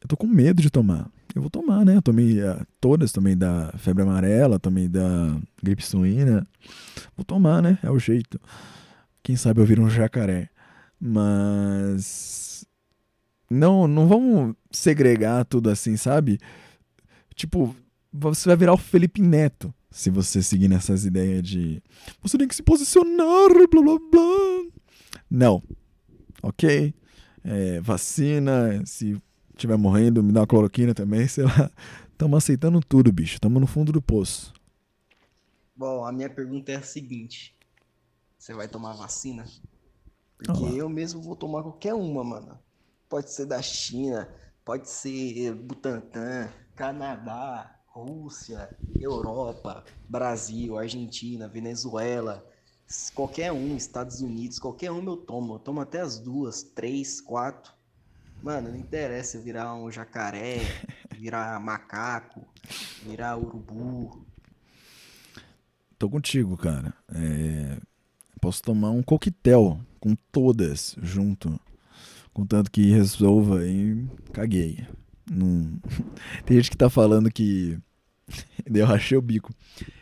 Eu 0.00 0.08
tô 0.08 0.16
com 0.16 0.26
medo 0.26 0.62
de 0.62 0.70
tomar. 0.70 1.10
Eu 1.34 1.42
vou 1.42 1.50
tomar, 1.50 1.84
né? 1.84 1.96
Eu 1.96 2.02
tomei 2.02 2.42
uh, 2.42 2.66
todas, 2.80 3.12
tomei 3.12 3.34
da 3.34 3.72
febre 3.76 4.02
amarela, 4.02 4.58
tomei 4.58 4.88
da 4.88 5.36
gripe 5.62 5.84
suína. 5.84 6.46
Vou 7.16 7.24
tomar, 7.24 7.62
né? 7.62 7.78
É 7.82 7.90
o 7.90 7.98
jeito. 7.98 8.40
Quem 9.22 9.36
sabe 9.36 9.60
eu 9.60 9.66
viro 9.66 9.82
um 9.82 9.90
jacaré. 9.90 10.48
Mas 11.00 12.47
não, 13.50 13.88
não 13.88 14.06
vamos 14.06 14.54
segregar 14.70 15.44
tudo 15.44 15.70
assim, 15.70 15.96
sabe? 15.96 16.38
Tipo, 17.34 17.74
você 18.12 18.48
vai 18.48 18.56
virar 18.56 18.74
o 18.74 18.78
Felipe 18.78 19.20
Neto 19.20 19.72
se 19.90 20.10
você 20.10 20.42
seguir 20.42 20.68
nessas 20.68 21.04
ideias 21.04 21.42
de 21.42 21.82
você 22.20 22.36
tem 22.36 22.46
que 22.46 22.54
se 22.54 22.62
posicionar, 22.62 23.48
blá 23.70 23.82
blá 23.82 23.98
blá. 24.10 24.72
Não. 25.30 25.62
Ok? 26.42 26.94
É, 27.42 27.80
vacina, 27.80 28.84
se 28.84 29.20
tiver 29.56 29.78
morrendo, 29.78 30.22
me 30.22 30.32
dá 30.32 30.40
uma 30.40 30.46
cloroquina 30.46 30.94
também, 30.94 31.26
sei 31.28 31.44
lá. 31.44 31.70
Estamos 32.12 32.36
aceitando 32.36 32.80
tudo, 32.80 33.12
bicho. 33.12 33.34
Estamos 33.34 33.60
no 33.60 33.66
fundo 33.66 33.92
do 33.92 34.02
poço. 34.02 34.52
Bom, 35.74 36.04
a 36.04 36.12
minha 36.12 36.28
pergunta 36.28 36.72
é 36.72 36.76
a 36.76 36.82
seguinte: 36.82 37.56
Você 38.36 38.52
vai 38.52 38.68
tomar 38.68 38.92
vacina? 38.94 39.44
Porque 40.36 40.64
eu 40.76 40.88
mesmo 40.88 41.22
vou 41.22 41.34
tomar 41.34 41.62
qualquer 41.62 41.94
uma, 41.94 42.22
mano 42.22 42.58
pode 43.08 43.32
ser 43.32 43.46
da 43.46 43.62
China, 43.62 44.28
pode 44.64 44.88
ser 44.88 45.54
Butantã, 45.54 46.48
Canadá, 46.76 47.78
Rússia, 47.86 48.68
Europa, 48.94 49.84
Brasil, 50.08 50.78
Argentina, 50.78 51.48
Venezuela, 51.48 52.46
qualquer 53.14 53.52
um, 53.52 53.76
Estados 53.76 54.20
Unidos, 54.20 54.58
qualquer 54.58 54.90
um 54.90 55.04
eu 55.04 55.16
tomo. 55.16 55.54
Eu 55.54 55.58
tomo 55.58 55.80
até 55.80 56.00
as 56.00 56.18
duas, 56.18 56.62
três, 56.62 57.20
quatro. 57.20 57.72
Mano, 58.42 58.70
não 58.70 58.78
interessa 58.78 59.40
virar 59.40 59.74
um 59.74 59.90
jacaré, 59.90 60.58
virar 61.18 61.58
macaco, 61.60 62.46
virar 63.02 63.36
urubu. 63.36 64.24
Tô 65.98 66.08
contigo, 66.08 66.56
cara. 66.56 66.94
É... 67.12 67.78
Posso 68.40 68.62
tomar 68.62 68.90
um 68.90 69.02
coquetel 69.02 69.80
com 69.98 70.14
todas 70.30 70.94
junto. 71.02 71.58
Contanto 72.38 72.70
que 72.70 72.92
resolva 72.92 73.66
e 73.66 74.06
caguei. 74.32 74.86
Não... 75.28 75.76
Tem 76.46 76.56
gente 76.56 76.70
que 76.70 76.76
tá 76.76 76.88
falando 76.88 77.32
que. 77.32 77.76
Eu 78.72 78.86
rachei 78.86 79.18
o 79.18 79.20
bico. 79.20 79.52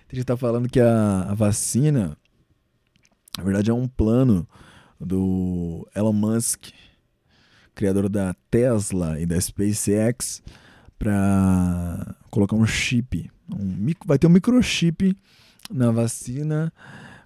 Tem 0.06 0.16
gente 0.16 0.20
que 0.20 0.24
tá 0.26 0.36
falando 0.36 0.68
que 0.68 0.78
a, 0.78 1.22
a 1.30 1.34
vacina, 1.34 2.14
na 3.38 3.42
verdade, 3.42 3.70
é 3.70 3.74
um 3.74 3.88
plano 3.88 4.46
do 5.00 5.88
Elon 5.96 6.12
Musk, 6.12 6.66
criador 7.74 8.06
da 8.06 8.34
Tesla 8.50 9.18
e 9.18 9.24
da 9.24 9.40
SpaceX, 9.40 10.42
para 10.98 12.16
colocar 12.30 12.54
um 12.54 12.66
chip 12.66 13.30
Um, 13.50 13.94
vai 14.04 14.18
ter 14.18 14.26
um 14.26 14.30
microchip 14.30 15.16
na 15.70 15.90
vacina 15.90 16.70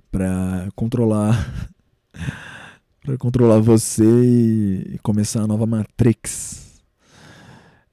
para 0.09 0.69
controlar 0.77 1.53
para 3.11 3.19
controlar 3.19 3.59
você 3.59 4.05
e 4.05 4.99
começar 5.03 5.43
a 5.43 5.47
nova 5.47 5.67
Matrix. 5.67 6.81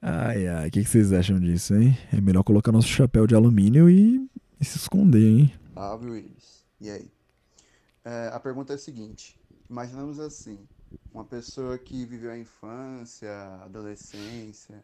Ai, 0.00 0.46
ai, 0.46 0.68
o 0.68 0.70
que, 0.70 0.84
que, 0.84 0.88
vocês 0.88 1.12
acham 1.12 1.40
disso, 1.40 1.74
hein? 1.74 1.98
É 2.12 2.20
melhor 2.20 2.44
colocar 2.44 2.70
nosso 2.70 2.86
chapéu 2.86 3.26
de 3.26 3.34
alumínio 3.34 3.90
e, 3.90 4.30
e 4.60 4.64
se 4.64 4.78
esconder, 4.78 5.26
hein? 5.26 5.52
Ah, 5.74 5.96
Willis. 5.96 6.64
E 6.80 6.88
aí? 6.88 7.10
É, 8.04 8.30
a 8.32 8.38
pergunta 8.38 8.74
é 8.74 8.76
a 8.76 8.78
seguinte: 8.78 9.36
imaginamos 9.68 10.20
assim, 10.20 10.60
uma 11.12 11.24
pessoa 11.24 11.76
que 11.76 12.04
viveu 12.04 12.30
a 12.30 12.38
infância, 12.38 13.32
adolescência, 13.64 14.80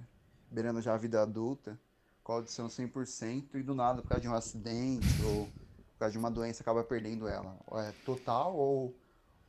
beirando 0.50 0.82
já 0.82 0.94
a 0.94 0.98
vida 0.98 1.22
adulta, 1.22 1.78
com 2.24 2.32
a 2.32 2.36
audição 2.36 2.66
100% 2.66 3.54
e 3.54 3.62
do 3.62 3.74
nada, 3.74 4.02
por 4.02 4.08
causa 4.08 4.22
de 4.22 4.28
um 4.28 4.34
acidente 4.34 5.22
ou 5.26 5.46
por 5.92 6.00
causa 6.00 6.12
de 6.12 6.18
uma 6.18 6.30
doença, 6.30 6.60
acaba 6.60 6.82
perdendo 6.82 7.28
ela. 7.28 7.56
É 7.74 7.92
total 8.04 8.56
ou, 8.56 8.92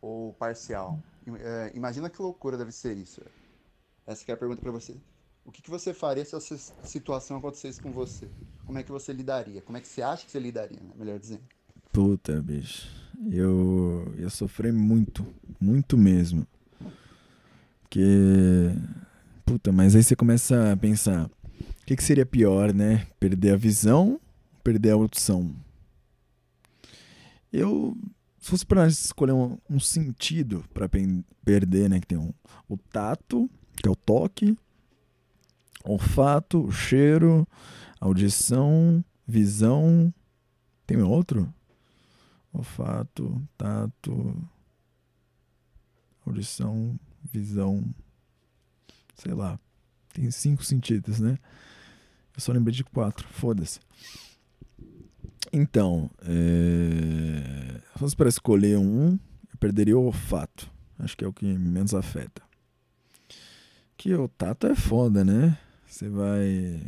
ou 0.06 0.34
parcial? 0.34 1.00
É, 1.40 1.72
imagina 1.74 2.10
que 2.10 2.22
loucura 2.22 2.58
deve 2.58 2.72
ser 2.72 2.96
isso. 2.96 3.22
Essa 4.06 4.24
é 4.32 4.34
a 4.34 4.38
pergunta 4.38 4.62
para 4.62 4.72
você. 4.72 4.96
O 5.44 5.52
que, 5.52 5.62
que 5.62 5.70
você 5.70 5.94
faria 5.94 6.26
se 6.26 6.36
essa 6.36 6.58
situação 6.84 7.38
acontecesse 7.38 7.82
com 7.82 7.92
você? 7.92 8.28
Como 8.66 8.78
é 8.78 8.84
que 8.84 8.92
você 8.92 9.14
lidaria? 9.14 9.62
Como 9.62 9.78
é 9.78 9.82
que 9.82 9.88
você 9.88 10.02
acha 10.02 10.26
que 10.26 10.32
você 10.32 10.40
lidaria, 10.40 10.80
né? 10.80 10.92
melhor 10.96 11.20
dizendo? 11.20 11.44
Puta, 11.92 12.42
bicho. 12.42 12.88
Eu 13.32 14.14
ia 14.18 14.30
sofrer 14.30 14.74
muito, 14.74 15.26
muito 15.60 15.98
mesmo. 15.98 16.46
Porque. 17.84 18.72
Puta, 19.46 19.72
mas 19.72 19.96
aí 19.96 20.04
você 20.04 20.16
começa 20.16 20.74
a 20.74 20.78
pensar: 20.78 21.28
o 21.28 21.86
que, 21.86 21.96
que 21.96 22.04
seria 22.04 22.26
pior, 22.26 22.74
né? 22.74 23.08
Perder 23.20 23.54
a 23.54 23.58
visão 23.58 24.20
perder 24.66 24.90
a 24.90 24.96
audição? 24.96 25.56
Eu. 27.54 27.96
Se 28.46 28.52
fosse 28.52 28.64
pra 28.64 28.86
escolher 28.86 29.32
um, 29.32 29.58
um 29.68 29.80
sentido 29.80 30.64
para 30.72 30.88
perder, 31.44 31.90
né? 31.90 32.00
Que 32.00 32.06
tem 32.06 32.18
um, 32.20 32.32
o 32.70 32.78
tato, 32.78 33.50
que 33.76 33.88
é 33.88 33.92
o 33.92 33.96
toque, 33.96 34.56
olfato, 35.84 36.72
cheiro, 36.72 37.48
audição, 38.00 39.04
visão. 39.26 40.14
Tem 40.86 41.02
outro? 41.02 41.52
Olfato, 42.54 43.42
tato, 43.58 44.48
audição, 46.24 47.00
visão, 47.24 47.84
sei 49.16 49.34
lá. 49.34 49.60
Tem 50.14 50.30
cinco 50.30 50.64
sentidos, 50.64 51.20
né? 51.20 51.40
Eu 52.36 52.42
só 52.42 52.52
lembrei 52.52 52.76
de 52.76 52.84
quatro, 52.84 53.28
foda-se. 53.28 53.80
Então, 55.58 56.12
é... 56.22 57.80
se 57.94 58.00
fosse 58.00 58.14
para 58.14 58.28
escolher 58.28 58.78
um, 58.78 59.12
eu 59.12 59.58
perderia 59.58 59.98
o 59.98 60.04
olfato. 60.04 60.70
Acho 61.00 61.16
que 61.16 61.24
é 61.24 61.28
o 61.28 61.32
que 61.32 61.46
menos 61.46 61.94
afeta. 61.94 62.42
Que 63.96 64.14
o 64.14 64.28
tato 64.28 64.68
é 64.68 64.76
foda, 64.76 65.24
né? 65.24 65.58
Você 65.88 66.10
vai 66.10 66.82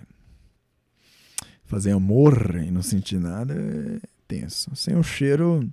fazer 1.63 1.91
amor 1.91 2.61
e 2.61 2.70
não 2.70 2.82
sentir 2.82 3.22
nada 3.22 3.53
é 3.53 4.01
tenso. 4.28 4.76
Sem 4.76 4.97
o 4.97 5.03
cheiro, 5.03 5.65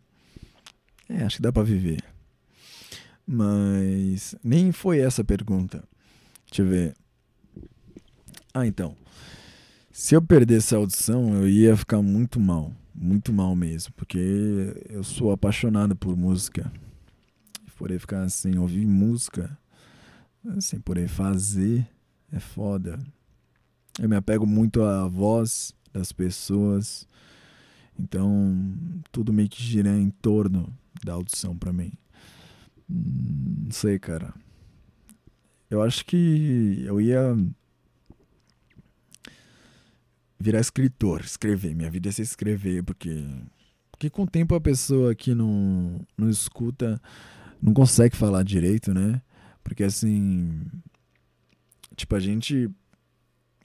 é, 1.09 1.25
acho 1.25 1.39
que 1.39 1.43
dá 1.43 1.53
para 1.53 1.65
viver. 1.65 2.01
Mas 3.27 4.37
nem 4.45 4.71
foi 4.71 5.01
essa 5.01 5.23
a 5.23 5.25
pergunta. 5.25 5.83
Deixa 6.47 6.63
eu 6.63 6.69
ver. 6.69 6.95
Ah, 8.55 8.65
então. 8.65 8.97
Se 9.91 10.15
eu 10.15 10.23
perdesse 10.23 10.77
a 10.77 10.79
audição, 10.79 11.35
eu 11.35 11.49
ia 11.49 11.77
ficar 11.77 12.01
muito 12.01 12.39
mal. 12.39 12.73
Muito 12.95 13.33
mal 13.33 13.55
mesmo. 13.57 13.93
Porque 13.95 14.85
eu 14.89 15.03
sou 15.03 15.33
apaixonado 15.33 15.97
por 15.97 16.17
música. 16.17 16.71
Poder 17.77 17.99
ficar 17.99 18.29
sem 18.31 18.57
ouvir 18.57 18.87
música, 18.87 19.59
sem 20.61 20.79
poder 20.81 21.09
fazer, 21.09 21.87
é 22.33 22.39
foda. 22.39 22.99
Eu 24.01 24.09
me 24.09 24.17
apego 24.17 24.47
muito 24.47 24.83
à 24.83 25.09
voz 25.09 25.75
das 25.93 26.13
pessoas. 26.13 27.07
Então, 27.99 28.57
tudo 29.13 29.33
meio 29.33 29.49
que 29.49 29.63
gira 29.63 29.91
em 29.91 30.09
torno 30.09 30.73
da 31.05 31.15
audição 31.15 31.57
para 31.57 31.73
mim. 31.73 31.93
Não 32.89 33.71
sei, 33.71 33.99
cara. 33.99 34.33
Eu 35.69 35.83
acho 35.83 36.05
que 36.07 36.85
eu 36.87 37.01
ia 37.01 37.37
virar 40.45 40.61
escritor, 40.61 41.23
escrever. 41.23 41.75
Minha 41.75 41.91
vida 41.91 42.11
é 42.11 42.13
ser 42.13 42.23
escrever, 42.23 42.83
porque 42.85 43.25
porque 43.91 44.11
com 44.11 44.25
o 44.25 44.27
tempo 44.27 44.55
a 44.55 44.61
pessoa 44.61 45.15
que 45.15 45.35
não 45.35 46.01
não 46.19 46.29
escuta 46.29 47.01
não 47.63 47.73
consegue 47.73 48.15
falar 48.15 48.43
direito, 48.43 48.93
né? 48.93 49.23
Porque 49.63 49.85
assim, 49.85 50.61
tipo 51.97 52.15
a 52.15 52.21
gente 52.21 52.71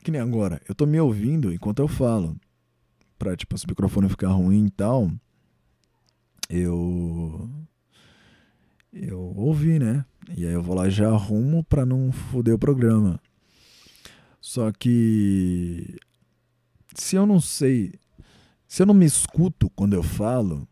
que 0.04 0.12
nem 0.12 0.22
agora, 0.22 0.62
eu 0.70 0.74
tô 0.74 0.86
me 0.86 1.00
ouvindo 1.00 1.52
enquanto 1.52 1.80
eu 1.80 1.88
falo. 1.88 2.38
Pra, 3.18 3.36
tipo, 3.36 3.58
se 3.58 3.66
o 3.66 3.70
microfone 3.70 4.08
ficar 4.08 4.30
ruim 4.30 4.68
e 4.68 4.72
tal, 4.72 5.12
eu 6.50 7.50
eu 8.94 9.20
ouvi, 9.36 9.78
né? 9.78 10.06
E 10.38 10.46
aí 10.46 10.54
eu 10.54 10.64
vou 10.64 10.76
lá 10.76 10.88
e 10.88 10.92
já 10.92 11.10
arrumo 11.10 11.62
pra 11.66 11.86
não 11.86 12.14
foder 12.14 12.56
o 12.56 12.60
programa. 12.60 13.20
Só 14.40 14.72
que 14.72 16.00
se 16.96 17.16
eu 17.16 17.26
não 17.26 17.40
sei, 17.40 17.94
se 18.68 18.82
eu 18.82 18.86
não 18.86 18.94
me 18.94 19.06
escuto 19.06 19.70
quando 19.72 19.94
eu 19.94 20.04
falo, 20.04 20.68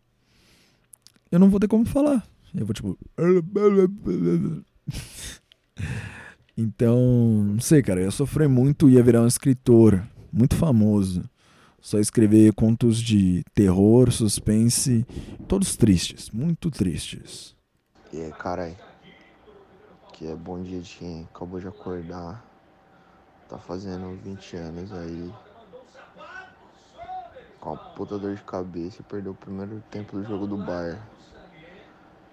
eu 1.32 1.40
não 1.40 1.50
vou 1.50 1.60
ter 1.60 1.68
como 1.68 1.86
falar. 1.86 2.26
Eu 2.56 2.66
vou 2.66 2.74
tipo. 2.74 2.98
Então, 6.60 6.98
não 7.54 7.60
sei, 7.60 7.84
cara, 7.84 8.00
eu 8.00 8.06
ia 8.06 8.12
sofrer 8.12 8.50
muito, 8.50 8.90
ia 8.90 9.04
virar 9.04 9.22
um 9.22 9.28
escritor 9.28 10.04
muito 10.34 10.56
famoso. 10.56 11.24
Só 11.80 12.00
escrever 12.00 12.52
contos 12.54 13.00
de 13.00 13.44
terror, 13.54 14.12
suspense, 14.12 15.06
todos 15.48 15.78
tristes, 15.78 16.32
muito 16.32 16.72
tristes. 16.72 17.56
E 18.12 18.22
aí, 18.22 18.32
carai, 18.32 18.76
que 20.14 20.26
é 20.26 20.36
bom 20.36 20.64
dia 20.64 20.82
de 20.82 20.96
quem 20.96 21.28
acabou 21.32 21.60
de 21.60 21.68
acordar, 21.68 22.44
tá 23.48 23.60
fazendo 23.60 24.18
20 24.24 24.56
anos 24.56 24.92
aí, 24.92 25.32
com 27.68 27.74
a 27.74 27.76
puta 27.76 28.18
dor 28.18 28.34
de 28.34 28.42
cabeça 28.44 29.02
e 29.02 29.04
perdeu 29.04 29.34
o 29.34 29.36
primeiro 29.36 29.84
tempo 29.92 30.18
do 30.18 30.24
jogo 30.24 30.48
do 30.48 30.56
Bayern. 30.58 31.02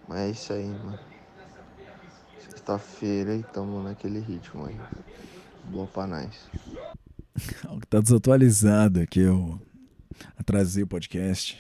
Mas 0.07 0.19
é 0.19 0.31
isso 0.31 0.53
aí, 0.53 0.69
mano. 0.69 0.99
Sexta-feira 2.39 3.35
e 3.35 3.43
tamo 3.43 3.83
naquele 3.83 4.21
ritmo 4.21 4.67
aí. 4.67 4.79
Boa 5.65 5.87
pra 5.89 6.07
nós. 6.07 6.49
Tá 7.91 8.01
desatualizado 8.01 9.01
aqui, 9.01 9.19
eu 9.21 9.61
atrasei 10.39 10.85
o 10.85 10.87
podcast. 10.87 11.59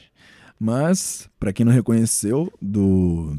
Mas, 0.58 1.28
para 1.38 1.52
quem 1.52 1.66
não 1.66 1.72
reconheceu, 1.72 2.52
do 2.62 3.36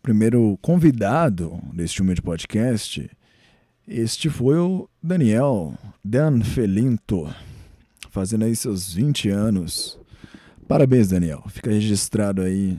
primeiro 0.00 0.56
convidado 0.62 1.60
deste 1.72 2.00
humilde 2.00 2.22
podcast, 2.22 3.10
este 3.88 4.30
foi 4.30 4.58
o 4.58 4.88
Daniel 5.02 5.74
Dan 6.04 6.42
Felinto 6.42 7.28
fazendo 8.12 8.44
aí 8.44 8.54
seus 8.54 8.92
20 8.92 9.30
anos. 9.30 9.98
Parabéns, 10.68 11.08
Daniel. 11.08 11.42
Fica 11.48 11.70
registrado 11.70 12.42
aí. 12.42 12.78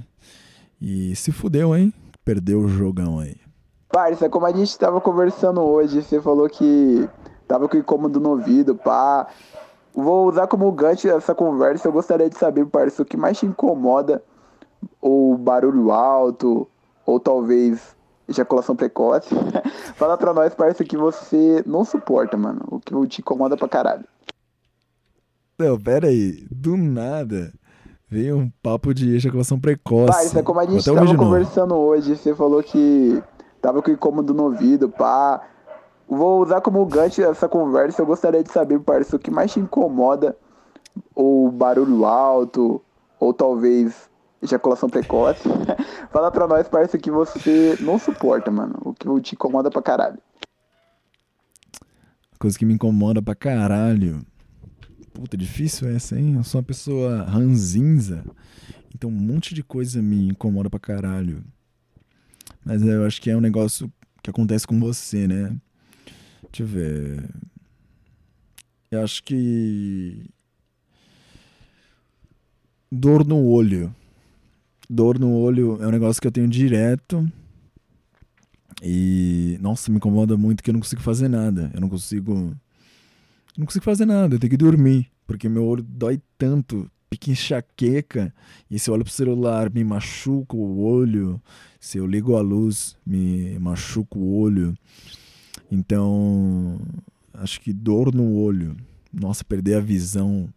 E 0.80 1.16
se 1.16 1.32
fudeu, 1.32 1.76
hein? 1.76 1.92
Perdeu 2.24 2.60
o 2.60 2.70
jogão 2.70 3.20
aí. 3.20 3.36
Parça, 3.90 4.30
como 4.30 4.46
a 4.46 4.52
gente 4.52 4.78
tava 4.78 5.02
conversando 5.02 5.60
hoje, 5.62 6.04
você 6.04 6.22
falou 6.22 6.48
que 6.48 7.10
tava 7.48 7.68
com 7.68 7.78
incômodo 7.78 8.20
no 8.20 8.30
ouvido, 8.30 8.76
pá. 8.76 9.28
Vou 9.94 10.30
usar 10.30 10.46
como 10.48 10.72
gancho 10.72 11.10
essa 11.10 11.34
conversa. 11.34 11.88
Eu 11.88 11.92
gostaria 11.92 12.30
de 12.30 12.38
saber, 12.38 12.66
parça, 12.68 13.02
o 13.02 13.06
que 13.06 13.18
mais 13.18 13.40
te 13.40 13.46
incomoda? 13.48 14.24
Ou 15.02 15.36
barulho 15.36 15.92
alto, 15.92 16.68
ou 17.06 17.20
talvez 17.20 17.96
ejaculação 18.28 18.76
precoce. 18.76 19.34
Fala 19.96 20.16
pra 20.16 20.34
nós, 20.34 20.54
parça, 20.54 20.84
que 20.84 20.96
você 20.96 21.64
não 21.66 21.84
suporta, 21.84 22.38
mano. 22.38 22.62
O 22.70 22.80
que 22.80 22.94
te 23.08 23.22
incomoda 23.22 23.58
pra 23.58 23.68
caralho. 23.68 24.06
Não, 25.58 25.80
pera 25.80 26.08
aí. 26.08 26.46
Do 26.52 26.76
nada 26.76 27.54
veio 28.14 28.38
um 28.38 28.52
papo 28.62 28.94
de 28.94 29.16
ejaculação 29.16 29.60
precoce. 29.60 30.12
Pai, 30.12 30.26
isso 30.28 30.38
é 30.38 30.44
como 30.44 30.60
a 30.60 30.66
gente 30.66 30.86
tava 30.86 31.18
conversando 31.18 31.74
hoje. 31.74 32.16
Você 32.16 32.36
falou 32.36 32.62
que 32.62 33.22
tava 33.60 33.82
com 33.82 33.90
incômodo 33.90 34.36
no 34.36 34.44
ouvido, 34.44 34.88
pá. 34.88 35.42
Vou 36.08 36.44
usar 36.44 36.62
como 36.62 36.86
gancho 36.86 37.24
essa 37.24 37.50
conversa. 37.50 38.04
Eu 38.04 38.06
gostaria 38.06 38.44
de 38.44 38.52
saber, 38.52 38.80
parceiro, 38.80 39.18
o 39.18 39.20
que 39.20 39.32
mais 39.32 39.52
te 39.52 39.60
incomoda? 39.60 40.38
Ou 41.16 41.52
barulho 41.52 42.06
alto, 42.06 42.80
ou 43.20 43.34
talvez 43.34 44.08
ejaculação 44.44 44.88
precoce. 44.88 45.50
Fala 46.14 46.30
pra 46.30 46.48
nós, 46.48 46.68
parceiro, 46.68 47.02
que 47.04 47.10
você 47.10 47.76
não 47.80 47.98
suporta, 47.98 48.52
mano. 48.52 48.76
O 48.86 48.94
que 48.94 49.22
te 49.22 49.34
incomoda 49.34 49.72
pra 49.72 49.82
caralho. 49.82 50.20
Coisa 52.38 52.60
que 52.60 52.66
me 52.66 52.76
incomoda 52.76 53.24
pra 53.24 53.34
caralho. 53.34 54.24
Puta, 55.14 55.38
difícil 55.38 55.88
essa, 55.90 56.20
hein? 56.20 56.36
Eu 56.36 56.44
sou 56.44 56.60
uma 56.60 56.66
pessoa 56.66 57.24
ranzinza. 57.24 58.26
Então 58.94 59.10
um 59.10 59.14
monte 59.14 59.54
de 59.54 59.64
coisa 59.64 60.02
me 60.02 60.30
incomoda 60.30 60.70
pra 60.70 60.80
caralho. 60.80 61.44
Mas 62.66 62.82
eu 62.82 63.06
acho 63.06 63.22
que 63.22 63.30
é 63.30 63.38
um 63.38 63.42
negócio 63.42 63.92
que 64.22 64.30
acontece 64.30 64.66
com 64.66 64.80
você, 64.80 65.28
né? 65.28 65.56
Deixa 66.52 66.64
eu 66.64 66.68
ver. 66.68 67.30
Eu 68.90 69.04
acho 69.04 69.24
que. 69.24 70.30
Dor 72.92 73.26
no 73.26 73.44
olho. 73.44 73.94
Dor 74.90 75.20
no 75.20 75.32
olho 75.34 75.82
é 75.82 75.88
um 75.88 75.92
negócio 75.92 76.22
que 76.22 76.28
eu 76.28 76.32
tenho 76.32 76.48
direto. 76.48 77.28
E. 78.82 79.58
Nossa, 79.62 79.92
me 79.92 79.98
incomoda 79.98 80.38
muito 80.38 80.64
que 80.64 80.70
eu 80.70 80.74
não 80.74 80.82
consigo 80.82 81.02
fazer 81.02 81.28
nada. 81.28 81.72
Eu 81.74 81.82
não 81.82 81.90
consigo. 81.90 82.56
Não 83.58 83.66
consigo 83.66 83.86
fazer 83.86 84.06
nada, 84.06 84.36
eu 84.36 84.40
tenho 84.40 84.52
que 84.52 84.58
dormir. 84.58 85.12
Porque 85.26 85.48
meu 85.48 85.66
olho 85.66 85.84
dói 85.84 86.22
tanto, 86.38 86.90
pique 87.10 87.32
enxaqueca. 87.32 88.34
E 88.70 88.80
se 88.80 88.90
eu 88.90 88.94
olho 88.94 89.04
pro 89.04 89.14
celular, 89.14 89.72
me 89.72 89.84
machuca 89.84 90.56
o 90.56 90.80
olho. 90.82 91.42
Se 91.80 91.98
eu 91.98 92.08
ligo 92.08 92.36
a 92.36 92.42
luz, 92.42 92.96
me 93.06 93.58
machuca 93.60 94.18
o 94.18 94.40
olho. 94.40 94.76
Então, 95.72 96.80
acho 97.34 97.62
que 97.62 97.72
dor 97.72 98.14
no 98.14 98.34
olho. 98.34 98.76
Nossa, 99.12 99.44
perder 99.44 99.76
a 99.76 99.80
visão 99.80 100.50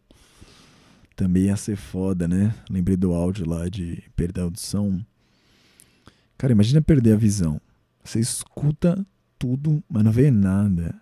também 1.14 1.44
ia 1.44 1.56
ser 1.56 1.76
foda, 1.76 2.28
né? 2.28 2.54
Lembrei 2.68 2.96
do 2.96 3.12
áudio 3.14 3.48
lá 3.48 3.68
de 3.68 4.02
perder 4.14 4.42
a 4.42 4.44
audição. 4.44 5.04
Cara, 6.36 6.52
imagina 6.52 6.82
perder 6.82 7.14
a 7.14 7.16
visão. 7.16 7.60
Você 8.04 8.20
escuta 8.20 9.04
tudo, 9.38 9.82
mas 9.88 10.04
não 10.04 10.12
vê 10.12 10.30
nada. 10.30 10.94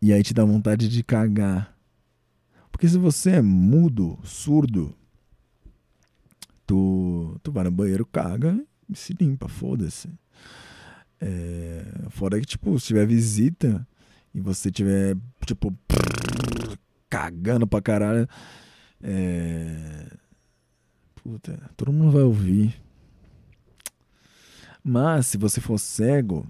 E 0.00 0.12
aí 0.12 0.22
te 0.22 0.32
dá 0.32 0.44
vontade 0.44 0.88
de 0.88 1.02
cagar. 1.02 1.76
Porque 2.70 2.88
se 2.88 2.96
você 2.98 3.32
é 3.32 3.42
mudo, 3.42 4.18
surdo, 4.22 4.94
tu, 6.66 7.38
tu 7.42 7.50
vai 7.50 7.64
no 7.64 7.70
banheiro, 7.70 8.06
caga 8.06 8.64
e 8.88 8.94
se 8.94 9.12
limpa, 9.18 9.48
foda-se. 9.48 10.08
É, 11.20 11.84
fora 12.10 12.38
que, 12.38 12.46
tipo, 12.46 12.78
se 12.78 12.86
tiver 12.86 13.06
visita 13.06 13.86
e 14.32 14.40
você 14.40 14.70
tiver, 14.70 15.16
tipo, 15.44 15.76
cagando 17.10 17.66
pra 17.66 17.82
caralho, 17.82 18.28
é, 19.02 20.06
puta, 21.16 21.58
todo 21.76 21.92
mundo 21.92 22.12
vai 22.12 22.22
ouvir. 22.22 22.80
Mas 24.82 25.26
se 25.26 25.36
você 25.36 25.60
for 25.60 25.78
cego, 25.78 26.46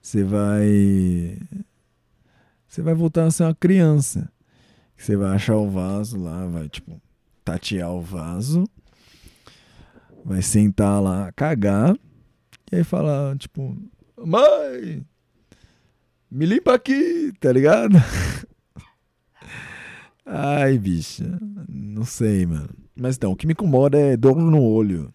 você 0.00 0.24
vai. 0.24 1.38
Você 2.76 2.82
vai 2.82 2.92
voltar 2.92 3.24
a 3.24 3.30
ser 3.30 3.44
uma 3.44 3.54
criança. 3.54 4.30
Você 4.98 5.16
vai 5.16 5.34
achar 5.34 5.56
o 5.56 5.70
vaso 5.70 6.20
lá, 6.20 6.44
vai, 6.44 6.68
tipo, 6.68 7.00
tatear 7.42 7.90
o 7.90 8.02
vaso, 8.02 8.64
vai 10.22 10.42
sentar 10.42 11.02
lá, 11.02 11.32
cagar, 11.32 11.96
e 12.70 12.76
aí 12.76 12.84
falar, 12.84 13.34
tipo, 13.38 13.74
mãe, 14.18 15.02
me 16.30 16.44
limpa 16.44 16.74
aqui, 16.74 17.32
tá 17.40 17.50
ligado? 17.50 17.96
Ai, 20.26 20.76
bicha, 20.76 21.38
não 21.66 22.04
sei, 22.04 22.44
mano. 22.44 22.68
Mas 22.94 23.16
então, 23.16 23.32
o 23.32 23.36
que 23.36 23.46
me 23.46 23.54
incomoda 23.54 23.96
é 23.98 24.18
dor 24.18 24.36
no 24.36 24.62
olho. 24.62 25.10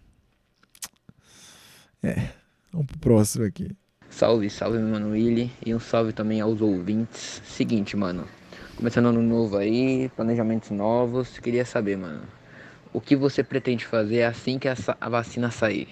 É, 2.02 2.28
vamos 2.74 2.88
pro 2.88 2.98
próximo 2.98 3.46
aqui. 3.46 3.70
Salve, 4.12 4.50
salve, 4.50 4.78
mano 4.78 5.12
Willy. 5.12 5.50
E 5.66 5.74
um 5.74 5.80
salve 5.80 6.12
também 6.12 6.42
aos 6.42 6.62
ouvintes. 6.62 7.42
Seguinte, 7.46 7.96
mano. 7.96 8.28
Começando 8.76 9.08
ano 9.08 9.22
novo 9.22 9.58
aí, 9.58 10.12
planejamentos 10.16 10.70
novos. 10.70 11.40
Queria 11.40 11.64
saber, 11.64 11.98
mano. 11.98 12.22
O 12.94 13.00
que 13.00 13.16
você 13.16 13.42
pretende 13.42 13.86
fazer 13.86 14.24
assim 14.24 14.60
que 14.60 14.68
a 14.68 15.10
vacina 15.10 15.50
sair? 15.50 15.88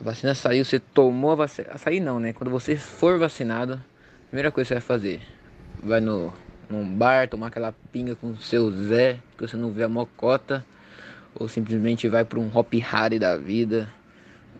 A 0.00 0.04
vacina 0.04 0.32
saiu, 0.32 0.64
você 0.64 0.78
tomou 0.78 1.32
a 1.32 1.34
vacina. 1.34 1.76
Sair 1.76 1.98
não, 1.98 2.20
né? 2.20 2.32
Quando 2.32 2.50
você 2.50 2.76
for 2.76 3.18
vacinado, 3.18 3.74
a 3.74 4.26
primeira 4.28 4.52
coisa 4.52 4.68
que 4.68 4.68
você 4.68 4.74
vai 4.74 4.80
fazer. 4.80 5.20
Vai 5.82 6.00
no, 6.00 6.32
num 6.68 6.86
bar, 6.86 7.28
tomar 7.28 7.48
aquela 7.48 7.74
pinga 7.92 8.14
com 8.14 8.28
o 8.28 8.36
seu 8.36 8.70
Zé, 8.70 9.18
que 9.36 9.46
você 9.46 9.56
não 9.56 9.72
vê 9.72 9.82
a 9.82 9.88
mocota. 9.88 10.64
Ou 11.34 11.48
simplesmente 11.48 12.08
vai 12.08 12.24
para 12.24 12.38
um 12.38 12.48
hop 12.54 12.72
harry 12.74 13.18
da 13.18 13.36
vida, 13.36 13.92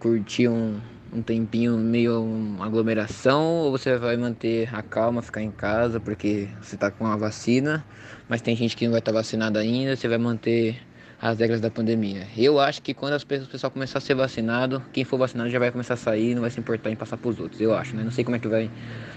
curtir 0.01 0.49
um, 0.49 0.80
um 1.12 1.22
tempinho 1.22 1.76
meio 1.76 2.22
uma 2.22 2.66
aglomeração 2.66 3.42
ou 3.42 3.70
você 3.70 3.96
vai 3.98 4.16
manter 4.16 4.74
a 4.74 4.82
calma, 4.82 5.22
ficar 5.22 5.42
em 5.42 5.50
casa 5.50 5.98
porque 5.98 6.48
você 6.61 6.76
está 6.76 6.90
com 6.90 7.06
a 7.06 7.16
vacina, 7.16 7.84
mas 8.28 8.40
tem 8.40 8.54
gente 8.54 8.76
que 8.76 8.84
não 8.84 8.92
vai 8.92 9.00
estar 9.00 9.12
tá 9.12 9.18
vacinada 9.18 9.58
ainda, 9.58 9.96
você 9.96 10.08
vai 10.08 10.18
manter 10.18 10.80
as 11.20 11.38
regras 11.38 11.61
da 11.61 11.70
pandemia. 11.70 12.26
Eu 12.36 12.58
acho 12.58 12.80
que 12.80 12.94
quando 12.94 13.12
as 13.12 13.24
pessoas, 13.24 13.48
o 13.48 13.50
pessoal 13.50 13.70
começar 13.70 13.98
a 13.98 14.00
ser 14.00 14.14
vacinado, 14.14 14.82
quem 14.92 15.04
for 15.04 15.18
vacinado 15.18 15.50
já 15.50 15.58
vai 15.58 15.70
começar 15.70 15.94
a 15.94 15.96
sair, 15.96 16.34
não 16.34 16.40
vai 16.40 16.50
se 16.50 16.58
importar 16.58 16.90
em 16.90 16.96
passar 16.96 17.18
para 17.18 17.28
os 17.28 17.38
outros. 17.38 17.61
Eu 17.61 17.74
acho, 17.74 17.94
né? 17.94 18.02
Não 18.02 18.11
sei 18.11 18.24
como 18.24 18.36
é 18.36 18.38
que 18.38 18.48
vai. 18.48 18.70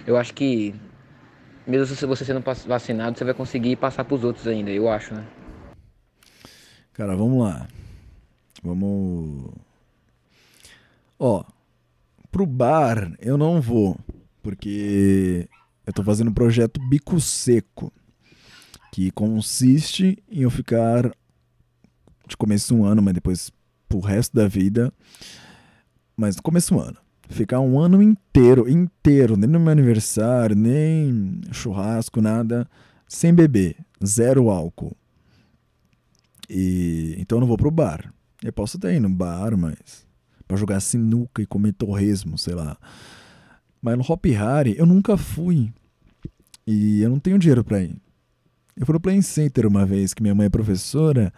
Eu 0.06 0.18
acho 0.18 0.34
que 0.34 0.76
mesmo 1.66 1.86
se 1.96 2.06
você 2.06 2.26
sendo 2.26 2.44
vacinado, 2.68 3.18
você 3.18 3.24
vai 3.24 3.34
conseguir 3.34 3.78
passar 3.78 4.04
para 4.04 4.16
os 4.16 4.24
outros 4.24 4.48
ainda. 4.48 4.70
Eu 4.70 4.90
acho, 4.90 5.14
né? 5.14 5.26
Cara, 6.92 7.16
vamos 7.16 7.42
lá. 7.42 7.68
Vamos. 8.62 9.52
Ó, 11.18 11.44
pro 12.34 12.48
bar 12.48 13.16
eu 13.20 13.38
não 13.38 13.62
vou, 13.62 13.96
porque 14.42 15.48
eu 15.86 15.94
tô 15.94 16.04
fazendo 16.04 16.32
um 16.32 16.34
projeto 16.34 16.82
Bico 16.90 17.22
Seco, 17.22 17.94
que 18.92 19.12
consiste 19.12 20.18
em 20.30 20.42
eu 20.42 20.50
ficar 20.50 21.16
de 22.28 22.36
começo 22.36 22.76
um 22.76 22.86
ano, 22.86 23.04
mas 23.04 23.14
depois 23.14 23.52
pro 23.88 24.00
resto 24.00 24.36
da 24.36 24.48
vida, 24.48 24.92
mas 26.18 26.36
no 26.36 26.42
começo 26.42 26.76
um 26.76 26.80
ano. 26.80 26.98
Ficar 27.30 27.60
um 27.60 27.80
ano 27.80 28.02
inteiro, 28.02 28.68
inteiro, 28.68 29.38
nem 29.38 29.48
no 29.48 29.60
meu 29.60 29.72
aniversário, 29.72 30.56
nem 30.56 31.40
churrasco, 31.52 32.20
nada, 32.20 32.68
sem 33.08 33.32
beber, 33.32 33.78
zero 34.04 34.50
álcool. 34.50 34.98
E 36.50 37.16
então 37.20 37.38
eu 37.38 37.42
não 37.42 37.48
vou 37.48 37.58
pro 37.58 37.70
bar. 37.70 38.12
Eu 38.44 38.52
posso 38.52 38.78
até 38.78 38.96
ir 38.96 39.00
no 39.00 39.10
bar, 39.10 39.56
mas 39.56 40.06
para 40.54 40.60
jogar 40.60 40.80
sinuca 40.80 41.42
e 41.42 41.48
comer 41.48 41.74
torresmo, 41.74 42.38
sei 42.38 42.54
lá. 42.54 42.78
Mas 43.82 43.98
no 43.98 44.06
Hop 44.08 44.24
Harry 44.26 44.76
eu 44.78 44.86
nunca 44.86 45.18
fui. 45.18 45.74
E 46.66 47.02
eu 47.02 47.10
não 47.10 47.20
tenho 47.20 47.40
dinheiro 47.40 47.64
para 47.64 47.82
ir. 47.82 47.96
Eu 48.78 48.86
fui 48.86 48.94
no 48.94 49.00
Play 49.00 49.22
Center 49.24 49.66
uma 49.66 49.86
vez, 49.86 50.14
que 50.14 50.22
minha 50.22 50.36
mãe 50.36 50.46
é 50.46 50.50
professora. 50.50 51.34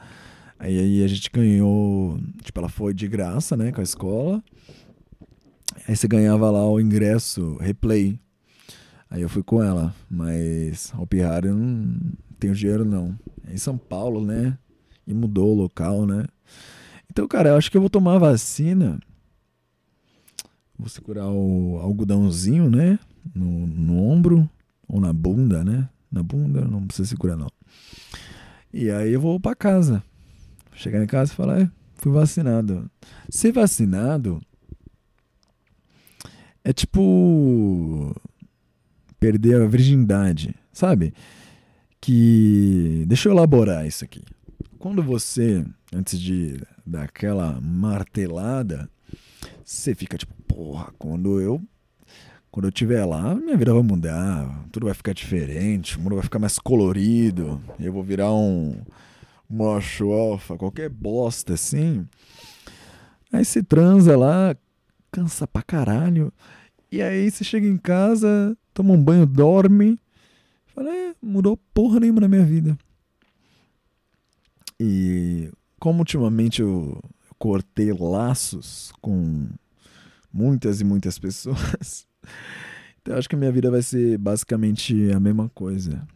Aí, 0.59 0.77
aí 0.77 1.03
a 1.03 1.07
gente 1.07 1.29
ganhou. 1.31 2.19
Tipo, 2.43 2.59
ela 2.59 2.69
foi 2.69 2.93
de 2.93 3.07
graça, 3.07 3.55
né, 3.55 3.71
com 3.71 3.79
a 3.79 3.83
escola. 3.83 4.43
Aí 5.87 5.95
você 5.95 6.07
ganhava 6.07 6.51
lá 6.51 6.69
o 6.69 6.79
ingresso 6.79 7.57
replay. 7.59 8.19
Aí 9.09 9.21
eu 9.21 9.29
fui 9.29 9.43
com 9.43 9.63
ela. 9.63 9.95
Mas 10.09 10.93
Hop 10.97 11.13
Harry 11.13 11.47
eu 11.47 11.55
não 11.55 11.97
tenho 12.37 12.53
dinheiro, 12.53 12.83
não. 12.83 13.17
É 13.47 13.53
em 13.53 13.57
São 13.57 13.77
Paulo, 13.77 14.23
né? 14.23 14.57
E 15.07 15.13
mudou 15.13 15.53
o 15.53 15.57
local, 15.57 16.05
né? 16.05 16.25
Então, 17.09 17.27
cara, 17.27 17.49
eu 17.49 17.57
acho 17.57 17.71
que 17.71 17.77
eu 17.77 17.81
vou 17.81 17.89
tomar 17.89 18.15
a 18.15 18.19
vacina. 18.19 18.99
Vou 20.77 20.89
segurar 20.89 21.29
o 21.29 21.79
algodãozinho, 21.81 22.69
né? 22.69 22.99
No, 23.33 23.65
no 23.67 24.03
ombro 24.03 24.49
ou 24.87 24.99
na 24.99 25.13
bunda, 25.13 25.63
né? 25.63 25.89
Na 26.11 26.21
bunda, 26.21 26.65
não 26.65 26.85
precisa 26.85 27.07
segurar, 27.09 27.37
não. 27.37 27.49
E 28.73 28.91
aí 28.91 29.13
eu 29.13 29.21
vou 29.21 29.39
para 29.39 29.55
casa. 29.55 30.03
Chegar 30.73 31.01
em 31.01 31.07
casa 31.07 31.31
e 31.31 31.35
falar, 31.35 31.61
é, 31.61 31.71
fui 31.95 32.11
vacinado. 32.11 32.89
Ser 33.29 33.53
vacinado 33.53 34.41
é 36.63 36.73
tipo 36.73 38.13
perder 39.19 39.61
a 39.61 39.67
virgindade, 39.67 40.53
sabe? 40.73 41.13
Que 42.01 43.05
deixa 43.07 43.29
eu 43.29 43.33
elaborar 43.33 43.87
isso 43.87 44.03
aqui. 44.03 44.21
Quando 44.77 45.01
você, 45.01 45.65
antes 45.93 46.19
de 46.19 46.59
dar 46.85 47.03
aquela 47.03 47.59
martelada, 47.61 48.89
você 49.63 49.95
fica 49.95 50.17
tipo, 50.17 50.33
porra, 50.47 50.93
quando 50.97 51.39
eu 51.39 51.61
quando 52.55 52.67
eu 52.67 52.69
estiver 52.69 53.03
lá, 53.03 53.35
minha 53.35 53.57
vida 53.57 53.73
vai 53.73 53.83
mudar, 53.83 54.65
tudo 54.71 54.85
vai 54.85 54.93
ficar 54.93 55.13
diferente, 55.13 55.97
o 55.97 55.99
mundo 55.99 56.15
vai 56.15 56.23
ficar 56.23 56.39
mais 56.39 56.57
colorido, 56.57 57.61
eu 57.77 57.91
vou 57.91 58.01
virar 58.01 58.31
um 58.31 58.77
macho 59.49 60.13
alfa, 60.13 60.55
qualquer 60.55 60.87
bosta 60.87 61.55
assim. 61.55 62.07
Aí 63.33 63.43
você 63.43 63.61
transa 63.61 64.15
lá, 64.17 64.55
cansa 65.11 65.45
pra 65.45 65.61
caralho, 65.61 66.31
e 66.89 67.01
aí 67.01 67.29
você 67.29 67.43
chega 67.43 67.67
em 67.67 67.75
casa, 67.75 68.57
toma 68.73 68.93
um 68.93 69.03
banho, 69.03 69.25
dorme, 69.25 69.99
fala, 70.67 70.89
é, 70.89 71.13
mudou 71.21 71.57
porra 71.73 71.99
nenhuma 71.99 72.21
na 72.21 72.29
minha 72.29 72.45
vida. 72.45 72.77
E 74.79 75.51
como 75.79 75.99
ultimamente 75.99 76.61
eu 76.61 77.01
cortei 77.37 77.91
laços 77.93 78.91
com 79.01 79.47
muitas 80.31 80.81
e 80.81 80.83
muitas 80.83 81.17
pessoas, 81.19 82.07
então 83.01 83.17
acho 83.17 83.29
que 83.29 83.35
a 83.35 83.37
minha 83.37 83.51
vida 83.51 83.69
vai 83.69 83.83
ser 83.83 84.17
basicamente 84.17 85.11
a 85.11 85.19
mesma 85.19 85.47
coisa. 85.49 86.07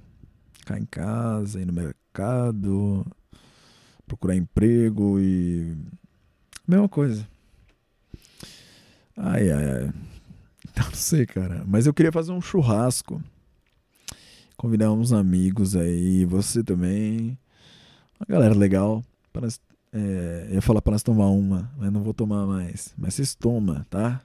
ficar 0.57 0.79
em 0.79 0.85
casa, 0.85 1.61
ir 1.61 1.65
no 1.65 1.73
mercado, 1.73 3.05
procurar 4.07 4.35
emprego 4.35 5.19
e. 5.19 5.77
Mesma 6.67 6.89
coisa. 6.89 7.27
Ai, 9.15 9.51
ai, 9.51 9.71
ai. 9.71 9.93
Não 10.77 10.91
sei, 10.93 11.25
cara. 11.27 11.63
Mas 11.67 11.85
eu 11.85 11.93
queria 11.93 12.11
fazer 12.11 12.31
um 12.31 12.41
churrasco. 12.41 13.21
Convidar 14.57 14.91
uns 14.91 15.13
amigos 15.13 15.75
aí, 15.75 16.25
você 16.25 16.63
também. 16.63 17.37
Uma 18.19 18.25
galera 18.27 18.55
legal. 18.55 19.03
É, 19.91 20.47
eu 20.49 20.55
ia 20.55 20.61
falar 20.61 20.81
para 20.81 20.91
nós 20.91 21.03
tomar 21.03 21.27
uma, 21.27 21.71
mas 21.77 21.91
não 21.91 22.03
vou 22.03 22.13
tomar 22.13 22.45
mais. 22.45 22.93
Mas 22.97 23.15
vocês 23.15 23.35
tomam, 23.35 23.83
tá? 23.89 24.21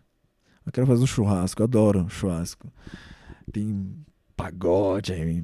Eu 0.64 0.72
quero 0.72 0.86
fazer 0.86 1.02
um 1.02 1.06
churrasco, 1.06 1.60
eu 1.60 1.64
adoro 1.64 2.08
churrasco. 2.08 2.72
Tem 3.52 3.94
pagode, 4.36 5.12
aí 5.12 5.42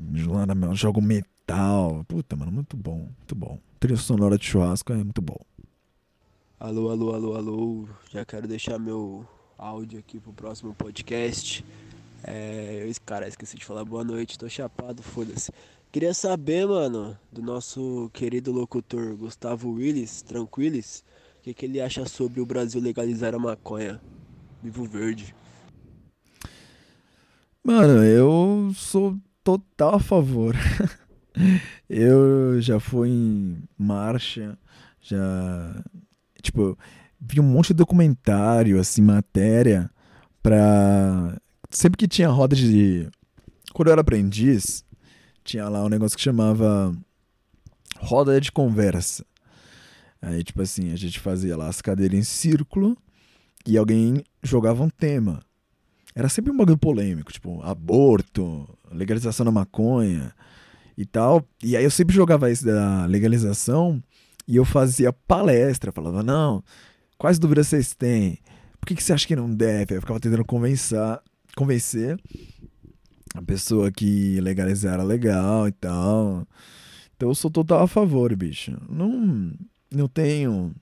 jogo 0.75 1.01
metal. 1.01 2.05
Puta, 2.07 2.37
mano, 2.37 2.53
muito 2.53 2.77
bom, 2.77 3.09
muito 3.17 3.35
bom. 3.35 3.59
Trilha 3.79 3.97
sonora 3.97 4.37
de 4.39 4.45
churrasco 4.45 4.93
é 4.93 4.97
muito 4.97 5.23
bom. 5.23 5.39
Alô, 6.59 6.91
alô, 6.91 7.15
alô, 7.15 7.37
alô. 7.37 7.89
Já 8.11 8.25
quero 8.25 8.47
deixar 8.47 8.79
meu 8.79 9.27
áudio 9.57 9.99
aqui 9.99 10.21
pro 10.21 10.33
próximo 10.33 10.75
podcast. 10.75 11.65
É, 12.23 12.85
eu, 12.87 12.93
cara, 13.05 13.27
esqueci 13.27 13.57
de 13.57 13.65
falar 13.65 13.85
boa 13.85 14.05
noite, 14.05 14.39
tô 14.39 14.49
chapado, 14.49 15.03
foda-se. 15.03 15.51
Queria 15.93 16.15
saber, 16.15 16.69
mano, 16.69 17.19
do 17.33 17.43
nosso 17.43 18.09
querido 18.13 18.53
locutor 18.53 19.17
Gustavo 19.17 19.73
Willis, 19.73 20.23
Tranquilis, 20.23 21.03
o 21.39 21.43
que, 21.43 21.53
que 21.53 21.67
ele 21.67 21.81
acha 21.81 22.07
sobre 22.07 22.41
o 22.41 22.47
Brasil 22.47 22.81
legalizar 22.81 23.35
a 23.35 23.41
maconha. 23.41 24.01
Vivo 24.63 24.85
Verde. 24.85 25.35
Mano, 27.65 28.05
eu 28.05 28.73
sou 28.77 29.19
total 29.43 29.97
a 29.97 29.99
favor. 29.99 30.55
eu 31.91 32.61
já 32.61 32.79
fui 32.79 33.09
em 33.09 33.61
marcha, 33.77 34.57
já. 35.01 35.83
Tipo, 36.41 36.79
vi 37.21 37.41
um 37.41 37.45
monte 37.45 37.69
de 37.69 37.75
documentário, 37.75 38.79
assim, 38.79 39.03
matéria, 39.03 39.91
pra. 40.41 41.37
Sempre 41.69 41.99
que 41.99 42.07
tinha 42.07 42.29
roda 42.29 42.55
de. 42.55 43.09
Quando 43.73 43.89
eu 43.89 43.93
era 43.93 44.03
aprendiz, 44.03 44.85
tinha 45.45 45.69
lá 45.69 45.85
um 45.85 45.89
negócio 45.89 46.17
que 46.17 46.23
chamava 46.23 46.95
roda 47.99 48.41
de 48.41 48.51
conversa. 48.51 49.25
Aí, 50.23 50.45
tipo 50.45 50.61
assim, 50.61 50.93
a 50.93 50.97
gente 50.97 51.19
fazia 51.19 51.57
lá 51.57 51.69
as 51.69 51.81
cadeiras 51.81 52.19
em 52.19 52.23
círculo 52.23 52.97
e 53.67 53.77
alguém 53.77 54.23
jogava 54.43 54.83
um 54.83 54.91
tema. 54.91 55.41
Era 56.15 56.29
sempre 56.29 56.51
um 56.51 56.57
bagulho 56.57 56.77
polêmico, 56.77 57.33
tipo 57.33 57.63
aborto, 57.63 58.69
legalização 58.93 59.47
da 59.47 59.53
maconha 59.53 60.35
e 60.97 61.07
tal. 61.07 61.45
E 61.63 61.77
aí 61.77 61.85
eu 61.85 61.91
sempre 61.91 62.15
jogava 62.15 62.51
isso 62.51 62.65
da 62.65 63.07
legalização 63.07 64.03
e 64.47 64.57
eu 64.57 64.65
fazia 64.65 65.13
palestra, 65.13 65.93
falava, 65.93 66.23
não, 66.23 66.63
quais 67.17 67.39
dúvidas 67.39 67.69
vocês 67.69 67.95
têm? 67.95 68.39
Por 68.81 68.87
que, 68.87 68.95
que 68.95 69.03
você 69.03 69.13
acha 69.13 69.27
que 69.27 69.37
não 69.37 69.55
deve? 69.55 69.97
Eu 69.97 70.01
ficava 70.01 70.19
tentando 70.19 70.45
convencer 70.45 72.19
a 73.35 73.43
pessoa 73.43 73.91
que 73.91 74.41
legalizar 74.41 74.95
era 74.95 75.03
legal 75.03 75.69
e 75.69 75.73
tal. 75.73 76.47
Então 77.17 77.29
eu 77.29 77.35
sou 77.35 77.51
total 77.51 77.83
a 77.83 77.89
favor, 77.89 78.35
bicho. 78.35 78.77
Não, 78.89 79.53
não 79.91 80.09
tenho 80.09 80.75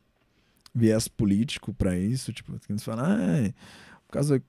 viés 0.75 1.09
político 1.09 1.75
para 1.75 1.99
isso, 1.99 2.33
tipo, 2.33 2.55
eles 2.69 2.85
falam, 2.85 3.05
ah, 3.05 3.53
por 4.07 4.13
causa 4.13 4.43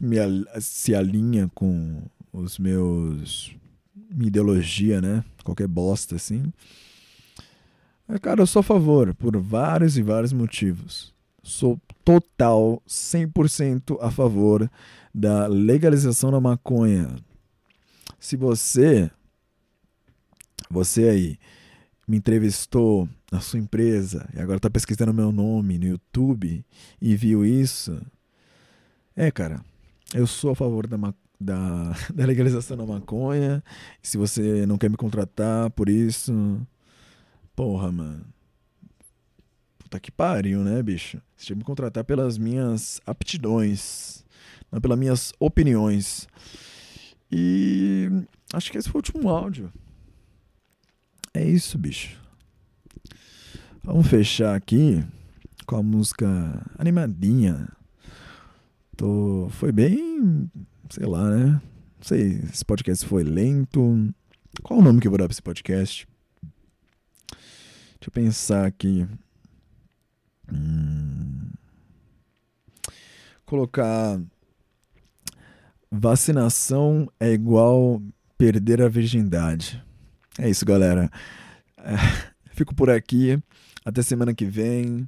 me, 0.00 0.16
se 0.60 0.94
alinha 0.94 1.50
com 1.54 2.02
os 2.32 2.58
meus 2.58 3.54
minha 4.10 4.28
ideologia, 4.28 5.00
né? 5.00 5.24
Qualquer 5.42 5.66
bosta 5.66 6.16
assim. 6.16 6.52
Mas, 8.06 8.18
cara, 8.20 8.42
eu 8.42 8.46
sou 8.46 8.60
a 8.60 8.62
favor 8.62 9.14
por 9.14 9.36
vários 9.36 9.96
e 9.96 10.02
vários 10.02 10.32
motivos. 10.32 11.12
Sou 11.42 11.80
total 12.04 12.82
100% 12.86 13.98
a 14.00 14.10
favor 14.10 14.70
da 15.14 15.46
legalização 15.46 16.30
da 16.30 16.40
maconha. 16.40 17.08
Se 18.22 18.36
você 18.36 19.10
você 20.70 21.08
aí 21.08 21.38
me 22.06 22.16
entrevistou 22.16 23.08
na 23.32 23.40
sua 23.40 23.58
empresa 23.58 24.30
e 24.32 24.38
agora 24.38 24.58
está 24.58 24.70
pesquisando 24.70 25.12
meu 25.12 25.32
nome 25.32 25.76
no 25.76 25.86
YouTube 25.86 26.64
e 27.00 27.16
viu 27.16 27.44
isso, 27.44 28.00
é, 29.16 29.28
cara, 29.32 29.60
eu 30.14 30.24
sou 30.24 30.52
a 30.52 30.54
favor 30.54 30.86
da, 30.86 30.96
da, 31.40 31.96
da 32.14 32.24
legalização 32.24 32.76
da 32.76 32.86
maconha. 32.86 33.60
Se 34.00 34.16
você 34.16 34.64
não 34.66 34.78
quer 34.78 34.88
me 34.88 34.96
contratar 34.96 35.68
por 35.70 35.88
isso, 35.88 36.32
porra, 37.56 37.90
mano. 37.90 38.24
Puta 39.78 39.98
que 39.98 40.12
pariu, 40.12 40.60
né, 40.60 40.80
bicho? 40.80 41.20
Você 41.36 41.46
tinha 41.46 41.56
que 41.56 41.58
me 41.58 41.64
contratar 41.64 42.04
pelas 42.04 42.38
minhas 42.38 43.00
aptidões, 43.04 44.24
não 44.70 44.80
pelas 44.80 44.96
minhas 44.96 45.32
opiniões. 45.40 46.28
E 47.32 48.10
acho 48.52 48.70
que 48.70 48.76
esse 48.76 48.90
foi 48.90 48.98
o 48.98 49.02
último 49.02 49.28
áudio. 49.30 49.72
É 51.32 51.42
isso, 51.42 51.78
bicho. 51.78 52.20
Vamos 53.82 54.06
fechar 54.06 54.54
aqui 54.54 55.02
com 55.66 55.76
a 55.76 55.82
música 55.82 56.28
animadinha. 56.78 57.68
Tô, 58.96 59.48
foi 59.50 59.72
bem, 59.72 60.50
sei 60.90 61.06
lá, 61.06 61.30
né? 61.30 61.46
Não 61.46 62.02
sei 62.02 62.38
se 62.42 62.52
esse 62.52 62.64
podcast 62.64 63.06
foi 63.06 63.24
lento. 63.24 64.12
Qual 64.62 64.78
o 64.78 64.82
nome 64.82 65.00
que 65.00 65.06
eu 65.06 65.10
vou 65.10 65.18
dar 65.18 65.24
pra 65.24 65.32
esse 65.32 65.42
podcast? 65.42 66.06
Deixa 67.32 68.08
eu 68.08 68.12
pensar 68.12 68.66
aqui. 68.66 69.06
Hum, 70.52 71.50
colocar 73.46 74.20
vacinação 75.92 77.06
é 77.20 77.30
igual 77.30 78.00
perder 78.38 78.80
a 78.80 78.88
virgindade. 78.88 79.84
É 80.38 80.48
isso, 80.48 80.64
galera. 80.64 81.10
É, 81.76 81.94
fico 82.54 82.74
por 82.74 82.88
aqui. 82.88 83.38
Até 83.84 84.00
semana 84.00 84.32
que 84.32 84.46
vem. 84.46 85.06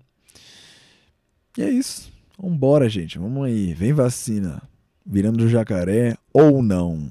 E 1.57 1.63
é 1.63 1.71
isso. 1.71 2.13
Vambora, 2.39 2.89
gente. 2.89 3.19
Vamos 3.19 3.47
aí. 3.47 3.73
Vem 3.73 3.95
vacina. 3.95 4.63
Virando 5.07 5.49
jacaré 5.49 6.17
ou 6.33 6.63
não. 6.63 7.11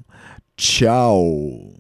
Tchau. 0.56 1.74